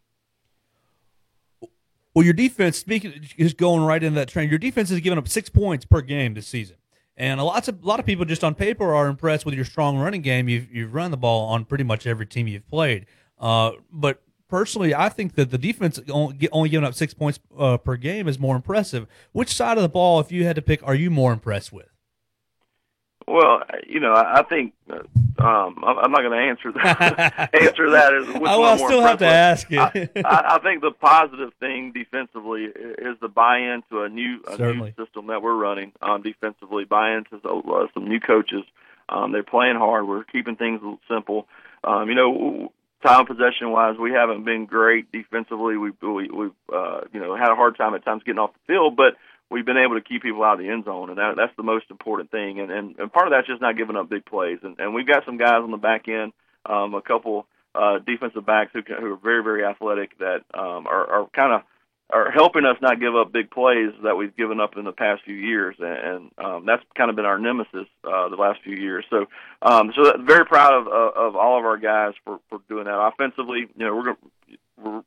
Well, 2.15 2.25
your 2.25 2.35
defense, 2.35 2.77
speaking, 2.77 3.15
just 3.39 3.57
going 3.57 3.83
right 3.83 4.03
into 4.03 4.17
that 4.17 4.29
trend, 4.29 4.51
Your 4.51 4.59
defense 4.59 4.91
has 4.91 5.01
given 5.01 5.19
up 5.19 5.27
six 5.29 5.49
points 5.49 5.87
per 5.87 6.03
game 6.03 6.35
this 6.35 6.47
season, 6.47 6.77
and 7.17 7.41
a 7.41 7.45
lot 7.45 7.67
of 7.67 7.83
a 7.83 7.87
lot 7.87 8.01
of 8.01 8.07
people 8.07 8.25
just 8.25 8.45
on 8.45 8.55
paper 8.55 8.95
are 8.95 9.09
impressed 9.09 9.47
with 9.47 9.55
your 9.55 9.65
strong 9.65 9.97
running 9.97 10.21
game. 10.21 10.49
You've 10.49 10.71
you've 10.71 10.95
run 10.95 11.11
the 11.11 11.17
ball 11.17 11.49
on 11.49 11.65
pretty 11.65 11.85
much 11.85 12.07
every 12.07 12.27
team 12.27 12.47
you've 12.49 12.69
played. 12.69 13.07
Uh, 13.39 13.73
but 13.91 14.23
personally, 14.53 14.95
I 14.95 15.09
think 15.09 15.35
that 15.37 15.51
the 15.51 15.57
defense 15.57 15.99
only, 16.11 16.47
only 16.53 16.69
giving 16.69 16.87
up 16.87 16.93
six 16.93 17.15
points 17.15 17.41
uh, 17.59 17.79
per 17.79 17.97
game 17.97 18.29
is 18.29 18.39
more 18.39 18.55
impressive. 18.55 19.07
Which 19.33 19.49
side 19.49 19.79
of 19.79 19.83
the 19.83 19.89
ball, 19.89 20.21
if 20.21 20.31
you 20.31 20.45
had 20.45 20.57
to 20.57 20.63
pick, 20.63 20.87
are 20.87 20.95
you 20.95 21.11
more 21.11 21.33
impressed 21.33 21.73
with? 21.73 21.89
Well, 23.27 23.63
you 23.89 23.99
know, 23.99 24.13
I 24.13 24.41
I 24.41 24.43
think 24.43 24.75
uh, 24.91 24.97
um, 25.43 25.83
I'm 25.83 26.11
not 26.11 26.21
going 26.21 26.33
to 26.33 26.49
answer 26.51 26.71
that. 26.73 27.51
answer 27.63 27.91
that 27.93 28.15
as 28.15 28.27
which 28.27 28.43
I 28.43 28.57
will 28.57 28.65
I'm 28.65 28.79
still 28.79 29.01
have 29.01 29.21
to 29.21 29.27
ask 29.27 29.71
you. 29.71 29.81
I, 29.81 30.11
I, 30.17 30.57
I 30.57 30.59
think 30.59 30.83
the 30.83 30.91
positive 30.91 31.55
thing 31.59 31.93
defensively 31.93 32.65
is 32.65 33.17
the 33.23 33.29
buy-in 33.29 33.83
to 33.91 34.03
a 34.03 34.11
new 34.11 34.43
a 34.49 34.59
new 34.59 34.93
system 34.99 35.29
that 35.29 35.41
we're 35.41 35.55
running 35.55 35.93
um, 36.03 36.21
defensively. 36.21 36.85
Buy-in 36.85 37.25
to 37.31 37.41
some, 37.43 37.63
uh, 37.73 37.87
some 37.95 38.07
new 38.07 38.21
coaches. 38.21 38.65
Um, 39.09 39.33
they're 39.33 39.43
playing 39.43 39.77
hard. 39.77 40.07
We're 40.07 40.25
keeping 40.25 40.57
things 40.57 40.81
simple. 41.09 41.49
Um, 41.85 42.11
you 42.11 42.15
know, 42.15 42.73
time 43.03 43.27
possession 43.27 43.71
wise, 43.71 43.97
we 43.99 44.13
haven't 44.13 44.45
been 44.45 44.67
great 44.67 45.11
defensively. 45.13 45.77
We 45.77 45.91
we 46.01 46.29
we've 46.31 46.51
uh, 46.73 47.03
you 47.13 47.21
know 47.21 47.37
had 47.37 47.51
a 47.51 47.57
hard 47.57 47.77
time 47.77 47.95
at 47.95 48.05
times 48.05 48.23
getting 48.25 48.39
off 48.39 48.53
the 48.53 48.73
field, 48.73 48.97
but 48.97 49.17
we've 49.51 49.67
been 49.67 49.77
able 49.77 49.95
to 49.95 50.01
keep 50.01 50.23
people 50.23 50.43
out 50.43 50.55
of 50.55 50.61
the 50.61 50.71
end 50.71 50.85
zone, 50.85 51.11
and 51.11 51.19
that, 51.19 51.35
that's 51.37 51.55
the 51.57 51.63
most 51.63 51.87
important 51.91 52.31
thing. 52.31 52.61
And, 52.61 52.71
and 52.71 52.99
and 52.99 53.13
part 53.13 53.27
of 53.27 53.33
that's 53.33 53.47
just 53.47 53.61
not 53.61 53.77
giving 53.77 53.97
up 53.97 54.09
big 54.09 54.25
plays. 54.25 54.59
And 54.63 54.79
and 54.79 54.95
we've 54.95 55.07
got 55.07 55.25
some 55.27 55.39
guys 55.39 55.63
on 55.63 55.71
the 55.71 55.77
back 55.77 56.09
end, 56.09 56.33
um, 56.67 56.95
a 56.95 57.03
couple 57.03 57.47
uh, 57.75 57.99
defensive 57.99 58.47
backs 58.47 58.71
who 58.73 58.83
can, 58.83 58.97
who 59.01 59.13
are 59.13 59.17
very 59.17 59.43
very 59.43 59.65
athletic 59.65 60.19
that 60.19 60.43
um, 60.55 60.87
are 60.87 61.07
are 61.11 61.27
kind 61.35 61.53
of 61.53 61.63
are 62.13 62.31
helping 62.31 62.65
us 62.67 62.77
not 62.83 63.01
give 63.01 63.17
up 63.17 63.33
big 63.33 63.51
plays 63.51 63.91
that 64.05 64.17
we've 64.17 64.37
given 64.37 64.61
up 64.61 64.77
in 64.77 64.85
the 64.85 64.93
past 64.93 65.23
few 65.25 65.35
years, 65.35 65.77
and, 65.79 65.89
and 65.89 66.31
um, 66.45 66.67
that's 66.67 66.83
kind 66.97 67.09
of 67.09 67.17
been 67.17 67.25
our 67.25 67.39
nemesis 67.39 67.87
uh, 68.05 68.29
the 68.29 68.37
last 68.37 68.61
few 68.63 68.77
years. 68.77 69.05
So, 69.09 69.27
um, 69.63 69.93
so 69.97 70.13
very 70.23 70.45
proud 70.45 70.75
of, 70.75 70.87
of 70.89 71.17
of 71.17 71.37
all 71.37 71.59
of 71.59 71.65
our 71.65 71.79
guys 71.79 72.13
for 72.25 72.39
for 72.49 72.59
doing 72.69 72.85
that. 72.85 72.99
Offensively, 72.99 73.67
you 73.77 73.87
know, 73.87 73.97
we're 73.97 74.15
we're 74.77 74.97
you 74.97 75.03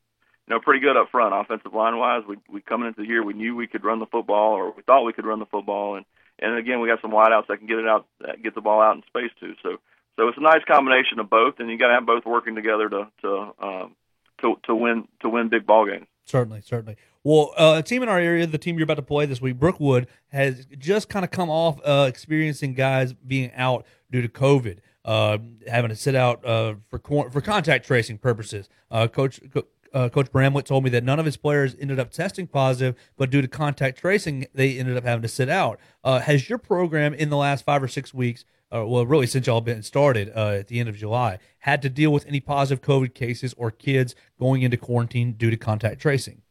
know 0.50 0.60
pretty 0.60 0.80
good 0.80 0.98
up 0.98 1.10
front, 1.12 1.36
offensive 1.36 1.74
line 1.74 1.98
wise. 1.98 2.24
We 2.28 2.38
we 2.50 2.62
coming 2.62 2.88
into 2.88 3.02
the 3.02 3.08
year, 3.08 3.24
we 3.24 3.34
knew 3.34 3.56
we 3.56 3.68
could 3.68 3.84
run 3.84 4.00
the 4.00 4.08
football, 4.08 4.54
or 4.54 4.72
we 4.72 4.82
thought 4.82 5.06
we 5.06 5.13
could 5.13 5.26
run 5.28 5.39
the 5.39 5.46
football, 5.46 5.96
and 5.96 6.06
and 6.39 6.58
again, 6.58 6.82
we 6.82 6.88
got 6.88 7.02
some 7.02 7.12
wideouts 7.12 7.48
that 7.48 7.58
can 7.58 7.68
get 7.68 7.80
it 7.80 7.88
out, 7.88 8.08
get 8.44 8.56
the 8.56 8.62
ball 8.62 8.82
out 8.82 8.96
in 8.96 9.04
space 9.04 9.32
too. 9.39 9.54
So, 9.63 9.78
so 10.18 10.28
it's 10.28 10.38
a 10.38 10.41
nice 10.41 10.63
combination 10.68 11.20
of 11.20 11.30
both, 11.30 11.56
and 11.60 11.70
you 11.70 11.78
got 11.78 11.88
to 11.88 11.94
have 11.94 12.06
both 12.06 12.26
working 12.26 12.56
together 12.56 12.89
to 12.89 13.08
to 13.22 13.54
um, 13.62 13.96
to 14.41 14.56
to 14.63 14.76
win 14.76 15.08
to 15.22 15.30
win 15.30 15.50
big 15.50 15.65
ball 15.65 15.86
games. 15.86 16.08
Certainly, 16.26 16.62
certainly. 16.62 16.98
Well, 17.24 17.54
uh, 17.56 17.76
a 17.78 17.84
team 17.84 18.04
in 18.04 18.10
our 18.10 18.20
area, 18.20 18.46
the 18.48 18.58
team 18.58 18.78
you're 18.78 18.84
about 18.84 18.96
to 18.96 19.04
play 19.04 19.26
this 19.26 19.42
week, 19.42 19.58
Brookwood, 19.58 20.08
has 20.30 20.66
just 20.78 21.08
kind 21.08 21.24
of 21.24 21.32
come 21.32 21.50
off 21.50 21.80
uh, 21.86 22.06
experiencing 22.08 22.74
guys 22.74 23.14
being 23.14 23.52
out 23.56 23.86
due 24.12 24.22
to 24.22 24.28
COVID, 24.28 24.80
uh, 25.06 25.38
having 25.68 25.90
to 25.90 25.96
sit 25.96 26.16
out 26.16 26.44
uh, 26.44 26.76
for 26.90 27.30
for 27.30 27.42
contact 27.42 27.86
tracing 27.86 28.18
purposes. 28.18 28.70
Uh, 28.90 29.08
Coach 29.08 29.40
Co- 29.54 29.68
uh, 29.94 30.10
Coach 30.10 30.32
Bramlett 30.32 30.66
told 30.66 30.84
me 30.84 30.90
that 30.90 31.04
none 31.04 31.20
of 31.20 31.26
his 31.26 31.38
players 31.38 31.76
ended 31.80 32.00
up 32.00 32.12
testing 32.12 32.48
positive, 32.48 32.96
but 33.18 33.30
due 33.30 33.42
to 33.42 33.48
contact 33.48 34.00
tracing, 34.00 34.48
they 34.54 34.78
ended 34.78 34.98
up 34.98 35.04
having 35.04 35.22
to 35.22 35.28
sit 35.28 35.48
out. 35.48 35.80
Has 36.04 36.50
your 36.50 36.58
program 36.58 37.14
in 37.14 37.30
the 37.30 37.38
last 37.38 37.64
five 37.64 37.82
or 37.82 37.88
six 37.88 38.14
weeks? 38.14 38.46
Uh, 38.73 38.86
well, 38.86 39.06
really, 39.06 39.28
since 39.28 39.47
y'all 39.47 39.62
been 39.62 39.84
started 39.84 40.32
uh, 40.36 40.49
at 40.49 40.67
the 40.67 40.80
end 40.80 40.89
of 40.89 40.95
July, 40.95 41.38
had 41.60 41.82
to 41.84 41.89
deal 41.89 42.12
with 42.12 42.25
any 42.25 42.39
positive 42.39 42.84
COVID 42.84 43.13
cases 43.13 43.54
or 43.58 43.71
kids 43.71 44.15
going 44.39 44.63
into 44.63 44.75
quarantine 44.78 45.34
due 45.34 45.49
to 45.49 45.58
contact 45.58 46.01
tracing? 46.01 46.41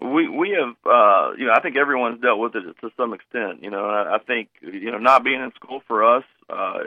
we 0.00 0.28
we 0.28 0.50
have 0.50 0.74
uh 0.84 1.32
you 1.36 1.46
know 1.46 1.52
I 1.54 1.60
think 1.60 1.76
everyone's 1.76 2.20
dealt 2.20 2.38
with 2.38 2.54
it 2.54 2.62
to 2.80 2.90
some 2.96 3.14
extent 3.14 3.62
you 3.62 3.70
know 3.70 3.86
I, 3.86 4.16
I 4.16 4.18
think 4.18 4.50
you 4.60 4.90
know 4.90 4.98
not 4.98 5.24
being 5.24 5.40
in 5.40 5.52
school 5.52 5.82
for 5.86 6.04
us 6.04 6.24
uh 6.50 6.78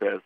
as 0.00 0.20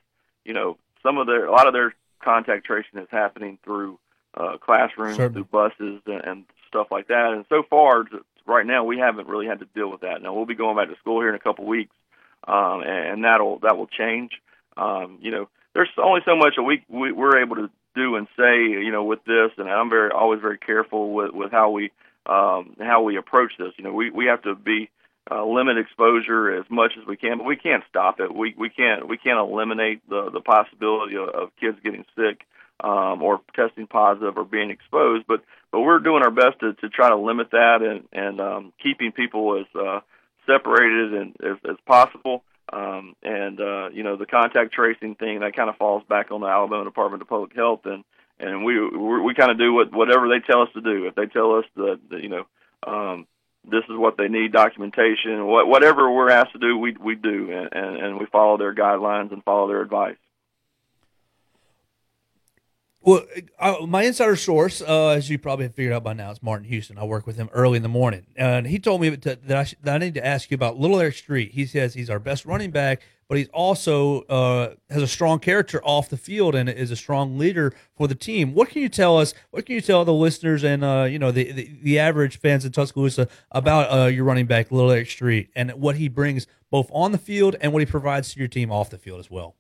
you 0.45 0.55
know 0.55 0.79
some 1.03 1.19
of 1.19 1.27
their 1.27 1.47
a 1.47 1.53
lot 1.53 1.67
of 1.67 1.73
their 1.73 1.95
contact 2.23 2.67
tracing 2.67 3.01
is 3.01 3.09
happening 3.11 3.59
through 3.65 3.99
uh 4.35 4.59
classrooms 4.59 5.17
Certainly. 5.17 5.43
through 5.43 5.45
buses 5.51 6.03
and, 6.07 6.25
and 6.25 6.45
stuff 6.69 6.89
like 6.91 7.09
that 7.09 7.33
and 7.33 7.45
so 7.49 7.63
far 7.69 8.05
right 8.47 8.67
now 8.67 8.85
we 8.85 8.99
haven't 8.99 9.29
really 9.29 9.47
had 9.47 9.59
to 9.61 9.67
deal 9.75 9.91
with 9.91 10.03
that 10.03 10.23
now 10.23 10.33
we'll 10.33 10.47
be 10.47 10.55
going 10.55 10.77
back 10.77 10.89
to 10.89 10.97
school 10.97 11.21
here 11.21 11.29
in 11.29 11.35
a 11.35 11.41
couple 11.41 11.65
weeks 11.65 11.95
um 12.47 12.83
and, 12.83 13.25
that'll 13.25 13.59
that 13.61 13.77
will 13.77 13.89
change 13.89 14.33
um 14.77 15.19
you 15.21 15.31
know 15.31 15.49
there's 15.75 15.89
only 16.03 16.21
so 16.25 16.37
much 16.37 16.55
a 16.59 16.63
week 16.63 16.83
we, 16.89 17.13
we're 17.13 17.43
able 17.43 17.57
to 17.57 17.71
do 17.95 18.17
and 18.17 18.27
say 18.37 18.63
you 18.63 18.93
know 18.93 19.05
with 19.05 19.25
this 19.25 19.51
and 19.59 19.69
I'm 19.69 19.91
very 19.91 20.11
always 20.11 20.41
very 20.41 20.59
careful 20.59 21.13
with 21.13 21.33
with 21.33 21.51
how 21.51 21.71
we 21.71 21.91
um, 22.27 22.77
how 22.81 23.03
we 23.03 23.17
approach 23.17 23.53
this. 23.59 23.73
You 23.77 23.85
know, 23.85 23.93
we 23.93 24.11
we 24.11 24.27
have 24.27 24.43
to 24.43 24.55
be 24.55 24.91
uh, 25.31 25.45
limit 25.45 25.79
exposure 25.79 26.53
as 26.59 26.65
much 26.71 26.93
as 27.01 27.07
we 27.07 27.17
can, 27.17 27.39
but 27.39 27.47
we 27.47 27.57
can't 27.57 27.85
stop 27.89 28.21
it. 28.21 28.35
We 28.35 28.55
we 28.59 28.69
can't 28.69 29.09
we 29.09 29.17
can't 29.17 29.39
eliminate 29.39 30.09
the 30.09 30.31
the 30.31 30.41
possibility 30.41 31.17
of, 31.17 31.29
of 31.29 31.57
kids 31.61 31.79
getting 31.83 32.05
sick 32.17 32.41
um, 32.81 33.23
or 33.23 33.41
testing 33.55 33.87
positive 33.87 34.37
or 34.37 34.45
being 34.45 34.71
exposed. 34.71 35.27
But 35.27 35.43
but 35.71 35.81
we're 35.81 36.01
doing 36.01 36.23
our 36.23 36.31
best 36.31 36.61
to, 36.61 36.75
to 36.75 36.89
try 36.89 37.09
to 37.09 37.17
limit 37.17 37.51
that 37.53 37.83
and 37.83 38.09
and 38.13 38.41
um, 38.41 38.73
keeping 38.83 39.13
people 39.13 39.59
as 39.61 39.67
uh, 39.81 40.01
separated 40.47 41.15
and 41.15 41.37
as, 41.43 41.57
as 41.69 41.77
possible. 41.87 42.43
Um, 42.73 43.15
and 43.23 43.61
uh, 43.61 43.91
you 43.91 44.03
know 44.03 44.17
the 44.17 44.27
contact 44.27 44.73
tracing 44.73 45.15
thing 45.15 45.41
that 45.41 45.55
kind 45.55 45.71
of 45.71 45.77
falls 45.77 46.03
back 46.09 46.33
on 46.33 46.41
the 46.41 46.49
Alabama 46.49 46.85
Department 46.85 47.23
of 47.23 47.29
Public 47.29 47.55
Health 47.55 47.81
and 47.85 48.03
and 48.39 48.65
we 48.65 48.81
we, 48.81 49.21
we 49.21 49.35
kind 49.35 49.51
of 49.51 49.59
do 49.59 49.73
what 49.73 49.93
whatever 49.93 50.29
they 50.29 50.41
tell 50.41 50.63
us 50.63 50.69
to 50.75 50.81
do. 50.81 51.07
If 51.07 51.15
they 51.15 51.27
tell 51.27 51.57
us 51.57 51.65
that, 51.77 52.01
that 52.11 52.23
you 52.23 52.29
know 52.29 52.47
um, 52.87 53.27
this 53.65 53.85
is 53.85 53.97
what 53.97 54.17
they 54.17 54.29
need 54.29 54.53
documentation, 54.53 55.47
what 55.47 55.67
whatever 55.67 56.11
we're 56.11 56.31
asked 56.31 56.53
to 56.53 56.59
do, 56.59 56.77
we 56.77 56.97
we 56.99 57.15
do, 57.15 57.51
and, 57.51 57.69
and 57.73 57.97
and 57.97 58.19
we 58.19 58.27
follow 58.27 58.59
their 58.59 58.75
guidelines 58.75 59.33
and 59.33 59.43
follow 59.45 59.69
their 59.69 59.83
advice. 59.83 60.17
Well, 63.07 63.25
uh, 63.61 63.87
my 63.87 64.03
insider 64.03 64.35
source, 64.35 64.83
uh, 64.83 65.11
as 65.11 65.31
you 65.31 65.39
probably 65.39 65.67
have 65.67 65.77
figured 65.77 65.95
out 65.95 66.03
by 66.03 66.13
now, 66.13 66.33
is 66.33 66.43
Martin 66.43 66.67
Houston. 66.67 66.99
I 66.99 67.05
work 67.05 67.25
with 67.25 67.37
him 67.37 67.49
early 67.53 67.77
in 67.77 67.85
the 67.85 67.89
morning, 67.89 68.27
and 68.35 68.67
he 68.67 68.81
told 68.81 69.01
me 69.01 69.17
to, 69.17 69.37
that, 69.37 69.57
I 69.57 69.63
sh- 69.63 69.77
that 69.85 69.95
I 69.95 69.99
need 69.99 70.15
to 70.15 70.27
ask 70.27 70.51
you 70.51 70.57
about 70.57 70.77
Little 70.77 70.99
Eric 70.99 71.15
Street. 71.15 71.53
He 71.53 71.67
says 71.67 71.95
he's 71.95 72.11
our 72.11 72.19
best 72.19 72.45
running 72.45 72.73
back, 72.73 73.03
but 73.29 73.39
he's 73.39 73.47
also 73.51 74.23
uh, 74.23 74.75
has 74.91 75.05
a 75.05 75.07
strong 75.07 75.39
character 75.39 75.81
off 75.85 76.09
the 76.09 76.17
field 76.17 76.57
and 76.57 76.69
is 76.69 76.91
a 76.91 76.97
strong 76.97 77.39
leader 77.39 77.73
for 77.97 78.09
the 78.09 78.17
team. 78.17 78.55
What 78.55 78.71
can 78.71 78.83
you 78.83 78.89
tell 78.89 79.17
us? 79.19 79.35
What 79.53 79.67
can 79.67 79.77
you 79.77 79.81
tell 79.81 80.05
the 80.05 80.13
listeners 80.13 80.65
and 80.65 80.83
uh, 80.83 81.07
you 81.09 81.21
know 81.21 81.31
the, 81.31 81.53
the 81.53 81.71
the 81.81 81.99
average 82.01 82.41
fans 82.41 82.65
in 82.65 82.73
Tuscaloosa 82.73 83.29
about 83.53 83.87
uh, 83.97 84.07
your 84.07 84.25
running 84.25 84.47
back, 84.47 84.73
Little 84.73 84.91
Eric 84.91 85.11
Street, 85.11 85.49
and 85.55 85.71
what 85.75 85.95
he 85.95 86.09
brings 86.09 86.49
both 86.73 86.91
on 86.93 87.13
the 87.13 87.19
field 87.19 87.55
and 87.61 87.73
what 87.73 87.79
he 87.79 87.87
provides 87.87 88.33
to 88.33 88.41
your 88.41 88.49
team 88.49 88.73
off 88.73 88.91
the 88.91 88.99
field 88.99 89.21
as 89.21 89.31
well? 89.31 89.55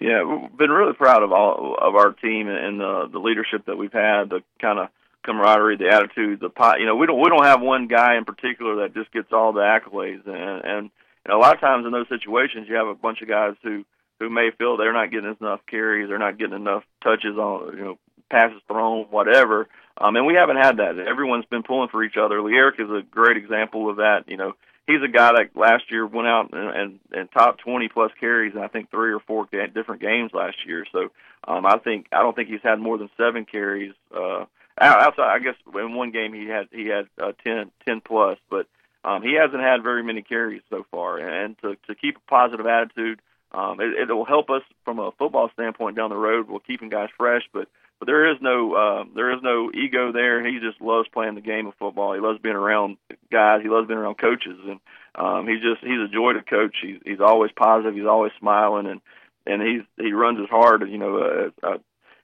Yeah, 0.00 0.22
we've 0.22 0.56
been 0.56 0.70
really 0.70 0.92
proud 0.92 1.22
of 1.22 1.32
all 1.32 1.76
of 1.80 1.94
our 1.96 2.12
team 2.12 2.48
and 2.48 2.80
the 2.80 3.08
the 3.12 3.18
leadership 3.18 3.66
that 3.66 3.76
we've 3.76 3.92
had, 3.92 4.30
the 4.30 4.42
kind 4.60 4.78
of 4.78 4.88
camaraderie, 5.24 5.76
the 5.76 5.88
attitude, 5.88 6.40
the 6.40 6.50
pot. 6.50 6.78
You 6.80 6.86
know, 6.86 6.96
we 6.96 7.06
don't 7.06 7.20
we 7.20 7.28
don't 7.28 7.44
have 7.44 7.60
one 7.60 7.88
guy 7.88 8.16
in 8.16 8.24
particular 8.24 8.76
that 8.76 8.94
just 8.94 9.12
gets 9.12 9.32
all 9.32 9.52
the 9.52 9.60
accolades, 9.60 10.26
and 10.26 10.64
and 10.64 10.90
you 11.26 11.28
know, 11.32 11.38
a 11.38 11.42
lot 11.42 11.54
of 11.54 11.60
times 11.60 11.84
in 11.84 11.92
those 11.92 12.08
situations, 12.08 12.66
you 12.68 12.76
have 12.76 12.86
a 12.86 12.94
bunch 12.94 13.22
of 13.22 13.28
guys 13.28 13.54
who 13.62 13.84
who 14.20 14.30
may 14.30 14.50
feel 14.56 14.76
they're 14.76 14.92
not 14.92 15.10
getting 15.10 15.36
enough 15.40 15.60
carries, 15.68 16.08
they're 16.08 16.18
not 16.18 16.38
getting 16.38 16.56
enough 16.56 16.84
touches 17.02 17.36
on 17.36 17.76
you 17.76 17.84
know 17.84 17.98
passes 18.30 18.60
thrown, 18.68 19.06
whatever. 19.10 19.68
Um, 20.00 20.14
and 20.14 20.26
we 20.26 20.34
haven't 20.34 20.58
had 20.58 20.76
that. 20.76 20.98
Everyone's 20.98 21.46
been 21.46 21.64
pulling 21.64 21.88
for 21.88 22.04
each 22.04 22.16
other. 22.16 22.38
Eric 22.48 22.76
is 22.78 22.88
a 22.88 23.02
great 23.02 23.36
example 23.36 23.90
of 23.90 23.96
that. 23.96 24.24
You 24.28 24.36
know, 24.36 24.52
he's 24.88 25.02
a 25.04 25.08
guy 25.08 25.32
that 25.32 25.54
last 25.54 25.90
year 25.90 26.06
went 26.06 26.26
out 26.26 26.52
and, 26.52 26.70
and, 26.70 27.00
and 27.12 27.30
top 27.30 27.58
20 27.58 27.88
plus 27.88 28.10
carries, 28.18 28.54
and 28.54 28.64
I 28.64 28.68
think 28.68 28.90
three 28.90 29.12
or 29.12 29.20
four 29.20 29.46
ga- 29.52 29.68
different 29.68 30.00
games 30.00 30.32
last 30.32 30.56
year. 30.66 30.84
So 30.90 31.10
um, 31.46 31.66
I 31.66 31.78
think 31.78 32.06
I 32.10 32.22
don't 32.22 32.34
think 32.34 32.48
he's 32.48 32.62
had 32.62 32.80
more 32.80 32.98
than 32.98 33.10
seven 33.16 33.44
carries. 33.44 33.92
Uh, 34.12 34.46
outside, 34.80 35.34
I 35.34 35.38
guess 35.38 35.54
in 35.74 35.94
one 35.94 36.10
game 36.10 36.32
he 36.32 36.46
had 36.46 36.68
he 36.72 36.86
had 36.86 37.06
uh, 37.22 37.32
10, 37.44 37.70
10 37.86 38.00
plus, 38.00 38.38
but 38.50 38.66
um, 39.04 39.22
he 39.22 39.34
hasn't 39.34 39.62
had 39.62 39.82
very 39.82 40.02
many 40.02 40.22
carries 40.22 40.62
so 40.70 40.84
far. 40.90 41.18
And 41.18 41.56
to 41.58 41.76
to 41.86 41.94
keep 41.94 42.16
a 42.16 42.30
positive 42.30 42.66
attitude, 42.66 43.20
um, 43.52 43.80
it, 43.80 44.08
it 44.08 44.12
will 44.12 44.24
help 44.24 44.50
us 44.50 44.62
from 44.84 44.98
a 44.98 45.12
football 45.12 45.50
standpoint 45.52 45.96
down 45.96 46.10
the 46.10 46.16
road. 46.16 46.48
We're 46.48 46.60
keeping 46.60 46.88
guys 46.88 47.10
fresh, 47.16 47.42
but 47.52 47.68
but 47.98 48.06
there 48.06 48.30
is 48.30 48.38
no 48.40 48.74
uh, 48.74 49.04
there 49.14 49.32
is 49.32 49.42
no 49.42 49.70
ego 49.72 50.12
there. 50.12 50.46
He 50.46 50.60
just 50.60 50.80
loves 50.80 51.08
playing 51.08 51.34
the 51.34 51.40
game 51.40 51.66
of 51.66 51.74
football. 51.74 52.14
He 52.14 52.20
loves 52.20 52.38
being 52.38 52.54
around 52.54 52.96
guys. 53.30 53.60
He 53.62 53.68
loves 53.68 53.88
being 53.88 53.98
around 53.98 54.18
coaches, 54.18 54.58
and 54.66 54.80
um, 55.14 55.48
he's 55.48 55.62
just 55.62 55.80
he's 55.82 56.00
a 56.00 56.08
joy 56.12 56.34
to 56.34 56.42
coach. 56.42 56.76
He's 56.80 57.00
he's 57.04 57.20
always 57.20 57.50
positive. 57.52 57.94
He's 57.94 58.06
always 58.06 58.32
smiling, 58.38 58.86
and 58.86 59.00
and 59.46 59.62
he's 59.62 59.82
he 59.96 60.12
runs 60.12 60.38
as 60.40 60.48
hard, 60.48 60.88
you 60.88 60.98
know, 60.98 61.18
uh, 61.18 61.66
uh, 61.66 61.78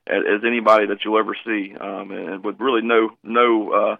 as, 0.06 0.22
as 0.36 0.44
anybody 0.46 0.86
that 0.86 1.04
you'll 1.04 1.18
ever 1.18 1.36
see, 1.44 1.74
um, 1.80 2.10
and 2.10 2.44
with 2.44 2.60
really 2.60 2.82
no 2.82 3.10
no. 3.22 3.72
Uh, 3.72 3.96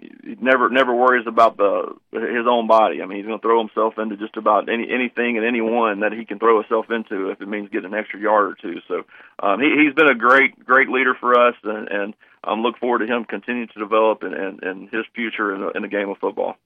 he 0.00 0.36
never 0.40 0.70
never 0.70 0.94
worries 0.94 1.26
about 1.26 1.56
the 1.56 1.94
his 2.12 2.46
own 2.48 2.66
body. 2.66 3.02
I 3.02 3.06
mean, 3.06 3.18
he's 3.18 3.26
going 3.26 3.38
to 3.38 3.42
throw 3.42 3.60
himself 3.60 3.94
into 3.98 4.16
just 4.16 4.36
about 4.36 4.68
any 4.68 4.88
anything 4.90 5.36
and 5.36 5.46
anyone 5.46 6.00
that 6.00 6.12
he 6.12 6.24
can 6.24 6.38
throw 6.38 6.60
himself 6.60 6.86
into 6.90 7.30
if 7.30 7.40
it 7.40 7.48
means 7.48 7.68
getting 7.70 7.92
an 7.92 7.98
extra 7.98 8.20
yard 8.20 8.52
or 8.52 8.56
two. 8.60 8.80
So 8.88 9.02
um, 9.42 9.60
he, 9.60 9.68
he's 9.84 9.94
been 9.94 10.08
a 10.08 10.14
great 10.14 10.64
great 10.64 10.88
leader 10.88 11.14
for 11.18 11.38
us, 11.38 11.54
and, 11.64 11.88
and 11.88 12.14
I'm 12.42 12.60
um, 12.60 12.62
look 12.62 12.78
forward 12.78 13.00
to 13.00 13.06
him 13.06 13.24
continuing 13.24 13.68
to 13.68 13.78
develop 13.78 14.22
and, 14.22 14.34
and, 14.34 14.62
and 14.62 14.88
his 14.90 15.04
future 15.14 15.54
in 15.54 15.70
in 15.74 15.82
the 15.82 15.88
game 15.88 16.08
of 16.08 16.18
football. 16.18 16.56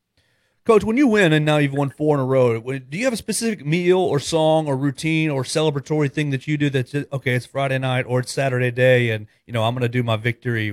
Coach, 0.65 0.83
when 0.83 0.97
you 0.97 1.07
win 1.07 1.35
and 1.35 1.45
now 1.45 1.59
you've 1.59 1.75
won 1.75 1.91
four 1.91 2.17
in 2.17 2.21
a 2.23 2.25
row, 2.25 2.59
do 2.59 2.97
you 2.97 3.05
have 3.05 3.13
a 3.13 3.19
specific 3.19 3.67
meal 3.67 3.99
or 3.99 4.19
song 4.19 4.67
or 4.67 4.79
routine 4.79 5.29
or 5.29 5.43
celebratory 5.43 6.11
thing 6.11 6.31
that 6.31 6.49
you 6.49 6.57
do 6.57 6.71
that's 6.71 6.93
just, 6.93 7.13
okay, 7.13 7.35
it's 7.35 7.45
Friday 7.45 7.77
night 7.79 8.07
or 8.09 8.21
it's 8.21 8.33
Saturday 8.33 8.71
day 8.71 9.11
and, 9.11 9.27
you 9.47 9.53
know, 9.53 9.65
I'm 9.65 9.75
going 9.75 9.83
to 9.83 9.91
do 9.91 10.03
my 10.03 10.17
victory, 10.17 10.71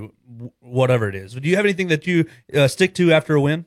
whatever 0.62 1.10
it 1.10 1.16
is. 1.16 1.34
Do 1.34 1.50
you 1.50 1.58
have 1.58 1.66
anything 1.66 1.90
that 1.90 2.08
you 2.08 2.26
uh, 2.56 2.70
stick 2.70 2.96
to 2.96 3.12
after 3.12 3.36
a 3.36 3.42
win? 3.42 3.66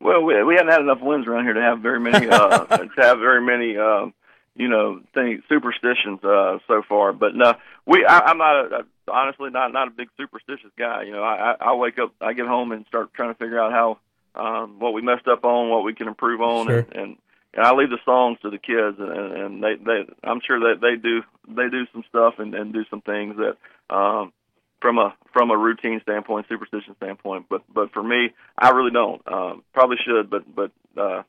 Well, 0.00 0.22
we, 0.22 0.40
we 0.44 0.54
haven't 0.54 0.70
had 0.70 0.80
enough 0.80 1.00
wins 1.00 1.26
around 1.26 1.42
here 1.42 1.54
to 1.54 1.60
have 1.60 1.80
very 1.80 1.98
many 1.98 2.28
uh, 2.28 2.64
to 2.76 2.88
have 2.98 3.18
very 3.18 3.40
many 3.40 3.76
um, 3.76 4.14
you 4.54 4.68
know 4.68 5.00
things 5.14 5.42
superstitions 5.48 6.22
uh, 6.24 6.58
so 6.66 6.82
far. 6.88 7.12
But 7.12 7.36
no, 7.36 7.54
we 7.86 8.04
I, 8.04 8.18
I'm 8.18 8.38
not 8.38 8.72
a, 8.72 8.86
honestly 9.08 9.50
not 9.50 9.72
not 9.72 9.86
a 9.86 9.92
big 9.92 10.08
superstitious 10.16 10.72
guy. 10.76 11.04
You 11.04 11.12
know, 11.12 11.22
I 11.22 11.54
I 11.60 11.74
wake 11.74 12.00
up, 12.00 12.14
I 12.20 12.32
get 12.32 12.48
home 12.48 12.72
and 12.72 12.84
start 12.86 13.14
trying 13.14 13.32
to 13.32 13.38
figure 13.38 13.60
out 13.60 13.70
how 13.70 13.98
um, 14.34 14.78
what 14.78 14.92
we 14.94 15.02
messed 15.02 15.28
up 15.28 15.44
on, 15.44 15.70
what 15.70 15.84
we 15.84 15.94
can 15.94 16.08
improve 16.08 16.40
on, 16.40 16.66
Sure. 16.66 16.78
and, 16.78 16.92
and 16.94 17.16
and 17.54 17.66
I 17.66 17.74
leave 17.74 17.90
the 17.90 17.98
songs 18.04 18.38
to 18.42 18.50
the 18.50 18.58
kids, 18.58 18.96
and, 18.98 19.10
and 19.10 19.62
they 19.62 19.74
they 19.74 20.04
I'm 20.24 20.40
sure 20.46 20.58
that 20.60 20.80
they 20.80 20.96
do 20.96 21.22
they 21.48 21.68
do 21.68 21.86
some 21.92 22.04
stuff 22.08 22.34
and, 22.38 22.54
and 22.54 22.72
do 22.72 22.84
some 22.88 23.02
things 23.02 23.36
that 23.36 23.94
um, 23.94 24.32
from 24.80 24.98
a 24.98 25.14
from 25.32 25.50
a 25.50 25.56
routine 25.56 26.00
standpoint, 26.02 26.46
superstition 26.48 26.96
standpoint. 26.96 27.46
But 27.50 27.62
but 27.72 27.92
for 27.92 28.02
me, 28.02 28.30
I 28.56 28.70
really 28.70 28.90
don't. 28.90 29.20
Um, 29.30 29.64
probably 29.74 29.98
should, 30.04 30.30
but 30.30 30.44
but 30.54 30.70
uh, 30.96 31.22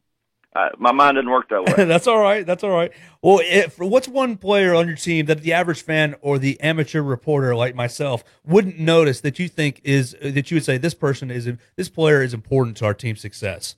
I, 0.56 0.70
my 0.78 0.92
mind 0.92 1.16
didn't 1.16 1.32
work 1.32 1.50
that 1.50 1.64
way. 1.66 1.86
that's 1.86 2.08
all 2.08 2.20
right. 2.20 2.46
That's 2.46 2.64
all 2.64 2.72
right. 2.72 2.92
Well, 3.22 3.40
if, 3.44 3.80
what's 3.80 4.08
one 4.08 4.38
player 4.38 4.76
on 4.76 4.88
your 4.88 4.96
team 4.96 5.26
that 5.28 5.42
the 5.42 5.54
average 5.54 5.82
fan 5.82 6.16
or 6.22 6.38
the 6.38 6.60
amateur 6.62 7.02
reporter 7.02 7.56
like 7.56 7.76
myself 7.76 8.24
wouldn't 8.46 8.80
notice 8.80 9.22
that 9.22 9.40
you 9.40 9.48
think 9.48 9.82
is 9.84 10.16
that 10.22 10.52
you 10.52 10.56
would 10.56 10.66
say 10.66 10.78
this 10.78 10.94
person 10.94 11.32
is 11.32 11.50
this 11.76 11.90
player 11.90 12.22
is 12.22 12.34
important 12.34 12.78
to 12.78 12.86
our 12.86 12.94
team's 12.94 13.22
success? 13.22 13.76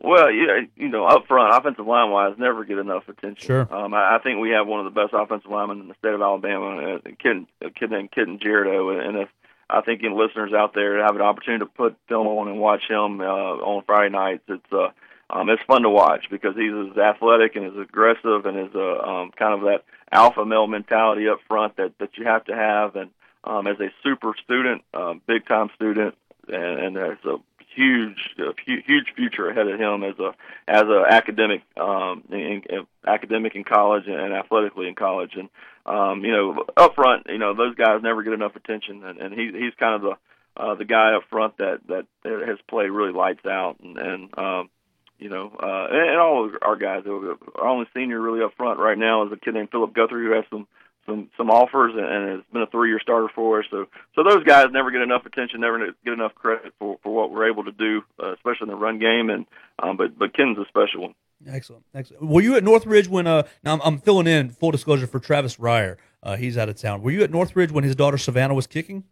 Well, 0.00 0.30
yeah, 0.30 0.60
you 0.76 0.88
know, 0.88 1.04
up 1.06 1.26
front, 1.26 1.52
offensive 1.52 1.86
line 1.86 2.12
wise, 2.12 2.36
never 2.38 2.64
get 2.64 2.78
enough 2.78 3.08
attention. 3.08 3.44
Sure. 3.44 3.74
Um, 3.74 3.92
I, 3.92 4.16
I 4.16 4.18
think 4.22 4.38
we 4.40 4.50
have 4.50 4.66
one 4.68 4.86
of 4.86 4.92
the 4.92 5.00
best 5.00 5.12
offensive 5.12 5.50
linemen 5.50 5.80
in 5.80 5.88
the 5.88 5.94
state 5.98 6.14
of 6.14 6.22
Alabama, 6.22 6.94
uh, 6.94 6.98
a 7.04 7.12
kid, 7.16 7.46
a 7.60 7.70
kid 7.70 7.90
named 7.90 8.12
Kitten 8.12 8.38
Girardo, 8.38 9.04
and 9.04 9.18
if 9.18 9.28
I 9.68 9.82
think 9.82 10.02
listeners 10.02 10.52
out 10.56 10.72
there 10.74 11.02
have 11.02 11.16
an 11.16 11.20
opportunity 11.20 11.64
to 11.64 11.70
put 11.70 11.96
film 12.08 12.26
on 12.26 12.48
and 12.48 12.58
watch 12.58 12.82
him 12.88 13.20
uh, 13.20 13.24
on 13.24 13.82
Friday 13.84 14.12
nights, 14.12 14.44
it's 14.48 14.72
uh, 14.72 14.88
um, 15.30 15.50
it's 15.50 15.62
fun 15.66 15.82
to 15.82 15.90
watch 15.90 16.26
because 16.30 16.54
he's 16.56 16.72
as 16.72 16.96
athletic 16.96 17.56
and 17.56 17.66
as 17.66 17.76
aggressive 17.76 18.46
and 18.46 18.58
is 18.58 18.74
uh, 18.74 18.98
um, 18.98 19.30
kind 19.38 19.54
of 19.54 19.60
that 19.62 19.84
alpha 20.10 20.44
male 20.44 20.66
mentality 20.66 21.28
up 21.28 21.40
front 21.46 21.76
that 21.76 21.92
that 21.98 22.16
you 22.16 22.24
have 22.24 22.44
to 22.44 22.54
have, 22.54 22.96
and 22.96 23.10
um, 23.44 23.66
as 23.66 23.78
a 23.80 23.90
super 24.02 24.34
student, 24.42 24.82
um, 24.94 25.20
big 25.26 25.46
time 25.46 25.70
student, 25.74 26.14
and, 26.48 26.80
and 26.80 26.96
there's 26.96 27.24
a 27.24 27.36
huge, 27.74 28.34
hu- 28.36 28.82
huge 28.86 29.12
future 29.14 29.48
ahead 29.48 29.68
of 29.68 29.78
him 29.78 30.02
as 30.02 30.18
a 30.18 30.34
as 30.66 30.84
a 30.84 31.04
academic, 31.08 31.62
um, 31.76 32.24
in, 32.30 32.62
in, 32.68 32.86
academic 33.06 33.54
in 33.54 33.64
college 33.64 34.04
and 34.06 34.32
athletically 34.32 34.88
in 34.88 34.94
college. 34.94 35.34
And 35.36 35.48
um, 35.86 36.24
you 36.24 36.32
know, 36.32 36.64
up 36.76 36.94
front, 36.94 37.26
you 37.28 37.38
know, 37.38 37.54
those 37.54 37.74
guys 37.74 38.02
never 38.02 38.22
get 38.22 38.32
enough 38.32 38.56
attention, 38.56 39.04
and, 39.04 39.20
and 39.20 39.34
he 39.34 39.52
he's 39.52 39.74
kind 39.78 39.94
of 39.94 40.02
the 40.02 40.16
uh, 40.62 40.74
the 40.74 40.84
guy 40.84 41.12
up 41.14 41.22
front 41.30 41.56
that 41.58 41.80
that 41.88 42.06
has 42.24 42.58
played 42.68 42.90
really 42.90 43.12
lights 43.12 43.46
out, 43.46 43.76
and, 43.80 43.98
and 43.98 44.38
um, 44.38 44.70
you 45.18 45.28
know, 45.28 45.50
uh, 45.60 45.86
and, 45.90 46.10
and 46.10 46.18
all 46.18 46.46
of 46.46 46.52
our 46.62 46.76
guys. 46.76 47.04
Our 47.06 47.66
only 47.66 47.86
senior 47.94 48.20
really 48.20 48.42
up 48.42 48.52
front 48.56 48.78
right 48.78 48.98
now 48.98 49.26
is 49.26 49.32
a 49.32 49.36
kid 49.36 49.54
named 49.54 49.70
Philip 49.70 49.94
Guthrie 49.94 50.24
who 50.26 50.32
has 50.32 50.44
some 50.50 50.66
some 51.06 51.30
some 51.36 51.50
offers 51.50 51.94
and, 51.94 52.04
and 52.04 52.36
has 52.36 52.40
been 52.52 52.62
a 52.62 52.66
three 52.66 52.90
year 52.90 53.00
starter 53.00 53.28
for 53.34 53.60
us. 53.60 53.66
So 53.70 53.86
so 54.14 54.22
those 54.22 54.44
guys 54.44 54.66
never 54.70 54.90
get 54.90 55.00
enough 55.00 55.26
attention, 55.26 55.60
never 55.60 55.78
get 56.04 56.12
enough 56.12 56.34
credit 56.34 56.72
for 56.78 56.98
for 57.02 57.14
what 57.14 57.30
we're 57.30 57.50
able 57.50 57.64
to 57.64 57.72
do, 57.72 58.02
uh, 58.22 58.34
especially 58.34 58.66
in 58.66 58.68
the 58.68 58.76
run 58.76 58.98
game. 58.98 59.30
And 59.30 59.46
um, 59.82 59.96
but 59.96 60.18
but 60.18 60.34
Ken's 60.34 60.58
a 60.58 60.64
special 60.68 61.02
one. 61.02 61.14
Excellent, 61.46 61.84
excellent. 61.94 62.24
Were 62.24 62.40
you 62.40 62.56
at 62.56 62.64
Northridge 62.64 63.08
when? 63.08 63.26
Uh, 63.26 63.44
now 63.64 63.74
I'm, 63.74 63.80
I'm 63.82 63.98
filling 63.98 64.26
in 64.26 64.50
full 64.50 64.70
disclosure 64.70 65.06
for 65.06 65.20
Travis 65.20 65.56
Reier. 65.56 65.96
Uh, 66.22 66.36
he's 66.36 66.58
out 66.58 66.68
of 66.68 66.76
town. 66.76 67.02
Were 67.02 67.12
you 67.12 67.22
at 67.22 67.30
Northridge 67.30 67.70
when 67.70 67.84
his 67.84 67.94
daughter 67.94 68.18
Savannah 68.18 68.54
was 68.54 68.66
kicking? 68.66 69.04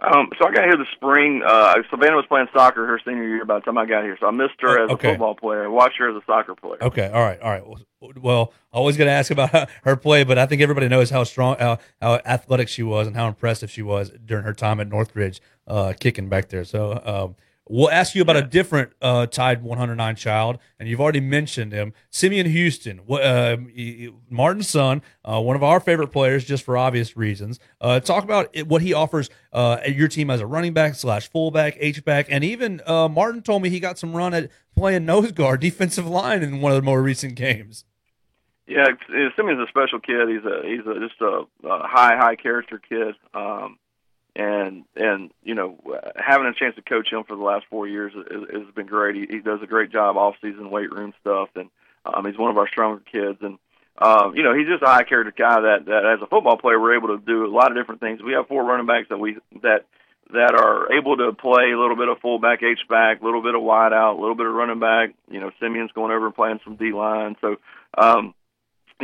Um, 0.00 0.28
so 0.38 0.46
I 0.46 0.52
got 0.52 0.64
here 0.64 0.76
this 0.76 0.88
spring. 0.94 1.42
Uh, 1.46 1.74
Savannah 1.88 2.16
was 2.16 2.26
playing 2.28 2.48
soccer 2.52 2.86
her 2.86 3.00
senior 3.06 3.26
year 3.26 3.44
by 3.44 3.54
the 3.54 3.60
time 3.60 3.78
I 3.78 3.86
got 3.86 4.02
here. 4.02 4.16
So 4.20 4.26
I 4.26 4.32
missed 4.32 4.54
her 4.60 4.80
Oh, 4.80 4.84
as 4.84 4.90
okay. 4.90 5.08
a 5.08 5.12
football 5.12 5.34
player. 5.34 5.64
I 5.64 5.68
watched 5.68 5.96
her 5.98 6.10
as 6.10 6.16
a 6.16 6.24
soccer 6.26 6.54
player. 6.54 6.82
Okay, 6.82 7.06
all 7.10 7.22
right, 7.22 7.40
all 7.40 7.50
right. 7.50 7.62
Well, 8.20 8.52
always 8.72 8.96
got 8.98 9.04
to 9.04 9.10
ask 9.10 9.30
about 9.30 9.50
her- 9.50 9.66
her 9.84 9.96
play, 9.96 10.24
but 10.24 10.36
I 10.36 10.46
think 10.46 10.60
everybody 10.60 10.88
knows 10.88 11.10
how 11.10 11.24
strong, 11.24 11.56
how, 11.58 11.78
how 12.02 12.16
athletic 12.26 12.68
she 12.68 12.82
was, 12.82 13.06
and 13.06 13.16
how 13.16 13.28
impressive 13.28 13.70
she 13.70 13.82
was 13.82 14.10
during 14.26 14.44
her 14.44 14.52
time 14.52 14.78
at 14.80 14.88
Northridge, 14.88 15.40
uh, 15.66 15.94
kicking 15.98 16.28
back 16.28 16.48
there. 16.48 16.64
So 16.64 17.00
um, 17.04 17.36
we'll 17.68 17.90
ask 17.90 18.14
you 18.14 18.22
about 18.22 18.36
a 18.36 18.42
different 18.42 18.92
uh, 19.00 19.26
Tide 19.26 19.62
109 19.62 20.16
child, 20.16 20.58
and 20.78 20.88
you've 20.88 21.00
already 21.00 21.20
mentioned 21.20 21.72
him, 21.72 21.92
Simeon 22.10 22.46
Houston, 22.46 23.00
uh, 23.10 23.56
Martin's 24.30 24.68
son, 24.68 25.02
uh, 25.24 25.40
one 25.40 25.56
of 25.56 25.62
our 25.62 25.80
favorite 25.80 26.08
players, 26.08 26.44
just 26.44 26.64
for 26.64 26.76
obvious 26.76 27.16
reasons. 27.16 27.58
Uh, 27.80 28.00
talk 28.00 28.24
about 28.24 28.48
it, 28.52 28.68
what 28.68 28.82
he 28.82 28.92
offers 28.92 29.30
uh, 29.52 29.78
at 29.82 29.94
your 29.94 30.08
team 30.08 30.30
as 30.30 30.40
a 30.40 30.46
running 30.46 30.72
back 30.72 30.94
slash 30.94 31.28
fullback, 31.30 31.76
H 31.78 32.04
back, 32.04 32.26
and 32.28 32.44
even 32.44 32.80
uh, 32.86 33.08
Martin 33.08 33.42
told 33.42 33.62
me 33.62 33.70
he 33.70 33.80
got 33.80 33.98
some 33.98 34.14
run 34.14 34.34
at 34.34 34.50
playing 34.76 35.06
nose 35.06 35.32
guard, 35.32 35.60
defensive 35.62 36.06
line 36.06 36.42
in 36.42 36.60
one 36.60 36.72
of 36.72 36.76
the 36.76 36.82
more 36.82 37.02
recent 37.02 37.34
games. 37.34 37.84
Yeah, 38.66 38.84
it's- 38.84 39.32
Simeon's 39.36 39.60
a 39.60 39.68
special 39.68 40.00
kid. 40.00 40.28
He's 40.28 40.44
a 40.44 40.62
he's 40.66 40.86
a, 40.86 40.98
just 40.98 41.20
a, 41.20 41.42
a 41.68 41.86
high 41.86 42.16
high 42.16 42.34
character 42.36 42.78
kid, 42.78 43.14
um, 43.34 43.78
and 44.36 44.84
and 44.96 45.30
you 45.42 45.54
know 45.54 45.78
having 46.16 46.46
a 46.46 46.54
chance 46.54 46.74
to 46.76 46.82
coach 46.82 47.12
him 47.12 47.24
for 47.24 47.36
the 47.36 47.42
last 47.42 47.66
four 47.70 47.86
years 47.86 48.12
has, 48.14 48.42
has 48.52 48.74
been 48.74 48.86
great. 48.86 49.14
He, 49.14 49.36
he 49.36 49.40
does 49.40 49.60
a 49.62 49.66
great 49.66 49.90
job 49.90 50.16
off 50.16 50.34
season 50.42 50.70
weight 50.70 50.90
room 50.92 51.12
stuff, 51.20 51.50
and 51.54 51.70
um, 52.04 52.26
he's 52.26 52.38
one 52.38 52.50
of 52.50 52.58
our 52.58 52.68
stronger 52.68 53.02
kids. 53.10 53.38
And 53.42 53.58
um, 53.98 54.34
you 54.34 54.42
know 54.42 54.54
he's 54.54 54.66
just 54.66 54.82
a 54.82 54.86
high 54.86 55.04
character 55.04 55.32
guy 55.36 55.60
that 55.60 55.86
that 55.86 56.04
as 56.04 56.22
a 56.22 56.26
football 56.26 56.58
player 56.58 56.80
we're 56.80 56.96
able 56.96 57.16
to 57.16 57.24
do 57.24 57.46
a 57.46 57.54
lot 57.54 57.70
of 57.70 57.76
different 57.76 58.00
things. 58.00 58.22
We 58.22 58.32
have 58.32 58.48
four 58.48 58.64
running 58.64 58.86
backs 58.86 59.08
that 59.10 59.18
we 59.18 59.38
that 59.62 59.86
that 60.32 60.54
are 60.54 60.92
able 60.92 61.16
to 61.18 61.32
play 61.32 61.70
a 61.72 61.78
little 61.78 61.96
bit 61.96 62.08
of 62.08 62.18
fullback, 62.20 62.62
H 62.62 62.88
back, 62.88 63.20
a 63.20 63.24
little 63.24 63.42
bit 63.42 63.54
of 63.54 63.62
wide 63.62 63.92
out, 63.92 64.16
a 64.16 64.20
little 64.20 64.34
bit 64.34 64.46
of 64.46 64.54
running 64.54 64.80
back. 64.80 65.14
You 65.30 65.40
know, 65.40 65.50
Simeon's 65.60 65.92
going 65.92 66.12
over 66.12 66.26
and 66.26 66.34
playing 66.34 66.60
some 66.64 66.76
D 66.76 66.92
line. 66.92 67.36
So, 67.40 67.56
um, 67.96 68.34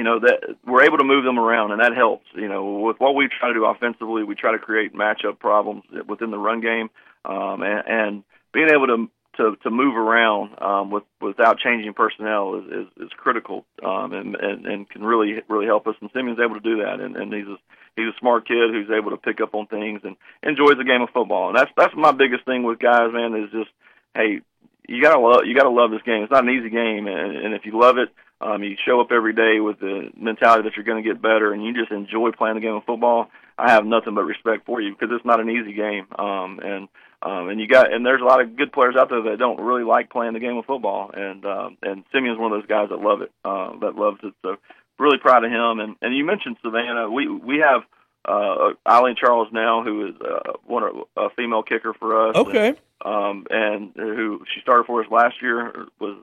you 0.01 0.05
know 0.05 0.19
that 0.19 0.57
we're 0.67 0.85
able 0.85 0.97
to 0.97 1.05
move 1.05 1.25
them 1.25 1.39
around, 1.39 1.73
and 1.73 1.83
that 1.83 1.95
helps. 1.95 2.25
You 2.35 2.49
know, 2.49 2.81
with 2.89 2.97
what 2.99 3.15
we 3.15 3.29
try 3.29 3.49
to 3.49 3.55
do 3.55 3.67
offensively, 3.67 4.25
we 4.25 4.35
try 4.35 4.53
to 4.53 4.59
create 4.59 4.95
matchup 4.95 5.39
problems 5.39 5.83
within 6.09 6.31
the 6.31 6.39
run 6.39 6.63
game, 6.63 6.89
um, 7.27 7.61
and, 7.61 7.83
and 7.87 8.25
being 8.51 8.71
able 8.71 8.87
to 8.87 9.11
to 9.37 9.57
to 9.63 9.69
move 9.69 9.97
around 9.99 10.57
um, 10.63 10.91
with 10.91 11.03
without 11.21 11.59
changing 11.59 11.93
personnel 11.93 12.55
is 12.55 12.65
is, 12.65 13.05
is 13.05 13.11
critical, 13.15 13.67
um, 13.85 14.15
and, 14.15 14.37
and 14.37 14.65
and 14.65 14.89
can 14.89 15.03
really 15.03 15.43
really 15.51 15.67
help 15.67 15.87
us. 15.87 15.97
And 16.01 16.09
Simeon's 16.15 16.41
able 16.41 16.55
to 16.55 16.61
do 16.61 16.79
that, 16.83 16.99
and, 17.01 17.15
and 17.15 17.31
he's 17.31 17.47
a, 17.47 17.57
he's 17.95 18.09
a 18.09 18.19
smart 18.19 18.49
kid 18.49 18.71
who's 18.71 18.89
able 18.89 19.11
to 19.11 19.19
pick 19.19 19.43
up 19.43 19.55
on 19.55 19.67
things 19.67 20.01
and 20.03 20.17
enjoys 20.43 20.79
the 20.79 20.89
game 20.89 21.03
of 21.03 21.11
football. 21.11 21.51
And 21.51 21.59
that's 21.59 21.71
that's 21.77 21.95
my 21.95 22.13
biggest 22.13 22.47
thing 22.47 22.63
with 22.63 22.79
guys, 22.79 23.13
man, 23.13 23.37
is 23.37 23.51
just 23.53 23.71
hey, 24.15 24.41
you 24.89 25.03
gotta 25.03 25.21
love 25.21 25.45
you 25.45 25.55
gotta 25.55 25.69
love 25.69 25.91
this 25.91 26.09
game. 26.09 26.23
It's 26.23 26.33
not 26.33 26.45
an 26.45 26.57
easy 26.57 26.71
game, 26.71 27.07
and, 27.07 27.37
and 27.37 27.53
if 27.53 27.67
you 27.67 27.79
love 27.79 27.99
it, 27.99 28.09
um, 28.41 28.63
you 28.63 28.77
show 28.87 29.01
up 29.01 29.13
every 29.13 29.35
day 29.35 29.61
with 29.61 29.81
the 29.81 30.11
mentality 30.17 30.63
that 30.65 30.77
you're 30.77 30.85
going 30.85 31.03
to 31.03 31.09
get 31.09 31.21
better, 31.21 31.53
and 31.53 31.65
you 31.65 31.75
just 31.75 31.93
enjoy 31.93 32.31
playing 32.33 32.55
the 32.55 32.61
game 32.61 32.75
of 32.75 32.85
football. 32.85 33.31
I 33.59 33.73
have 33.73 33.85
nothing 33.85 34.15
but 34.15 34.25
respect 34.25 34.65
for 34.65 34.81
you 34.81 34.95
because 34.95 35.15
it's 35.15 35.25
not 35.25 35.41
an 35.41 35.51
easy 35.51 35.75
game, 35.75 36.07
um, 36.19 36.61
and 36.63 36.89
um, 37.23 37.51
and 37.51 37.61
you 37.61 37.69
got 37.69 37.93
and 37.93 38.05
there's 38.05 38.23
a 38.23 38.25
lot 38.25 38.41
of 38.41 38.57
good 38.57 38.73
players 38.73 38.97
out 38.97 39.11
there 39.11 39.23
that 39.23 39.39
don't 39.39 39.61
really 39.61 39.85
like 39.85 40.11
playing 40.11 40.33
the 40.33 40.41
game 40.41 40.57
of 40.57 40.65
football, 40.65 41.11
and 41.13 41.45
um, 41.45 41.77
and 41.83 42.05
Simeon's 42.13 42.39
one 42.39 42.53
of 42.53 42.59
those 42.59 42.69
guys 42.69 42.89
that 42.89 43.01
love 43.01 43.21
it, 43.21 43.31
uh, 43.45 43.79
that 43.81 43.97
loves 43.97 44.21
it. 44.23 44.33
So 44.43 44.57
really 44.99 45.19
proud 45.19 45.45
of 45.45 45.51
him. 45.51 45.81
And 45.81 45.97
and 46.01 46.17
you 46.17 46.25
mentioned 46.25 46.57
Savannah. 46.63 47.11
We 47.11 47.29
we 47.29 47.59
have 47.59 47.83
uh, 48.25 48.73
Eileen 48.89 49.17
Charles 49.17 49.49
now, 49.53 49.83
who 49.83 50.09
is 50.09 50.15
uh, 50.21 50.53
one 50.65 50.83
of 50.83 50.97
a 51.17 51.31
female 51.37 51.63
kicker 51.63 51.95
for 51.95 52.29
us. 52.29 52.37
Okay. 52.37 52.69
And, 52.69 52.77
um, 53.03 53.47
and 53.51 53.93
who 53.97 54.45
she 54.55 54.61
started 54.61 54.85
for 54.87 55.03
us 55.03 55.11
last 55.11 55.37
year 55.41 55.87
was 55.99 56.19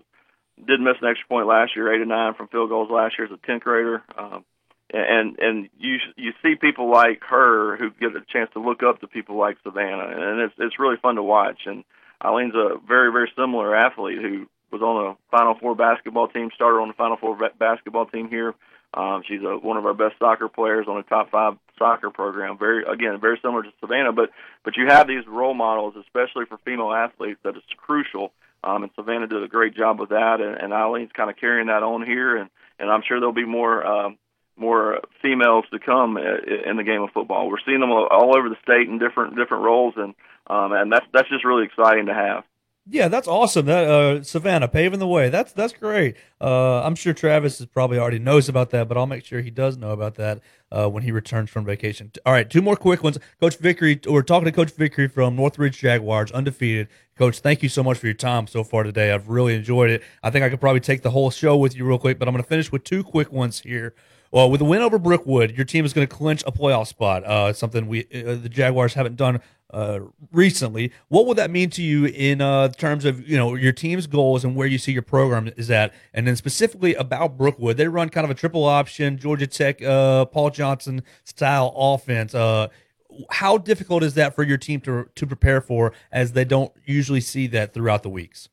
did 0.67 0.79
miss 0.79 0.95
an 1.01 1.07
extra 1.07 1.27
point 1.27 1.47
last 1.47 1.75
year, 1.75 1.93
eight 1.93 1.99
to 1.99 2.05
nine 2.05 2.33
from 2.35 2.47
field 2.47 2.69
goals 2.69 2.91
last 2.91 3.15
year 3.17 3.27
as 3.27 3.33
a 3.33 3.47
tenth 3.47 3.63
grader. 3.63 4.03
Um, 4.17 4.45
and 4.93 5.37
and 5.39 5.69
you 5.79 5.97
you 6.15 6.31
see 6.41 6.55
people 6.55 6.89
like 6.89 7.21
her 7.29 7.75
who 7.77 7.91
get 7.91 8.15
a 8.15 8.23
chance 8.31 8.49
to 8.53 8.61
look 8.61 8.83
up 8.83 9.01
to 9.01 9.07
people 9.07 9.37
like 9.37 9.57
Savannah, 9.63 10.07
and 10.07 10.39
it's 10.41 10.53
it's 10.57 10.79
really 10.79 10.95
fun 11.01 11.15
to 11.15 11.23
watch. 11.23 11.61
And 11.65 11.83
Eileen's 12.23 12.55
a 12.55 12.77
very 12.87 13.11
very 13.11 13.31
similar 13.35 13.75
athlete 13.75 14.19
who 14.21 14.47
was 14.71 14.81
on 14.81 15.11
the 15.11 15.17
Final 15.29 15.55
Four 15.59 15.75
basketball 15.75 16.27
team, 16.29 16.49
started 16.55 16.77
on 16.77 16.87
the 16.87 16.93
Final 16.93 17.17
Four 17.17 17.37
basketball 17.59 18.05
team 18.05 18.29
here. 18.29 18.53
Um, 18.93 19.23
she's 19.27 19.41
a, 19.41 19.57
one 19.57 19.75
of 19.75 19.85
our 19.85 19.93
best 19.93 20.15
soccer 20.19 20.47
players 20.47 20.87
on 20.87 20.95
the 20.95 21.03
top 21.03 21.31
five 21.31 21.57
soccer 21.77 22.09
program. 22.09 22.57
Very 22.57 22.83
again 22.85 23.19
very 23.19 23.39
similar 23.41 23.63
to 23.63 23.69
Savannah, 23.81 24.13
but 24.13 24.29
but 24.63 24.77
you 24.77 24.87
have 24.87 25.07
these 25.07 25.27
role 25.27 25.53
models, 25.53 25.95
especially 25.99 26.45
for 26.45 26.57
female 26.63 26.93
athletes, 26.93 27.39
that 27.43 27.57
is 27.57 27.63
crucial. 27.75 28.31
Um, 28.63 28.83
and 28.83 28.91
Savannah 28.95 29.27
did 29.27 29.43
a 29.43 29.47
great 29.47 29.75
job 29.75 29.99
with 29.99 30.09
that, 30.09 30.41
and, 30.41 30.57
and 30.57 30.73
Eileen's 30.73 31.11
kind 31.11 31.29
of 31.29 31.37
carrying 31.37 31.67
that 31.67 31.83
on 31.83 32.05
here, 32.05 32.37
and 32.37 32.49
and 32.79 32.89
I'm 32.89 33.01
sure 33.07 33.19
there'll 33.19 33.33
be 33.33 33.45
more. 33.45 33.85
Um, 33.85 34.17
more 34.59 35.01
females 35.21 35.65
to 35.71 35.77
come 35.77 36.17
uh, 36.17 36.67
in 36.67 36.77
the 36.77 36.83
game 36.83 37.03
of 37.03 37.11
football. 37.11 37.47
We're 37.47 37.61
seeing 37.63 37.79
them 37.79 37.91
all 37.91 38.35
over 38.35 38.49
the 38.49 38.55
state 38.63 38.89
in 38.89 38.97
different 38.97 39.35
different 39.35 39.63
roles, 39.63 39.93
and 39.95 40.15
um, 40.47 40.71
and 40.73 40.91
that's 40.91 41.05
that's 41.13 41.29
just 41.29 41.45
really 41.45 41.65
exciting 41.65 42.07
to 42.07 42.13
have. 42.15 42.43
Yeah, 42.89 43.09
that's 43.09 43.27
awesome. 43.27 43.65
That 43.65 43.85
uh, 43.85 44.23
Savannah 44.23 44.69
paving 44.69 44.99
the 44.99 45.07
way. 45.07 45.29
That's 45.29 45.51
that's 45.51 45.73
great. 45.73 46.15
Uh, 46.39 46.83
I'm 46.83 46.95
sure 46.95 47.13
Travis 47.13 47.59
is 47.59 47.65
probably 47.65 47.99
already 47.99 48.19
knows 48.19 48.47
about 48.47 48.69
that, 48.69 48.87
but 48.87 48.97
I'll 48.97 49.05
make 49.05 49.25
sure 49.25 49.41
he 49.41 49.49
does 49.51 49.75
know 49.75 49.91
about 49.91 50.15
that 50.15 50.39
uh, 50.71 50.87
when 50.87 51.03
he 51.03 51.11
returns 51.11 51.49
from 51.49 51.65
vacation. 51.65 52.11
All 52.25 52.31
right, 52.31 52.49
two 52.49 52.61
more 52.61 52.77
quick 52.77 53.03
ones. 53.03 53.17
Coach 53.41 53.57
Vickery, 53.57 53.99
we're 54.07 54.21
talking 54.21 54.45
to 54.45 54.53
Coach 54.53 54.71
Vickery 54.71 55.09
from 55.09 55.35
Northridge 55.35 55.79
Jaguars, 55.79 56.31
undefeated. 56.31 56.87
Coach, 57.17 57.39
thank 57.39 57.61
you 57.61 57.67
so 57.67 57.83
much 57.83 57.97
for 57.97 58.05
your 58.07 58.13
time 58.13 58.47
so 58.47 58.63
far 58.63 58.83
today. 58.83 59.11
I've 59.11 59.27
really 59.27 59.55
enjoyed 59.55 59.89
it. 59.89 60.01
I 60.23 60.29
think 60.29 60.45
I 60.45 60.49
could 60.49 60.61
probably 60.61 60.79
take 60.79 61.01
the 61.01 61.11
whole 61.11 61.29
show 61.29 61.57
with 61.57 61.75
you 61.75 61.83
real 61.83 61.99
quick, 61.99 62.17
but 62.19 62.27
I'm 62.29 62.33
going 62.33 62.43
to 62.43 62.47
finish 62.47 62.71
with 62.71 62.85
two 62.85 63.03
quick 63.03 63.33
ones 63.33 63.59
here. 63.59 63.95
Well, 64.31 64.49
with 64.51 64.61
a 64.61 64.65
win 64.65 64.81
over 64.81 64.99
Brookwood, 64.99 65.51
your 65.55 65.65
team 65.65 65.85
is 65.85 65.93
going 65.93 66.07
to 66.07 66.13
clinch 66.13 66.43
a 66.45 66.51
playoff 66.51 66.87
spot. 66.87 67.23
Uh, 67.23 67.53
something 67.53 67.87
we 67.87 68.01
uh, 68.13 68.35
the 68.35 68.49
Jaguars 68.49 68.93
haven't 68.93 69.15
done 69.15 69.39
uh, 69.71 69.99
recently. 70.31 70.91
What 71.09 71.25
would 71.25 71.37
that 71.37 71.51
mean 71.51 71.69
to 71.71 71.83
you 71.83 72.05
in 72.05 72.41
uh, 72.41 72.69
terms 72.69 73.05
of 73.05 73.27
you 73.27 73.37
know 73.37 73.55
your 73.55 73.73
team's 73.73 74.07
goals 74.07 74.43
and 74.43 74.55
where 74.55 74.67
you 74.67 74.77
see 74.77 74.91
your 74.91 75.01
program 75.01 75.49
is 75.57 75.69
at? 75.69 75.93
And 76.13 76.27
then 76.27 76.35
specifically 76.35 76.95
about 76.95 77.37
Brookwood, 77.37 77.77
they 77.77 77.87
run 77.87 78.09
kind 78.09 78.25
of 78.25 78.31
a 78.31 78.35
triple 78.35 78.65
option 78.65 79.17
Georgia 79.17 79.47
Tech, 79.47 79.81
uh, 79.81 80.25
Paul 80.25 80.49
Johnson 80.49 81.03
style 81.23 81.73
offense. 81.75 82.33
Uh, 82.33 82.67
how 83.31 83.57
difficult 83.57 84.03
is 84.03 84.13
that 84.15 84.35
for 84.35 84.43
your 84.43 84.57
team 84.57 84.79
to 84.81 85.09
to 85.15 85.27
prepare 85.27 85.61
for, 85.61 85.93
as 86.11 86.33
they 86.33 86.45
don't 86.45 86.71
usually 86.85 87.21
see 87.21 87.47
that 87.47 87.73
throughout 87.73 88.03
the 88.03 88.09
weeks? 88.09 88.49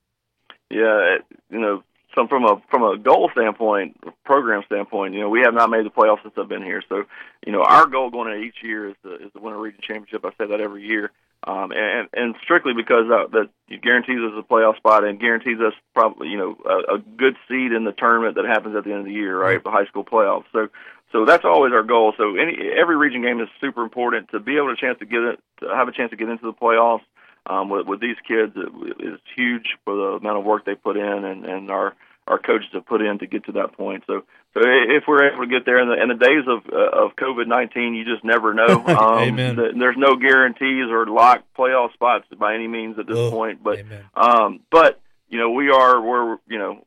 Yeah, 0.71 1.19
you 1.51 1.61
know, 1.61 1.83
so 2.15 2.27
from 2.29 2.45
a 2.45 2.63
from 2.71 2.83
a 2.83 2.97
goal 2.97 3.31
standpoint, 3.33 3.97
program 4.25 4.63
standpoint, 4.67 5.15
you 5.15 5.21
know, 5.21 5.29
we 5.29 5.41
have 5.41 5.55
not 5.55 5.71
made 5.71 5.85
the 5.85 5.91
playoffs 5.91 6.23
since 6.23 6.35
I've 6.39 6.49
been 6.49 6.63
here. 6.63 6.83
So, 6.89 7.05
you 7.45 7.53
know, 7.53 7.63
our 7.63 7.87
goal 7.87 8.11
going 8.11 8.33
into 8.33 8.45
each 8.45 8.63
year 8.63 8.91
is 8.91 8.97
to 9.03 9.15
is 9.17 9.33
to 9.33 9.41
win 9.41 9.55
a 9.55 9.59
region 9.59 9.81
championship. 9.83 10.25
I 10.25 10.31
say 10.39 10.49
that 10.51 10.61
every 10.61 10.87
year, 10.87 11.11
um, 11.45 11.73
and 11.73 12.09
and 12.13 12.35
strictly 12.43 12.73
because 12.73 13.07
uh, 13.11 13.27
that 13.33 13.49
guarantees 13.83 14.21
us 14.21 14.33
a 14.39 14.43
playoff 14.43 14.77
spot 14.77 15.05
and 15.05 15.19
guarantees 15.19 15.59
us 15.61 15.75
probably 15.93 16.29
you 16.29 16.39
know 16.39 16.57
a, 16.65 16.95
a 16.95 16.99
good 16.99 17.37
seed 17.49 17.73
in 17.73 17.85
the 17.85 17.93
tournament 17.93 18.37
that 18.37 18.45
happens 18.45 18.77
at 18.77 18.85
the 18.85 18.91
end 18.91 19.01
of 19.01 19.07
the 19.07 19.13
year, 19.13 19.39
right? 19.39 19.63
The 19.63 19.71
high 19.71 19.87
school 19.87 20.05
playoffs. 20.05 20.45
So. 20.53 20.69
So 21.13 21.25
that's 21.25 21.45
always 21.45 21.73
our 21.73 21.85
goal. 21.85 22.13
So 22.19 22.35
any 22.35 22.59
every 22.77 22.97
region 22.97 23.23
game 23.23 23.41
is 23.41 23.47
super 23.61 23.85
important 23.85 24.31
to 24.31 24.41
be 24.41 24.57
able 24.57 24.75
to 24.75 24.81
chance 24.81 24.99
to 24.99 25.07
get 25.07 25.21
it, 25.21 25.39
to 25.61 25.69
have 25.69 25.87
a 25.87 25.93
chance 25.93 26.11
to 26.11 26.17
get 26.17 26.29
into 26.29 26.45
the 26.45 26.53
playoffs 26.53 27.05
um, 27.47 27.69
with, 27.69 27.87
with 27.87 28.01
these 28.01 28.17
kids 28.27 28.53
it, 28.57 28.69
it's 28.99 29.23
huge 29.37 29.67
for 29.85 29.95
the 29.95 30.03
amount 30.21 30.39
of 30.39 30.45
work 30.45 30.65
they 30.65 30.75
put 30.75 30.97
in 30.97 31.25
and, 31.25 31.45
and 31.45 31.71
our 31.71 31.95
our 32.27 32.39
coaches 32.39 32.69
have 32.73 32.87
put 32.87 33.03
in 33.03 33.19
to 33.19 33.27
get 33.27 33.45
to 33.45 33.53
that 33.53 33.75
point. 33.77 34.03
So, 34.07 34.23
so 34.55 34.61
if 34.65 35.05
we're 35.07 35.31
able 35.31 35.45
to 35.45 35.47
get 35.51 35.67
there 35.67 35.79
in 35.79 35.89
the 35.89 36.03
in 36.03 36.09
the 36.09 36.15
days 36.15 36.45
of 36.49 36.65
uh, 36.73 37.05
of 37.05 37.17
COVID 37.17 37.47
nineteen, 37.47 37.95
you 37.95 38.05
just 38.07 38.25
never 38.25 38.55
know. 38.55 38.83
Um, 38.89 39.19
Amen. 39.29 39.57
th- 39.57 39.75
there's 39.79 39.97
no 39.99 40.17
guarantees 40.17 40.87
or 40.91 41.07
locked 41.07 41.45
playoff 41.55 41.93
spots 41.93 42.25
by 42.39 42.55
any 42.55 42.67
means 42.67 42.99
at 42.99 43.07
this 43.07 43.19
Oh, 43.19 43.31
point. 43.31 43.63
But 43.63 43.81
amen. 43.81 44.05
um, 44.15 44.61
but 44.71 45.01
you 45.29 45.39
know 45.39 45.51
we 45.51 45.69
are 45.71 46.01
we're 46.01 46.39
you 46.49 46.59
know 46.59 46.83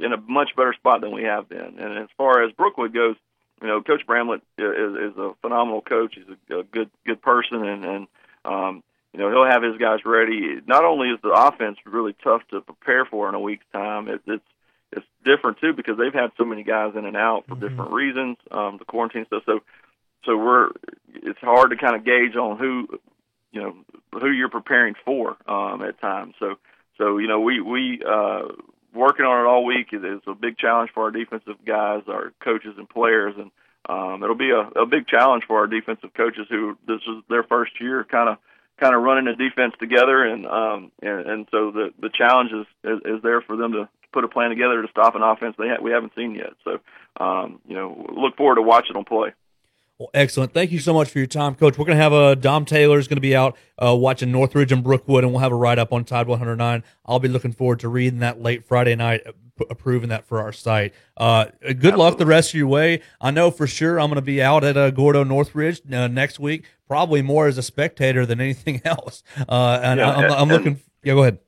in 0.00 0.12
a 0.12 0.16
much 0.16 0.50
better 0.56 0.72
spot 0.74 1.02
than 1.02 1.12
we 1.14 1.22
have 1.22 1.48
been. 1.48 1.78
And 1.78 1.98
as 1.98 2.08
far 2.16 2.42
as 2.44 2.52
Brookwood 2.52 2.92
goes, 2.92 3.14
you 3.60 3.66
know, 3.68 3.80
Coach 3.82 4.06
Bramlett 4.06 4.40
is, 4.58 5.12
is 5.12 5.18
a 5.18 5.34
phenomenal 5.40 5.82
coach. 5.82 6.14
He's 6.16 6.36
a, 6.50 6.58
a 6.60 6.62
good 6.64 6.90
good 7.06 7.22
person, 7.22 7.64
and 7.64 7.84
and 7.84 8.06
um, 8.44 8.82
you 9.18 9.24
know 9.24 9.30
he'll 9.30 9.50
have 9.50 9.64
his 9.64 9.76
guys 9.78 10.04
ready. 10.04 10.60
Not 10.66 10.84
only 10.84 11.08
is 11.08 11.18
the 11.22 11.30
offense 11.30 11.76
really 11.84 12.14
tough 12.22 12.42
to 12.50 12.60
prepare 12.60 13.04
for 13.04 13.28
in 13.28 13.34
a 13.34 13.40
week's 13.40 13.66
time, 13.72 14.06
it, 14.06 14.22
it's 14.26 14.44
it's 14.92 15.06
different 15.24 15.58
too 15.58 15.72
because 15.72 15.98
they've 15.98 16.14
had 16.14 16.30
so 16.38 16.44
many 16.44 16.62
guys 16.62 16.92
in 16.96 17.04
and 17.04 17.16
out 17.16 17.44
for 17.48 17.56
different 17.56 17.90
reasons, 17.90 18.36
um, 18.52 18.76
the 18.78 18.84
quarantine 18.84 19.26
stuff. 19.26 19.42
So 19.44 19.58
so 20.24 20.36
we're 20.36 20.68
it's 21.12 21.40
hard 21.40 21.70
to 21.70 21.76
kind 21.76 21.96
of 21.96 22.04
gauge 22.04 22.36
on 22.36 22.58
who 22.58 22.86
you 23.50 23.60
know 23.60 23.74
who 24.12 24.30
you're 24.30 24.48
preparing 24.48 24.94
for 25.04 25.36
um, 25.48 25.82
at 25.82 26.00
times. 26.00 26.34
So 26.38 26.54
so 26.96 27.18
you 27.18 27.26
know 27.26 27.40
we 27.40 27.60
we 27.60 28.00
uh, 28.08 28.42
working 28.94 29.26
on 29.26 29.44
it 29.44 29.48
all 29.48 29.64
week 29.64 29.88
is, 29.92 30.04
is 30.04 30.22
a 30.28 30.34
big 30.34 30.58
challenge 30.58 30.92
for 30.94 31.02
our 31.02 31.10
defensive 31.10 31.56
guys, 31.66 32.02
our 32.06 32.32
coaches 32.38 32.76
and 32.78 32.88
players, 32.88 33.34
and 33.36 33.50
um, 33.88 34.22
it'll 34.22 34.36
be 34.36 34.50
a, 34.50 34.80
a 34.80 34.86
big 34.86 35.08
challenge 35.08 35.42
for 35.48 35.58
our 35.58 35.66
defensive 35.66 36.14
coaches 36.14 36.46
who 36.48 36.78
this 36.86 37.00
is 37.08 37.24
their 37.28 37.42
first 37.42 37.72
year 37.80 38.04
kind 38.04 38.28
of 38.28 38.38
kind 38.78 38.94
of 38.94 39.02
running 39.02 39.24
the 39.24 39.34
defense 39.34 39.74
together, 39.78 40.24
and 40.24 40.46
um, 40.46 40.92
and, 41.02 41.26
and 41.26 41.48
so 41.50 41.70
the 41.70 41.90
the 42.00 42.10
challenge 42.12 42.50
is, 42.52 42.66
is 42.84 43.16
is 43.16 43.22
there 43.22 43.40
for 43.40 43.56
them 43.56 43.72
to 43.72 43.88
put 44.12 44.24
a 44.24 44.28
plan 44.28 44.50
together 44.50 44.80
to 44.82 44.88
stop 44.88 45.14
an 45.14 45.22
offense 45.22 45.54
they 45.58 45.68
ha- 45.68 45.82
we 45.82 45.90
haven't 45.90 46.14
seen 46.16 46.34
yet. 46.34 46.54
So 46.64 46.78
um, 47.22 47.60
you 47.66 47.74
know 47.74 48.06
look 48.14 48.36
forward 48.36 48.56
to 48.56 48.62
watching 48.62 48.94
them 48.94 49.04
play. 49.04 49.32
Well, 49.98 50.10
excellent. 50.14 50.54
Thank 50.54 50.70
you 50.70 50.78
so 50.78 50.94
much 50.94 51.10
for 51.10 51.18
your 51.18 51.26
time, 51.26 51.56
Coach. 51.56 51.76
We're 51.76 51.84
going 51.84 51.98
to 51.98 52.02
have 52.02 52.12
a 52.12 52.36
Dom 52.36 52.64
Taylor 52.64 53.00
is 53.00 53.08
going 53.08 53.16
to 53.16 53.20
be 53.20 53.34
out 53.34 53.56
uh, 53.84 53.96
watching 53.96 54.30
Northridge 54.30 54.70
and 54.70 54.84
Brookwood, 54.84 55.24
and 55.24 55.32
we'll 55.32 55.40
have 55.40 55.50
a 55.50 55.56
write 55.56 55.80
up 55.80 55.92
on 55.92 56.04
Tide 56.04 56.28
109. 56.28 56.84
I'll 57.04 57.18
be 57.18 57.26
looking 57.26 57.50
forward 57.52 57.80
to 57.80 57.88
reading 57.88 58.20
that 58.20 58.40
late 58.40 58.64
Friday 58.64 58.94
night, 58.94 59.22
uh, 59.26 59.32
p- 59.58 59.64
approving 59.68 60.10
that 60.10 60.24
for 60.24 60.40
our 60.40 60.52
site. 60.52 60.94
Uh, 61.16 61.46
good 61.80 61.96
luck 61.96 62.16
the 62.16 62.26
rest 62.26 62.50
of 62.50 62.54
your 62.54 62.68
way. 62.68 63.02
I 63.20 63.32
know 63.32 63.50
for 63.50 63.66
sure 63.66 63.98
I'm 63.98 64.06
going 64.08 64.16
to 64.16 64.22
be 64.22 64.40
out 64.40 64.62
at 64.62 64.76
uh, 64.76 64.90
Gordo 64.92 65.24
Northridge 65.24 65.80
uh, 65.92 66.06
next 66.06 66.38
week, 66.38 66.64
probably 66.86 67.20
more 67.20 67.48
as 67.48 67.58
a 67.58 67.62
spectator 67.62 68.24
than 68.24 68.40
anything 68.40 68.80
else. 68.84 69.24
Uh, 69.48 69.80
and 69.82 69.98
Yeah, 69.98 70.10
I'm, 70.14 70.24
I'm 70.30 70.42
and- 70.42 70.50
looking. 70.52 70.80
Yeah, 71.02 71.14
go 71.14 71.22
ahead. 71.22 71.38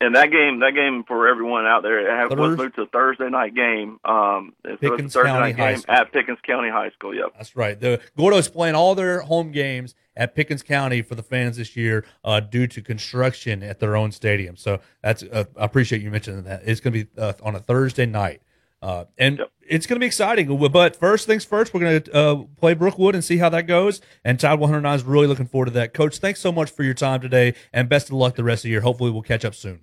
And 0.00 0.14
that 0.14 0.30
game, 0.30 0.60
that 0.60 0.74
game 0.74 1.02
for 1.02 1.26
everyone 1.26 1.66
out 1.66 1.82
there, 1.82 1.98
it 1.98 2.08
have, 2.08 2.38
was 2.38 2.56
moved 2.56 2.76
to 2.76 2.82
a 2.82 2.86
Thursday 2.86 3.28
night 3.28 3.54
game. 3.54 3.98
Um, 4.04 4.52
it's 4.64 4.74
a 4.74 4.90
Pickens 4.90 5.12
Thursday 5.12 5.28
County 5.28 5.52
night 5.52 5.58
High 5.58 5.72
game 5.72 5.80
School. 5.80 5.94
at 5.94 6.12
Pickens 6.12 6.38
County 6.46 6.70
High 6.70 6.90
School. 6.90 7.14
Yep. 7.14 7.32
That's 7.36 7.56
right. 7.56 7.78
The 7.78 8.00
Gordo's 8.16 8.48
playing 8.48 8.76
all 8.76 8.94
their 8.94 9.22
home 9.22 9.50
games 9.50 9.96
at 10.16 10.36
Pickens 10.36 10.62
County 10.62 11.02
for 11.02 11.16
the 11.16 11.22
fans 11.24 11.56
this 11.56 11.76
year 11.76 12.04
uh, 12.22 12.38
due 12.38 12.68
to 12.68 12.80
construction 12.80 13.64
at 13.64 13.80
their 13.80 13.96
own 13.96 14.12
stadium. 14.12 14.56
So 14.56 14.78
that's 15.02 15.24
uh, 15.24 15.44
I 15.56 15.64
appreciate 15.64 16.00
you 16.00 16.12
mentioning 16.12 16.44
that. 16.44 16.62
It's 16.64 16.80
going 16.80 16.92
to 16.92 17.04
be 17.04 17.10
uh, 17.20 17.32
on 17.42 17.56
a 17.56 17.60
Thursday 17.60 18.06
night. 18.06 18.42
Uh, 18.80 19.06
and 19.18 19.42
it's 19.66 19.86
going 19.86 19.96
to 19.96 20.00
be 20.00 20.06
exciting. 20.06 20.56
But 20.70 20.94
first 20.94 21.26
things 21.26 21.44
first, 21.44 21.74
we're 21.74 21.80
going 21.80 22.02
to 22.02 22.14
uh, 22.14 22.44
play 22.56 22.74
Brookwood 22.74 23.16
and 23.16 23.24
see 23.24 23.38
how 23.38 23.48
that 23.48 23.62
goes. 23.62 24.00
And 24.24 24.38
Tide 24.38 24.60
109 24.60 24.94
is 24.94 25.02
really 25.02 25.26
looking 25.26 25.46
forward 25.46 25.66
to 25.66 25.70
that. 25.72 25.92
Coach, 25.92 26.18
thanks 26.18 26.40
so 26.40 26.52
much 26.52 26.70
for 26.70 26.84
your 26.84 26.94
time 26.94 27.20
today, 27.20 27.54
and 27.72 27.88
best 27.88 28.06
of 28.08 28.12
luck 28.12 28.36
the 28.36 28.44
rest 28.44 28.60
of 28.60 28.62
the 28.64 28.70
year. 28.70 28.82
Hopefully, 28.82 29.10
we'll 29.10 29.22
catch 29.22 29.44
up 29.44 29.56
soon. 29.56 29.80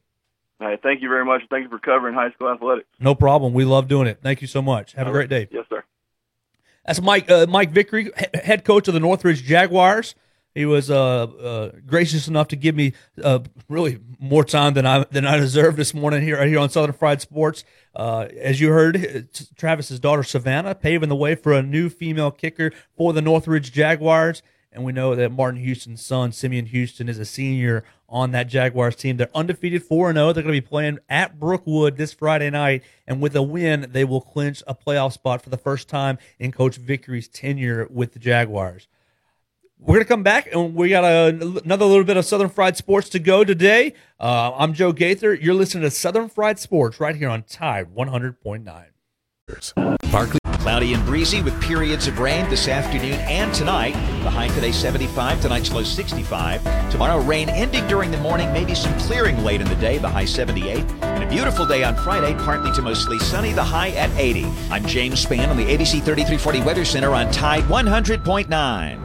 All 0.61 0.67
right, 0.67 0.81
thank 0.81 1.01
you 1.01 1.09
very 1.09 1.25
much. 1.25 1.41
Thank 1.49 1.63
you 1.63 1.69
for 1.69 1.79
covering 1.79 2.15
high 2.15 2.31
school 2.31 2.49
athletics. 2.51 2.87
No 2.99 3.13
problem. 3.13 3.53
We 3.53 3.65
love 3.65 3.87
doing 3.87 4.07
it. 4.07 4.19
Thank 4.23 4.41
you 4.41 4.47
so 4.47 4.61
much. 4.61 4.93
Have 4.93 5.07
a 5.07 5.11
great 5.11 5.29
day. 5.29 5.47
Yes, 5.51 5.65
sir. 5.69 5.83
That's 6.85 7.01
Mike 7.01 7.29
uh, 7.29 7.45
Mike 7.49 7.71
Vickery, 7.71 8.11
he- 8.17 8.39
head 8.39 8.63
coach 8.63 8.87
of 8.87 8.93
the 8.93 8.99
Northridge 8.99 9.43
Jaguars. 9.43 10.15
He 10.53 10.65
was 10.65 10.89
uh, 10.89 11.23
uh, 11.23 11.71
gracious 11.85 12.29
enough 12.29 12.47
to 12.49 12.55
give 12.55 12.75
me 12.75 12.93
uh, 13.21 13.39
really 13.67 13.99
more 14.19 14.45
time 14.45 14.73
than 14.75 14.85
I 14.85 15.03
than 15.11 15.25
I 15.25 15.35
deserved 15.37 15.75
this 15.75 15.93
morning 15.93 16.21
here 16.21 16.45
here 16.47 16.59
on 16.59 16.69
Southern 16.69 16.93
Fried 16.93 17.19
Sports. 17.19 17.65
Uh, 17.93 18.27
as 18.39 18.61
you 18.61 18.69
heard, 18.69 19.27
Travis's 19.57 19.99
daughter 19.99 20.23
Savannah 20.23 20.73
paving 20.73 21.09
the 21.09 21.15
way 21.15 21.35
for 21.35 21.51
a 21.51 21.61
new 21.61 21.89
female 21.89 22.31
kicker 22.31 22.71
for 22.95 23.11
the 23.11 23.21
Northridge 23.21 23.73
Jaguars. 23.73 24.41
And 24.75 24.83
we 24.83 24.91
know 24.91 25.15
that 25.15 25.31
Martin 25.31 25.61
Houston's 25.61 26.05
son, 26.05 26.33
Simeon 26.33 26.65
Houston, 26.65 27.07
is 27.07 27.17
a 27.17 27.23
senior 27.23 27.85
on 28.09 28.31
that 28.31 28.47
Jaguars 28.47 28.97
team. 28.97 29.15
They're 29.15 29.29
undefeated 29.33 29.83
4 29.83 30.11
0. 30.11 30.33
They're 30.33 30.43
going 30.43 30.53
to 30.53 30.61
be 30.61 30.67
playing 30.67 30.99
at 31.07 31.39
Brookwood 31.39 31.95
this 31.95 32.11
Friday 32.11 32.49
night. 32.49 32.83
And 33.07 33.21
with 33.21 33.37
a 33.37 33.41
win, 33.41 33.87
they 33.89 34.03
will 34.03 34.19
clinch 34.19 34.61
a 34.67 34.75
playoff 34.75 35.13
spot 35.13 35.41
for 35.41 35.49
the 35.49 35.57
first 35.57 35.87
time 35.87 36.17
in 36.39 36.51
Coach 36.51 36.75
Vickery's 36.75 37.29
tenure 37.29 37.87
with 37.89 38.11
the 38.11 38.19
Jaguars. 38.19 38.89
We're 39.79 39.95
going 39.95 40.05
to 40.05 40.09
come 40.09 40.23
back 40.23 40.49
and 40.51 40.75
we 40.75 40.89
got 40.89 41.05
a, 41.05 41.61
another 41.63 41.85
little 41.85 42.03
bit 42.03 42.17
of 42.17 42.25
Southern 42.25 42.49
Fried 42.49 42.75
Sports 42.75 43.07
to 43.09 43.19
go 43.19 43.45
today. 43.45 43.93
Uh, 44.19 44.51
I'm 44.55 44.73
Joe 44.73 44.91
Gaither. 44.91 45.33
You're 45.33 45.53
listening 45.53 45.83
to 45.83 45.91
Southern 45.91 46.27
Fried 46.27 46.59
Sports 46.59 46.99
right 46.99 47.15
here 47.15 47.29
on 47.29 47.43
Tide 47.43 47.95
100.9. 47.95 48.85
Barkley. 50.11 50.39
Cloudy 50.59 50.93
and 50.95 51.05
breezy 51.05 51.43
with 51.43 51.61
periods 51.61 52.07
of 52.07 52.17
rain 52.17 52.49
this 52.49 52.67
afternoon 52.67 53.19
and 53.19 53.53
tonight. 53.53 53.91
The 54.23 54.29
high 54.31 54.47
today 54.47 54.71
75, 54.71 55.39
tonight's 55.39 55.71
low 55.71 55.83
65. 55.83 56.63
Tomorrow 56.91 57.19
rain 57.21 57.49
ending 57.49 57.87
during 57.87 58.09
the 58.09 58.17
morning, 58.17 58.51
maybe 58.51 58.73
some 58.73 58.97
clearing 58.97 59.43
late 59.43 59.61
in 59.61 59.67
the 59.67 59.75
day, 59.75 59.99
the 59.99 60.09
high 60.09 60.25
78. 60.25 60.83
And 61.03 61.23
a 61.23 61.29
beautiful 61.29 61.67
day 61.67 61.83
on 61.83 61.95
Friday, 61.97 62.33
partly 62.43 62.71
to 62.73 62.81
mostly 62.81 63.19
sunny, 63.19 63.53
the 63.53 63.63
high 63.63 63.89
at 63.89 64.09
80. 64.17 64.45
I'm 64.71 64.85
James 64.87 65.23
Spann 65.23 65.49
on 65.49 65.57
the 65.57 65.65
ABC 65.65 66.01
3340 66.01 66.61
Weather 66.61 66.85
Center 66.85 67.13
on 67.13 67.31
Tide 67.31 67.63
100.9. 67.65 69.04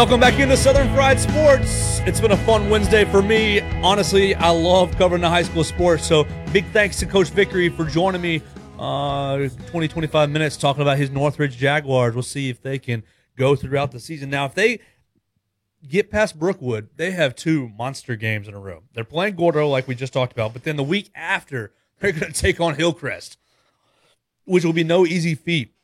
Welcome 0.00 0.18
back 0.18 0.38
into 0.38 0.56
Southern 0.56 0.88
Fried 0.94 1.20
Sports. 1.20 2.00
It's 2.06 2.22
been 2.22 2.30
a 2.30 2.36
fun 2.38 2.70
Wednesday 2.70 3.04
for 3.04 3.20
me. 3.20 3.60
Honestly, 3.82 4.34
I 4.34 4.48
love 4.48 4.96
covering 4.96 5.20
the 5.20 5.28
high 5.28 5.42
school 5.42 5.62
sports. 5.62 6.06
So, 6.06 6.26
big 6.54 6.64
thanks 6.72 6.98
to 7.00 7.06
Coach 7.06 7.28
Vickery 7.28 7.68
for 7.68 7.84
joining 7.84 8.22
me 8.22 8.40
uh 8.78 9.50
20 9.66 9.88
25 9.88 10.30
minutes 10.30 10.56
talking 10.56 10.80
about 10.80 10.96
his 10.96 11.10
Northridge 11.10 11.54
Jaguars. 11.58 12.14
We'll 12.14 12.22
see 12.22 12.48
if 12.48 12.62
they 12.62 12.78
can 12.78 13.02
go 13.36 13.54
throughout 13.54 13.92
the 13.92 14.00
season. 14.00 14.30
Now, 14.30 14.46
if 14.46 14.54
they 14.54 14.80
get 15.86 16.10
past 16.10 16.38
Brookwood, 16.38 16.88
they 16.96 17.10
have 17.10 17.36
two 17.36 17.68
monster 17.68 18.16
games 18.16 18.48
in 18.48 18.54
a 18.54 18.58
row. 18.58 18.84
They're 18.94 19.04
playing 19.04 19.36
Gordo 19.36 19.68
like 19.68 19.86
we 19.86 19.94
just 19.94 20.14
talked 20.14 20.32
about, 20.32 20.54
but 20.54 20.64
then 20.64 20.76
the 20.76 20.82
week 20.82 21.10
after, 21.14 21.74
they're 22.00 22.12
going 22.12 22.32
to 22.32 22.40
take 22.40 22.58
on 22.58 22.74
Hillcrest, 22.74 23.36
which 24.46 24.64
will 24.64 24.72
be 24.72 24.82
no 24.82 25.04
easy 25.04 25.34
feat. 25.34 25.74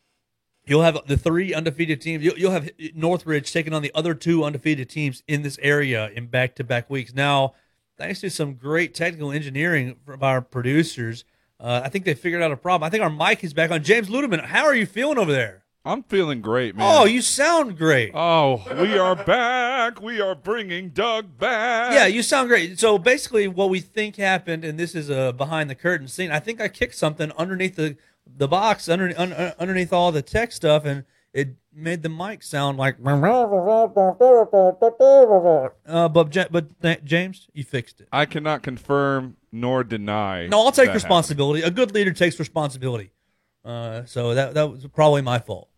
You'll 0.66 0.82
have 0.82 0.98
the 1.06 1.16
three 1.16 1.54
undefeated 1.54 2.00
teams. 2.00 2.24
You'll, 2.24 2.38
you'll 2.38 2.50
have 2.50 2.68
Northridge 2.94 3.52
taking 3.52 3.72
on 3.72 3.82
the 3.82 3.92
other 3.94 4.14
two 4.14 4.42
undefeated 4.42 4.88
teams 4.90 5.22
in 5.28 5.42
this 5.42 5.58
area 5.62 6.10
in 6.10 6.26
back-to-back 6.26 6.90
weeks. 6.90 7.14
Now, 7.14 7.54
thanks 7.96 8.20
to 8.22 8.30
some 8.30 8.54
great 8.54 8.94
technical 8.94 9.30
engineering 9.30 9.96
from 10.04 10.22
our 10.22 10.42
producers, 10.42 11.24
uh, 11.60 11.82
I 11.84 11.88
think 11.88 12.04
they 12.04 12.14
figured 12.14 12.42
out 12.42 12.50
a 12.50 12.56
problem. 12.56 12.86
I 12.86 12.90
think 12.90 13.02
our 13.02 13.10
mic 13.10 13.44
is 13.44 13.54
back 13.54 13.70
on. 13.70 13.84
James 13.84 14.08
Ludeman, 14.08 14.44
how 14.44 14.64
are 14.64 14.74
you 14.74 14.86
feeling 14.86 15.18
over 15.18 15.32
there? 15.32 15.62
I'm 15.84 16.02
feeling 16.02 16.40
great, 16.40 16.74
man. 16.74 16.84
Oh, 16.84 17.04
you 17.04 17.22
sound 17.22 17.78
great. 17.78 18.10
Oh, 18.12 18.60
we 18.82 18.98
are 18.98 19.14
back. 19.14 20.02
We 20.02 20.20
are 20.20 20.34
bringing 20.34 20.88
Doug 20.88 21.38
back. 21.38 21.94
Yeah, 21.94 22.06
you 22.06 22.24
sound 22.24 22.48
great. 22.48 22.80
So 22.80 22.98
basically, 22.98 23.46
what 23.46 23.70
we 23.70 23.78
think 23.78 24.16
happened, 24.16 24.64
and 24.64 24.80
this 24.80 24.96
is 24.96 25.08
a 25.08 25.32
behind 25.32 25.70
the 25.70 25.76
curtain 25.76 26.08
scene. 26.08 26.32
I 26.32 26.40
think 26.40 26.60
I 26.60 26.66
kicked 26.66 26.96
something 26.96 27.30
underneath 27.38 27.76
the 27.76 27.96
the 28.26 28.48
box, 28.48 28.88
under, 28.88 29.12
un, 29.16 29.32
un- 29.32 29.52
underneath 29.58 29.92
all 29.92 30.12
the 30.12 30.22
tech 30.22 30.52
stuff, 30.52 30.84
and 30.84 31.04
it 31.32 31.56
made 31.72 32.02
the 32.02 32.08
mic 32.08 32.42
sound 32.42 32.78
like. 32.78 32.96
Uh, 35.86 36.08
but 36.08 36.50
but 36.50 37.04
James, 37.04 37.48
you 37.52 37.64
fixed 37.64 38.00
it. 38.00 38.08
I 38.12 38.26
cannot 38.26 38.62
confirm 38.62 39.36
nor 39.52 39.84
deny. 39.84 40.46
No, 40.46 40.64
I'll 40.64 40.72
take 40.72 40.92
responsibility. 40.92 41.62
A 41.62 41.70
good 41.70 41.92
leader 41.92 42.12
takes 42.12 42.38
responsibility. 42.38 43.12
Uh, 43.64 44.04
so 44.04 44.34
that 44.34 44.54
that 44.54 44.70
was 44.70 44.86
probably 44.86 45.22
my 45.22 45.38
fault. 45.38 45.68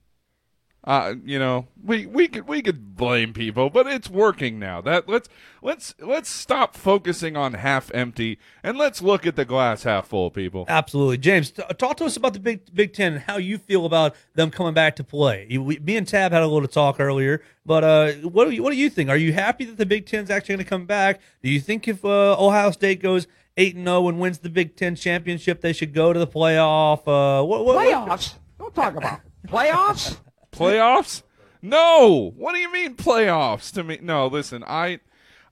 Uh, 0.85 1.15
you 1.25 1.39
know, 1.39 1.67
we 1.85 2.07
we 2.07 2.29
could 2.29 2.49
we 2.49 2.63
could 2.63 2.97
blame 2.97 3.33
people, 3.35 3.69
but 3.69 3.87
it's 3.87 4.09
working 4.09 4.59
now. 4.59 4.81
That 4.81 5.09
let's 5.09 5.29
let's 5.61 5.95
let's 6.01 6.31
stop 6.31 6.77
focusing 6.77 7.37
on 7.37 7.55
half 7.55 7.93
empty 7.93 8.39
and 8.63 8.79
let's 8.79 9.03
look 9.03 9.27
at 9.27 9.35
the 9.37 9.45
glass 9.45 9.83
half 9.83 10.07
full, 10.07 10.31
people. 10.31 10.65
Absolutely, 10.69 11.19
James. 11.19 11.51
T- 11.51 11.63
talk 11.77 11.97
to 11.99 12.05
us 12.05 12.17
about 12.17 12.33
the 12.33 12.39
Big 12.41 12.73
Big 12.73 12.95
Ten 12.95 13.15
and 13.15 13.23
how 13.23 13.37
you 13.39 13.59
feel 13.59 13.85
about 13.87 14.15
them 14.35 14.51
coming 14.51 14.73
back 14.73 14.97
to 14.97 15.05
play. 15.05 15.47
You- 15.51 15.63
We, 15.63 15.79
me 15.81 15.97
and 15.97 16.07
Tab 16.07 16.33
had 16.33 16.43
a 16.43 16.47
little 16.47 16.69
talk 16.69 17.01
earlier, 17.01 17.43
but 17.67 17.83
uh, 17.85 18.13
what 18.29 18.47
do 18.47 18.53
you, 18.53 18.63
what 18.63 18.71
do 18.71 18.77
you 18.79 18.89
think? 18.89 19.11
Are 19.11 19.17
you 19.17 19.33
happy 19.33 19.65
that 19.67 19.77
the 19.79 19.85
Big 19.87 20.07
Ten's 20.07 20.31
actually 20.31 20.55
going 20.55 20.65
to 20.65 20.71
come 20.71 20.87
back? 20.87 21.21
Do 21.43 21.51
you 21.51 21.61
think 21.61 21.87
if 21.89 22.05
uh, 22.05 22.37
Ohio 22.39 22.71
State 22.71 23.03
goes 23.03 23.27
eight 23.57 23.75
and 23.75 23.85
zero 23.85 24.09
and 24.09 24.21
wins 24.21 24.39
the 24.39 24.49
Big 24.49 24.77
Ten 24.77 24.95
championship, 24.95 25.61
they 25.61 25.73
should 25.73 25.93
go 25.93 26.13
to 26.13 26.19
the 26.19 26.27
playoff? 26.27 27.01
Uh, 27.01 27.45
what, 27.45 27.67
what, 27.67 27.77
Playoffs? 27.79 28.35
Don't 28.59 28.75
talk 28.75 28.95
about 28.97 29.21
playoffs. 29.47 30.19
Playoffs? 30.53 31.23
No. 31.63 32.33
What 32.37 32.55
do 32.55 32.61
you 32.61 32.73
mean 32.73 32.95
playoffs 32.95 33.73
to 33.75 33.85
me? 33.85 33.99
No, 34.01 34.27
listen, 34.27 34.65
I 34.67 35.01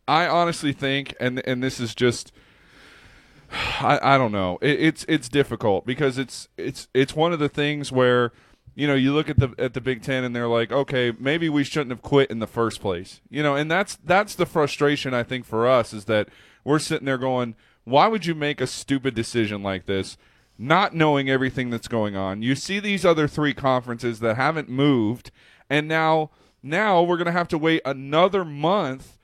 I 0.06 0.26
honestly 0.26 0.72
think 0.72 1.14
and 1.20 1.46
and 1.46 1.62
this 1.62 1.80
is 1.80 1.94
just 1.94 2.32
I, 3.80 3.98
I 4.02 4.18
don't 4.18 4.32
know. 4.32 4.58
It, 4.60 4.80
it's 4.80 5.04
it's 5.08 5.28
difficult 5.28 5.86
because 5.86 6.18
it's 6.18 6.48
it's 6.56 6.88
it's 6.94 7.14
one 7.14 7.32
of 7.32 7.38
the 7.38 7.48
things 7.48 7.92
where 7.92 8.32
you 8.74 8.86
know 8.86 8.94
you 8.94 9.12
look 9.12 9.28
at 9.28 9.38
the 9.38 9.54
at 9.58 9.74
the 9.74 9.80
Big 9.80 10.02
Ten 10.02 10.24
and 10.24 10.34
they're 10.34 10.48
like, 10.48 10.72
okay, 10.72 11.12
maybe 11.18 11.48
we 11.48 11.64
shouldn't 11.64 11.90
have 11.90 12.02
quit 12.02 12.30
in 12.30 12.38
the 12.38 12.46
first 12.46 12.80
place. 12.80 13.20
You 13.30 13.42
know, 13.42 13.56
and 13.56 13.70
that's 13.70 13.96
that's 13.96 14.34
the 14.34 14.46
frustration 14.46 15.14
I 15.14 15.22
think 15.22 15.44
for 15.44 15.66
us 15.66 15.92
is 15.92 16.06
that 16.06 16.28
we're 16.64 16.78
sitting 16.78 17.06
there 17.06 17.18
going, 17.18 17.54
why 17.84 18.08
would 18.08 18.26
you 18.26 18.34
make 18.34 18.60
a 18.60 18.66
stupid 18.66 19.14
decision 19.14 19.62
like 19.62 19.86
this? 19.86 20.16
Not 20.58 20.94
knowing 20.94 21.28
everything 21.28 21.70
that's 21.70 21.88
going 21.88 22.16
on. 22.16 22.42
You 22.42 22.54
see 22.54 22.80
these 22.80 23.04
other 23.04 23.28
three 23.28 23.52
conferences 23.52 24.20
that 24.20 24.36
haven't 24.36 24.68
moved, 24.68 25.30
and 25.68 25.86
now 25.86 26.30
now 26.62 27.02
we're 27.02 27.18
gonna 27.18 27.32
have 27.32 27.48
to 27.48 27.58
wait 27.58 27.82
another 27.84 28.44
month 28.44 29.15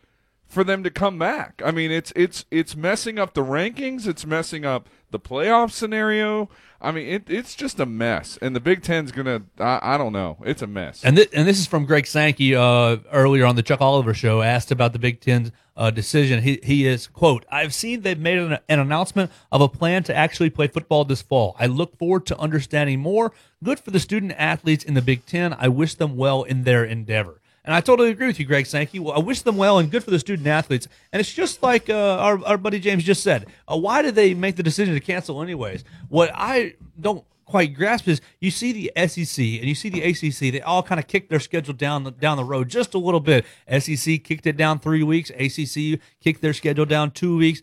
for 0.53 0.63
them 0.63 0.85
to 0.85 0.91
come 0.91 1.19
back. 1.19 1.63
I 1.65 1.71
mean, 1.71 1.91
it's 1.91 2.13
it's 2.15 2.45
it's 2.51 2.77
messing 2.77 3.19
up 3.19 3.33
the 3.33 3.43
rankings. 3.43 4.07
It's 4.07 4.27
messing 4.27 4.67
up 4.67 4.87
the 5.11 5.19
playoff 5.19 5.71
scenario. 5.71 6.51
I 6.79 6.91
mean, 6.91 7.09
it, 7.09 7.31
it's 7.31 7.55
just 7.55 7.81
a 7.81 7.87
mess. 7.87 8.39
And 8.43 8.55
the 8.55 8.61
Big 8.61 8.83
Ten's 8.83 9.13
gonna. 9.13 9.43
I, 9.59 9.81
I 9.83 9.99
don't 9.99 10.13
know. 10.13 10.37
It's 10.45 10.61
a 10.61 10.67
mess. 10.67 11.03
And, 11.05 11.17
th- 11.17 11.31
and 11.33 11.49
this 11.49 11.59
is 11.59 11.67
from 11.67 11.87
Greg 11.87 12.07
Sankey 12.07 12.55
uh, 12.55 12.99
earlier 13.11 13.47
on 13.47 13.57
the 13.57 13.63
Chuck 13.63 13.81
Oliver 13.81 14.13
show, 14.13 14.43
asked 14.43 14.71
about 14.71 14.93
the 14.93 14.99
Big 14.99 15.21
Ten's 15.21 15.53
uh, 15.75 15.91
decision. 15.91 16.43
He, 16.43 16.61
he 16.63 16.87
is, 16.87 17.07
quote, 17.07 17.47
I've 17.51 17.73
seen 17.73 18.03
they've 18.03 18.19
made 18.19 18.37
an, 18.37 18.59
an 18.69 18.79
announcement 18.79 19.31
of 19.51 19.63
a 19.63 19.69
plan 19.69 20.03
to 20.05 20.15
actually 20.15 20.51
play 20.51 20.67
football 20.67 21.07
this 21.07 21.23
fall. 21.23 21.57
I 21.59 21.67
look 21.67 21.97
forward 21.99 22.27
to 22.27 22.39
understanding 22.39 23.01
more. 23.01 23.33
Good 23.65 23.81
for 23.81 23.91
the 23.91 24.01
student 24.01 24.33
athletes 24.37 24.85
in 24.85 24.93
the 24.93 25.03
Big 25.03 25.25
Ten. 25.25 25.55
I 25.55 25.69
wish 25.69 25.95
them 25.95 26.17
well 26.17 26.43
in 26.43 26.65
their 26.65 26.85
endeavor. 26.85 27.41
And 27.65 27.75
I 27.75 27.81
totally 27.81 28.11
agree 28.11 28.27
with 28.27 28.41
you, 28.41 28.47
Greg 28.47 28.67
Sankey. 28.67 28.99
Well, 28.99 29.15
I 29.15 29.21
wish 29.21 29.43
them 29.43 29.57
well 29.57 29.79
and 29.79 29.91
good 29.91 30.03
for 30.03 30.11
the 30.11 30.19
student 30.19 30.49
athletes. 30.49 30.89
And 31.13 31.21
it's 31.21 31.33
just 31.33 31.63
like 31.63 31.89
uh, 31.89 32.17
our, 32.19 32.45
our 32.45 32.59
buddy 32.59 32.81
James 32.81 33.05
just 33.05 33.23
said. 33.23 33.47
Uh, 33.71 33.77
why 33.77 34.03
did 34.03 34.17
they 34.17 34.35
make 34.35 34.57
the 34.57 34.65
decision 34.65 34.95
to 34.95 35.01
cancel 35.01 35.41
anyways? 35.41 35.85
What 36.09 36.33
I 36.35 36.75
don't 37.01 37.25
quite 37.45 37.75
grasp 37.75 38.09
is 38.09 38.21
you 38.41 38.51
see 38.51 38.73
the 38.73 39.09
SEC 39.09 39.39
and 39.39 39.65
you 39.65 39.75
see 39.75 39.91
the 39.91 40.03
ACC. 40.03 40.53
They 40.53 40.61
all 40.61 40.83
kind 40.83 40.99
of 40.99 41.07
kicked 41.07 41.31
their 41.31 41.39
schedule 41.39 41.75
down 41.75 42.03
the, 42.03 42.11
down 42.11 42.37
the 42.37 42.45
road 42.45 42.69
just 42.69 42.95
a 42.95 42.99
little 42.99 43.21
bit. 43.21 43.45
SEC 43.79 44.25
kicked 44.25 44.47
it 44.47 44.57
down 44.57 44.81
three 44.81 45.03
weeks. 45.05 45.31
ACC 45.31 46.01
kicked 46.21 46.43
their 46.43 46.55
schedule 46.55 46.87
down 46.87 47.13
two 47.13 47.37
weeks. 47.37 47.63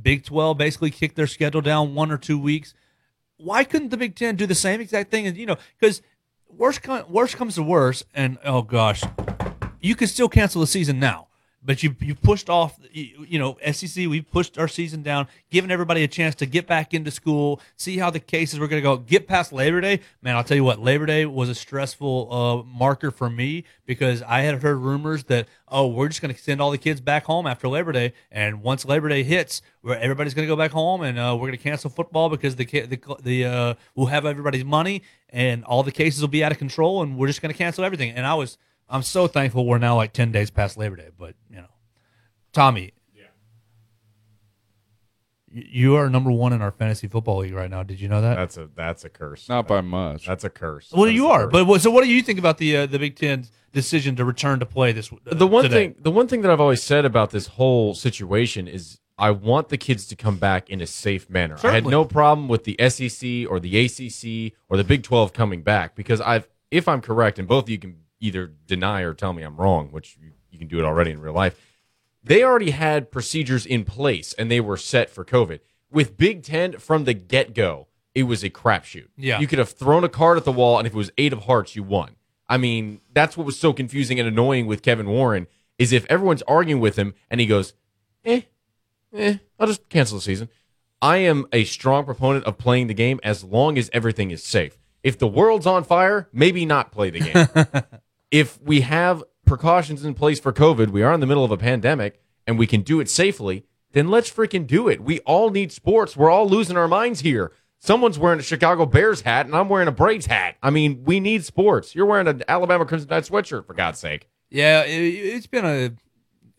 Big 0.00 0.24
Twelve 0.24 0.58
basically 0.58 0.90
kicked 0.90 1.16
their 1.16 1.26
schedule 1.26 1.60
down 1.60 1.94
one 1.94 2.12
or 2.12 2.18
two 2.18 2.38
weeks. 2.38 2.74
Why 3.36 3.64
couldn't 3.64 3.88
the 3.88 3.96
Big 3.96 4.14
Ten 4.14 4.36
do 4.36 4.46
the 4.46 4.54
same 4.54 4.80
exact 4.80 5.10
thing? 5.10 5.26
And 5.26 5.36
you 5.36 5.46
know, 5.46 5.56
because 5.78 6.02
worst 6.56 6.82
com- 6.82 7.04
worst 7.08 7.36
comes 7.36 7.54
to 7.56 7.62
worst, 7.62 8.04
and 8.14 8.38
oh 8.44 8.62
gosh, 8.62 9.02
you 9.80 9.94
could 9.94 10.08
still 10.08 10.28
cancel 10.28 10.60
the 10.60 10.66
season 10.66 10.98
now. 10.98 11.28
But 11.62 11.82
you 11.82 11.94
you 12.00 12.14
pushed 12.14 12.48
off, 12.48 12.78
you, 12.90 13.26
you 13.28 13.38
know, 13.38 13.58
SEC. 13.72 14.06
We 14.08 14.22
pushed 14.22 14.58
our 14.58 14.68
season 14.68 15.02
down, 15.02 15.28
giving 15.50 15.70
everybody 15.70 16.02
a 16.02 16.08
chance 16.08 16.34
to 16.36 16.46
get 16.46 16.66
back 16.66 16.94
into 16.94 17.10
school, 17.10 17.60
see 17.76 17.98
how 17.98 18.08
the 18.10 18.20
cases 18.20 18.58
were 18.58 18.66
going 18.66 18.82
to 18.82 18.82
go. 18.82 18.96
Get 18.96 19.28
past 19.28 19.52
Labor 19.52 19.80
Day, 19.82 20.00
man. 20.22 20.36
I'll 20.36 20.44
tell 20.44 20.56
you 20.56 20.64
what, 20.64 20.80
Labor 20.80 21.04
Day 21.04 21.26
was 21.26 21.50
a 21.50 21.54
stressful 21.54 22.32
uh, 22.32 22.62
marker 22.62 23.10
for 23.10 23.28
me 23.28 23.64
because 23.84 24.22
I 24.22 24.40
had 24.40 24.62
heard 24.62 24.76
rumors 24.76 25.24
that 25.24 25.48
oh, 25.70 25.86
we're 25.86 26.08
just 26.08 26.20
going 26.20 26.34
to 26.34 26.40
send 26.40 26.60
all 26.60 26.70
the 26.70 26.78
kids 26.78 27.00
back 27.00 27.24
home 27.24 27.46
after 27.46 27.68
Labor 27.68 27.92
Day, 27.92 28.12
and 28.30 28.62
once 28.62 28.84
Labor 28.84 29.08
Day 29.08 29.22
hits, 29.22 29.62
where 29.82 29.98
everybody's 29.98 30.34
going 30.34 30.46
to 30.46 30.52
go 30.52 30.56
back 30.56 30.72
home, 30.72 31.02
and 31.02 31.18
uh, 31.18 31.34
we're 31.34 31.46
going 31.46 31.52
to 31.52 31.62
cancel 31.62 31.90
football 31.90 32.28
because 32.28 32.56
the 32.56 32.64
the 32.64 33.16
the 33.22 33.44
uh, 33.44 33.74
we'll 33.94 34.06
have 34.06 34.26
everybody's 34.26 34.64
money, 34.64 35.02
and 35.28 35.64
all 35.64 35.82
the 35.82 35.92
cases 35.92 36.20
will 36.20 36.28
be 36.28 36.42
out 36.42 36.52
of 36.52 36.58
control, 36.58 37.02
and 37.02 37.16
we're 37.16 37.26
just 37.28 37.42
going 37.42 37.52
to 37.52 37.58
cancel 37.58 37.84
everything. 37.84 38.10
And 38.10 38.26
I 38.26 38.34
was 38.34 38.58
I'm 38.90 39.02
so 39.02 39.26
thankful 39.28 39.64
we're 39.66 39.78
now 39.78 39.96
like 39.96 40.12
10 40.12 40.32
days 40.32 40.50
past 40.50 40.76
Labor 40.76 40.96
Day, 40.96 41.08
but 41.16 41.34
you 41.48 41.56
know, 41.56 41.68
Tommy, 42.52 42.92
yeah, 43.14 43.24
you 45.48 45.96
are 45.96 46.08
number 46.08 46.30
one 46.30 46.52
in 46.52 46.62
our 46.62 46.70
fantasy 46.70 47.08
football 47.08 47.38
league 47.38 47.54
right 47.54 47.70
now. 47.70 47.82
Did 47.82 48.00
you 48.00 48.08
know 48.08 48.20
that? 48.20 48.36
That's 48.36 48.56
a 48.56 48.68
that's 48.74 49.04
a 49.04 49.08
curse. 49.08 49.48
Not 49.48 49.66
by 49.66 49.80
much. 49.80 50.26
That's 50.26 50.44
a 50.44 50.50
curse. 50.50 50.90
well, 50.92 51.04
That's 51.04 51.14
you 51.14 51.26
a 51.26 51.30
are, 51.30 51.42
curse. 51.44 51.52
but 51.52 51.66
what, 51.66 51.80
so 51.80 51.90
what 51.90 52.04
do 52.04 52.10
you 52.10 52.22
think 52.22 52.38
about 52.38 52.58
the 52.58 52.76
uh, 52.78 52.86
the 52.86 52.98
Big 52.98 53.16
Ten's 53.16 53.50
decision 53.72 54.16
to 54.16 54.24
return 54.24 54.58
to 54.60 54.66
play 54.66 54.92
this? 54.92 55.12
Uh, 55.12 55.16
the 55.34 55.46
one 55.46 55.64
today? 55.64 55.88
thing 55.88 55.94
the 56.00 56.10
one 56.10 56.28
thing 56.28 56.42
that 56.42 56.50
I've 56.50 56.60
always 56.60 56.82
said 56.82 57.04
about 57.04 57.30
this 57.30 57.46
whole 57.48 57.94
situation 57.94 58.68
is 58.68 58.98
I 59.18 59.30
want 59.32 59.68
the 59.68 59.76
kids 59.78 60.06
to 60.08 60.16
come 60.16 60.36
back 60.38 60.70
in 60.70 60.80
a 60.80 60.86
safe 60.86 61.28
manner. 61.28 61.54
I 61.54 61.58
had 61.58 61.62
Certainly. 61.84 61.90
no 61.90 62.04
problem 62.04 62.48
with 62.48 62.64
the 62.64 62.76
SEC 62.88 63.50
or 63.50 63.60
the 63.60 63.84
ACC 63.84 64.54
or 64.68 64.76
the 64.76 64.84
Big 64.84 65.02
12 65.02 65.32
coming 65.32 65.62
back 65.62 65.94
because 65.94 66.20
I've 66.20 66.48
if 66.70 66.88
I'm 66.88 67.00
correct 67.00 67.38
and 67.38 67.46
both 67.48 67.64
of 67.64 67.70
you 67.70 67.78
can 67.78 67.96
either 68.20 68.46
deny 68.46 69.00
or 69.00 69.14
tell 69.14 69.32
me 69.32 69.42
I'm 69.42 69.56
wrong, 69.56 69.88
which 69.90 70.16
you, 70.20 70.32
you 70.50 70.58
can 70.58 70.68
do 70.68 70.78
it 70.78 70.84
already 70.84 71.10
in 71.10 71.20
real 71.20 71.32
life. 71.32 71.58
They 72.22 72.44
already 72.44 72.70
had 72.70 73.10
procedures 73.10 73.64
in 73.64 73.84
place 73.84 74.32
and 74.34 74.50
they 74.50 74.60
were 74.60 74.76
set 74.76 75.10
for 75.10 75.24
COVID. 75.24 75.60
With 75.90 76.16
Big 76.16 76.42
10 76.42 76.78
from 76.78 77.04
the 77.04 77.14
get-go, 77.14 77.88
it 78.14 78.24
was 78.24 78.44
a 78.44 78.50
crapshoot. 78.50 79.08
Yeah. 79.16 79.40
You 79.40 79.46
could 79.46 79.58
have 79.58 79.70
thrown 79.70 80.04
a 80.04 80.08
card 80.08 80.36
at 80.36 80.44
the 80.44 80.52
wall 80.52 80.78
and 80.78 80.86
if 80.86 80.92
it 80.92 80.96
was 80.96 81.10
8 81.16 81.32
of 81.32 81.44
hearts, 81.44 81.74
you 81.74 81.82
won. 81.82 82.16
I 82.48 82.58
mean, 82.58 83.00
that's 83.12 83.36
what 83.36 83.46
was 83.46 83.58
so 83.58 83.72
confusing 83.72 84.18
and 84.18 84.28
annoying 84.28 84.66
with 84.66 84.82
Kevin 84.82 85.08
Warren 85.08 85.46
is 85.78 85.92
if 85.92 86.04
everyone's 86.10 86.42
arguing 86.42 86.80
with 86.80 86.96
him 86.96 87.14
and 87.30 87.40
he 87.40 87.46
goes, 87.46 87.74
"Eh, 88.24 88.42
eh, 89.14 89.36
I'll 89.58 89.68
just 89.68 89.88
cancel 89.88 90.18
the 90.18 90.22
season." 90.22 90.48
I 91.00 91.18
am 91.18 91.46
a 91.52 91.64
strong 91.64 92.04
proponent 92.04 92.44
of 92.44 92.58
playing 92.58 92.88
the 92.88 92.94
game 92.94 93.20
as 93.22 93.42
long 93.42 93.78
as 93.78 93.88
everything 93.92 94.30
is 94.30 94.42
safe. 94.42 94.76
If 95.02 95.18
the 95.18 95.28
world's 95.28 95.66
on 95.66 95.84
fire, 95.84 96.28
maybe 96.32 96.66
not 96.66 96.92
play 96.92 97.10
the 97.10 97.20
game. 97.20 97.84
if 98.30 98.60
we 98.62 98.82
have 98.82 99.24
precautions 99.46 100.04
in 100.04 100.14
place 100.14 100.38
for 100.38 100.52
COVID, 100.52 100.90
we 100.90 101.02
are 101.02 101.12
in 101.12 101.20
the 101.20 101.26
middle 101.26 101.44
of 101.44 101.50
a 101.50 101.56
pandemic 101.56 102.20
and 102.46 102.58
we 102.58 102.66
can 102.66 102.82
do 102.82 103.00
it 103.00 103.08
safely, 103.08 103.64
then 103.92 104.08
let's 104.08 104.30
freaking 104.30 104.66
do 104.66 104.88
it. 104.88 105.02
We 105.02 105.18
all 105.20 105.50
need 105.50 105.72
sports. 105.72 106.16
We're 106.16 106.30
all 106.30 106.48
losing 106.48 106.76
our 106.76 106.88
minds 106.88 107.20
here. 107.20 107.52
Someone's 107.80 108.18
wearing 108.18 108.38
a 108.38 108.42
Chicago 108.42 108.86
Bears 108.86 109.22
hat 109.22 109.46
and 109.46 109.54
I'm 109.54 109.68
wearing 109.68 109.88
a 109.88 109.92
Braves 109.92 110.26
hat. 110.26 110.56
I 110.62 110.70
mean, 110.70 111.02
we 111.04 111.18
need 111.18 111.44
sports. 111.44 111.94
You're 111.94 112.06
wearing 112.06 112.28
an 112.28 112.44
Alabama 112.46 112.84
Crimson 112.84 113.08
Tide 113.08 113.24
sweatshirt 113.24 113.66
for 113.66 113.74
God's 113.74 113.98
sake. 113.98 114.28
Yeah, 114.50 114.82
it, 114.82 115.00
it's 115.00 115.46
been 115.46 115.64
a 115.64 115.92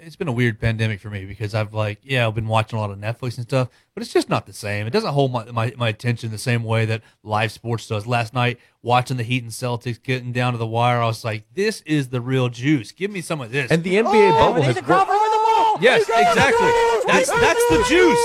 it's 0.01 0.15
been 0.15 0.27
a 0.27 0.31
weird 0.31 0.59
pandemic 0.59 0.99
for 0.99 1.09
me 1.09 1.25
because 1.25 1.53
I've 1.53 1.73
like 1.73 1.99
yeah 2.03 2.27
I've 2.27 2.35
been 2.35 2.47
watching 2.47 2.77
a 2.77 2.81
lot 2.81 2.91
of 2.91 2.97
Netflix 2.97 3.37
and 3.37 3.45
stuff, 3.45 3.69
but 3.93 4.03
it's 4.03 4.13
just 4.13 4.29
not 4.29 4.45
the 4.45 4.53
same. 4.53 4.87
It 4.87 4.91
doesn't 4.91 5.13
hold 5.13 5.31
my, 5.31 5.45
my, 5.51 5.73
my 5.77 5.89
attention 5.89 6.31
the 6.31 6.37
same 6.37 6.63
way 6.63 6.85
that 6.85 7.01
live 7.23 7.51
sports 7.51 7.87
does. 7.87 8.07
Last 8.07 8.33
night 8.33 8.59
watching 8.81 9.17
the 9.17 9.23
Heat 9.23 9.43
and 9.43 9.51
Celtics 9.51 10.01
getting 10.01 10.31
down 10.31 10.53
to 10.53 10.57
the 10.57 10.67
wire, 10.67 11.01
I 11.01 11.05
was 11.05 11.23
like, 11.23 11.45
this 11.53 11.81
is 11.81 12.09
the 12.09 12.21
real 12.21 12.49
juice. 12.49 12.91
Give 12.91 13.11
me 13.11 13.21
some 13.21 13.41
of 13.41 13.51
this. 13.51 13.71
And 13.71 13.83
the 13.83 13.95
NBA 13.95 14.31
bubble 14.31 14.63
has 14.63 14.75
worked. 14.75 15.81
yes, 15.81 16.01
exactly. 16.01 16.67
That's 17.07 17.29
that's 17.29 17.69
the 17.69 17.85
juice. 17.87 18.19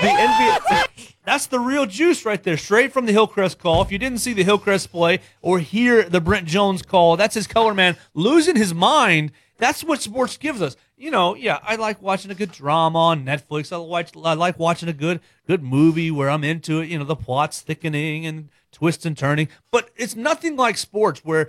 The 0.00 0.06
NBA. 0.08 1.14
That's 1.24 1.46
the 1.46 1.60
real 1.60 1.86
juice 1.86 2.24
right 2.24 2.42
there, 2.42 2.56
straight 2.56 2.92
from 2.92 3.06
the 3.06 3.12
Hillcrest 3.12 3.58
call. 3.58 3.82
If 3.82 3.92
you 3.92 3.98
didn't 3.98 4.18
see 4.18 4.32
the 4.32 4.42
Hillcrest 4.42 4.90
play 4.90 5.20
or 5.42 5.58
hear 5.58 6.02
the 6.02 6.20
Brent 6.20 6.48
Jones 6.48 6.82
call, 6.82 7.16
that's 7.16 7.34
his 7.34 7.46
color 7.46 7.74
man 7.74 7.96
losing 8.14 8.56
his 8.56 8.72
mind. 8.72 9.32
That's 9.58 9.84
what 9.84 10.00
sports 10.00 10.38
gives 10.38 10.62
us. 10.62 10.76
You 11.00 11.10
know, 11.10 11.34
yeah, 11.34 11.60
I 11.62 11.76
like 11.76 12.02
watching 12.02 12.30
a 12.30 12.34
good 12.34 12.52
drama 12.52 12.98
on 12.98 13.24
Netflix. 13.24 13.72
I 13.72 13.76
like 13.76 14.08
I 14.22 14.34
like 14.34 14.58
watching 14.58 14.86
a 14.86 14.92
good 14.92 15.20
good 15.46 15.62
movie 15.62 16.10
where 16.10 16.28
I'm 16.28 16.44
into 16.44 16.80
it. 16.80 16.90
You 16.90 16.98
know, 16.98 17.06
the 17.06 17.16
plot's 17.16 17.62
thickening 17.62 18.26
and 18.26 18.50
twists 18.70 19.06
and 19.06 19.16
turning, 19.16 19.48
but 19.70 19.88
it's 19.96 20.14
nothing 20.14 20.56
like 20.56 20.76
sports 20.76 21.24
where 21.24 21.48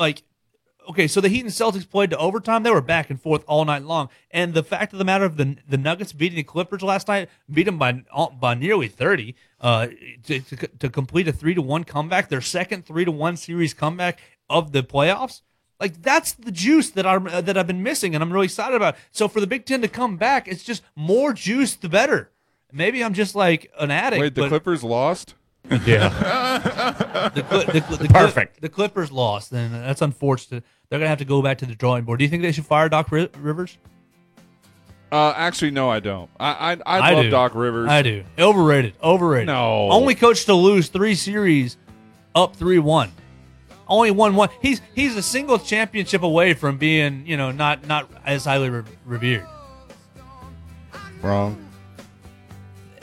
like 0.00 0.24
okay, 0.90 1.06
so 1.06 1.20
the 1.20 1.28
Heat 1.28 1.42
and 1.42 1.50
Celtics 1.50 1.88
played 1.88 2.10
to 2.10 2.18
overtime. 2.18 2.64
They 2.64 2.72
were 2.72 2.80
back 2.80 3.08
and 3.08 3.22
forth 3.22 3.44
all 3.46 3.64
night 3.64 3.84
long. 3.84 4.08
And 4.32 4.52
the 4.52 4.64
fact 4.64 4.92
of 4.92 4.98
the 4.98 5.04
matter 5.04 5.24
of 5.24 5.36
the 5.36 5.58
the 5.68 5.78
Nuggets 5.78 6.12
beating 6.12 6.34
the 6.34 6.42
Clippers 6.42 6.82
last 6.82 7.06
night, 7.06 7.28
beat 7.48 7.66
them 7.66 7.78
by 7.78 8.02
by 8.40 8.54
nearly 8.54 8.88
thirty 8.88 9.36
uh, 9.60 9.86
to, 10.24 10.40
to 10.40 10.56
to 10.56 10.88
complete 10.90 11.28
a 11.28 11.32
three 11.32 11.54
to 11.54 11.62
one 11.62 11.84
comeback, 11.84 12.30
their 12.30 12.40
second 12.40 12.84
three 12.84 13.04
to 13.04 13.12
one 13.12 13.36
series 13.36 13.74
comeback 13.74 14.18
of 14.50 14.72
the 14.72 14.82
playoffs. 14.82 15.42
Like 15.80 16.02
that's 16.02 16.32
the 16.32 16.50
juice 16.50 16.90
that 16.90 17.06
I'm 17.06 17.24
that 17.24 17.56
I've 17.56 17.66
been 17.66 17.82
missing, 17.82 18.14
and 18.14 18.22
I'm 18.22 18.32
really 18.32 18.46
excited 18.46 18.74
about. 18.74 18.96
So 19.12 19.28
for 19.28 19.40
the 19.40 19.46
Big 19.46 19.64
Ten 19.64 19.80
to 19.82 19.88
come 19.88 20.16
back, 20.16 20.48
it's 20.48 20.64
just 20.64 20.82
more 20.96 21.32
juice, 21.32 21.74
the 21.76 21.88
better. 21.88 22.30
Maybe 22.72 23.02
I'm 23.02 23.14
just 23.14 23.34
like 23.34 23.72
an 23.78 23.90
addict. 23.90 24.20
Wait, 24.20 24.34
the 24.34 24.42
but- 24.42 24.48
Clippers 24.48 24.82
lost? 24.82 25.34
yeah. 25.86 26.08
the, 27.34 27.42
Cli- 27.42 27.64
the, 27.66 27.80
Cli- 27.82 27.96
the, 27.98 28.08
Perfect. 28.08 28.60
The 28.60 28.68
Clippers 28.68 29.12
lost, 29.12 29.52
and 29.52 29.74
that's 29.74 30.00
unfortunate. 30.02 30.64
They're 30.88 30.98
gonna 30.98 31.08
have 31.08 31.18
to 31.18 31.24
go 31.24 31.42
back 31.42 31.58
to 31.58 31.66
the 31.66 31.74
drawing 31.74 32.04
board. 32.04 32.18
Do 32.18 32.24
you 32.24 32.30
think 32.30 32.42
they 32.42 32.52
should 32.52 32.66
fire 32.66 32.88
Doc 32.88 33.12
Ri- 33.12 33.28
Rivers? 33.38 33.76
Uh, 35.10 35.32
actually, 35.36 35.70
no, 35.70 35.88
I 35.90 36.00
don't. 36.00 36.30
I 36.38 36.50
I, 36.50 36.72
I, 36.72 36.98
I 37.10 37.14
love 37.14 37.24
do. 37.24 37.30
Doc 37.30 37.54
Rivers. 37.54 37.88
I 37.88 38.02
do. 38.02 38.24
Overrated. 38.38 38.94
Overrated. 39.02 39.46
No. 39.46 39.90
Only 39.90 40.14
coach 40.14 40.44
to 40.46 40.54
lose 40.54 40.88
three 40.88 41.14
series, 41.14 41.76
up 42.34 42.56
three 42.56 42.78
one. 42.78 43.10
Only 43.88 44.10
won 44.10 44.34
one. 44.36 44.50
He's 44.60 44.80
he's 44.94 45.16
a 45.16 45.22
single 45.22 45.58
championship 45.58 46.22
away 46.22 46.54
from 46.54 46.76
being 46.78 47.26
you 47.26 47.36
know 47.36 47.50
not 47.50 47.86
not 47.86 48.10
as 48.26 48.44
highly 48.44 48.70
re- 48.70 48.82
revered. 49.06 49.46
Wrong. 51.22 51.64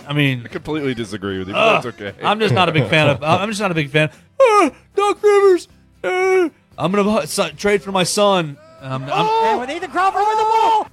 I 0.07 0.13
mean, 0.13 0.43
I 0.45 0.47
completely 0.49 0.93
disagree 0.93 1.39
with 1.39 1.47
you, 1.47 1.53
but 1.55 1.59
Ugh, 1.77 1.83
that's 1.83 1.95
okay. 2.01 2.23
I'm 2.23 2.39
just 2.39 2.53
not 2.53 2.69
a 2.69 2.71
big 2.71 2.87
fan 2.87 3.09
of. 3.09 3.23
I'm 3.23 3.49
just 3.49 3.59
not 3.59 3.71
a 3.71 3.73
big 3.73 3.89
fan. 3.89 4.11
Ah, 4.39 4.71
Doc 4.95 5.21
Rivers. 5.23 5.67
ah, 6.03 6.49
I'm 6.77 6.91
gonna 6.91 7.25
so- 7.27 7.49
trade 7.49 7.81
for 7.81 7.91
my 7.91 8.03
son. 8.03 8.57
Um, 8.81 9.03
I'm, 9.11 9.27
And 9.27 9.59
with 9.61 9.69
Ethan 9.71 9.89
Crawford 9.89 10.19
with 10.21 10.37
the 10.37 10.43
ball. 10.43 10.87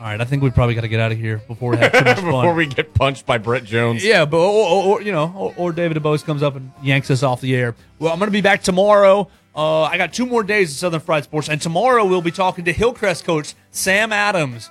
All 0.00 0.06
right, 0.06 0.20
I 0.20 0.24
think 0.24 0.42
we 0.42 0.50
probably 0.50 0.74
got 0.74 0.80
to 0.80 0.88
get 0.88 0.98
out 0.98 1.12
of 1.12 1.18
here 1.18 1.42
before 1.46 1.72
we 1.72 1.76
have 1.76 1.92
too 1.92 2.04
much 2.04 2.16
fun. 2.20 2.24
Before 2.24 2.54
we 2.54 2.66
get 2.66 2.94
punched 2.94 3.26
by 3.26 3.36
Brett 3.36 3.64
Jones. 3.64 4.02
Yeah, 4.02 4.24
but 4.24 4.38
or, 4.38 4.66
or, 4.66 4.84
or, 4.84 5.02
you 5.02 5.12
know, 5.12 5.30
or, 5.36 5.54
or 5.58 5.72
David 5.72 5.98
DeBose 5.98 6.24
comes 6.24 6.42
up 6.42 6.56
and 6.56 6.72
yanks 6.82 7.10
us 7.10 7.22
off 7.22 7.42
the 7.42 7.54
air. 7.54 7.74
Well, 7.98 8.10
I'm 8.10 8.18
going 8.18 8.28
to 8.28 8.32
be 8.32 8.40
back 8.40 8.62
tomorrow. 8.62 9.28
Uh, 9.54 9.82
I 9.82 9.98
got 9.98 10.14
two 10.14 10.24
more 10.24 10.42
days 10.42 10.70
of 10.70 10.76
Southern 10.78 11.00
Fried 11.00 11.24
Sports, 11.24 11.50
and 11.50 11.60
tomorrow 11.60 12.06
we'll 12.06 12.22
be 12.22 12.30
talking 12.30 12.64
to 12.64 12.72
Hillcrest 12.72 13.24
coach 13.24 13.54
Sam 13.72 14.10
Adams. 14.10 14.70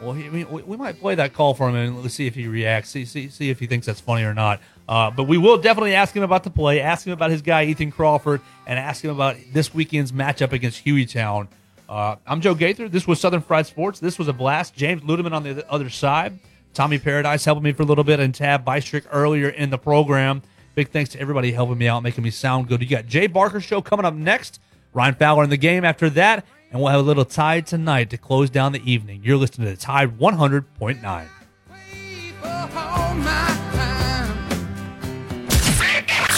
Well, 0.00 0.12
he, 0.12 0.28
we, 0.28 0.44
we 0.44 0.76
might 0.76 1.00
play 1.00 1.16
that 1.16 1.32
call 1.32 1.54
for 1.54 1.68
him 1.68 1.74
and 1.74 2.00
let's 2.00 2.14
see 2.14 2.28
if 2.28 2.36
he 2.36 2.46
reacts. 2.46 2.90
See 2.90 3.04
see 3.04 3.28
see 3.28 3.50
if 3.50 3.58
he 3.58 3.66
thinks 3.66 3.86
that's 3.86 4.00
funny 4.00 4.22
or 4.22 4.32
not. 4.34 4.60
Uh, 4.88 5.10
but 5.10 5.24
we 5.24 5.38
will 5.38 5.58
definitely 5.58 5.94
ask 5.94 6.14
him 6.14 6.22
about 6.22 6.44
the 6.44 6.50
play, 6.50 6.80
ask 6.80 7.04
him 7.04 7.12
about 7.12 7.30
his 7.30 7.42
guy 7.42 7.64
Ethan 7.64 7.90
Crawford, 7.90 8.40
and 8.66 8.78
ask 8.78 9.04
him 9.04 9.10
about 9.10 9.36
this 9.52 9.74
weekend's 9.74 10.12
matchup 10.12 10.52
against 10.52 10.84
Hueytown. 10.84 11.48
Uh, 11.88 12.16
I'm 12.26 12.40
Joe 12.40 12.54
Gaither. 12.54 12.88
This 12.88 13.06
was 13.06 13.18
Southern 13.18 13.40
Fried 13.40 13.66
Sports. 13.66 13.98
This 13.98 14.18
was 14.18 14.28
a 14.28 14.32
blast. 14.32 14.74
James 14.74 15.02
Ludeman 15.02 15.32
on 15.32 15.42
the 15.42 15.68
other 15.70 15.88
side. 15.88 16.38
Tommy 16.74 16.98
Paradise 16.98 17.44
helping 17.44 17.64
me 17.64 17.72
for 17.72 17.82
a 17.82 17.86
little 17.86 18.04
bit, 18.04 18.20
and 18.20 18.34
Tab 18.34 18.64
Bystrick 18.64 19.06
earlier 19.10 19.48
in 19.48 19.70
the 19.70 19.78
program. 19.78 20.42
Big 20.74 20.90
thanks 20.90 21.10
to 21.10 21.20
everybody 21.20 21.50
helping 21.50 21.78
me 21.78 21.88
out, 21.88 22.02
making 22.02 22.22
me 22.22 22.30
sound 22.30 22.68
good. 22.68 22.82
You 22.82 22.88
got 22.88 23.06
Jay 23.06 23.26
Barker 23.26 23.60
show 23.60 23.80
coming 23.80 24.04
up 24.04 24.14
next. 24.14 24.60
Ryan 24.92 25.14
Fowler 25.14 25.44
in 25.44 25.50
the 25.50 25.56
game 25.56 25.84
after 25.84 26.10
that, 26.10 26.44
and 26.70 26.80
we'll 26.80 26.90
have 26.90 27.00
a 27.00 27.02
little 27.02 27.24
Tide 27.24 27.66
tonight 27.66 28.10
to 28.10 28.18
close 28.18 28.50
down 28.50 28.72
the 28.72 28.90
evening. 28.90 29.22
You're 29.24 29.38
listening 29.38 29.74
to 29.74 29.76
Tide 29.76 30.18
100.9. 30.18 31.26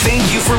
Thank 0.03 0.33
you 0.33 0.41
for 0.41 0.57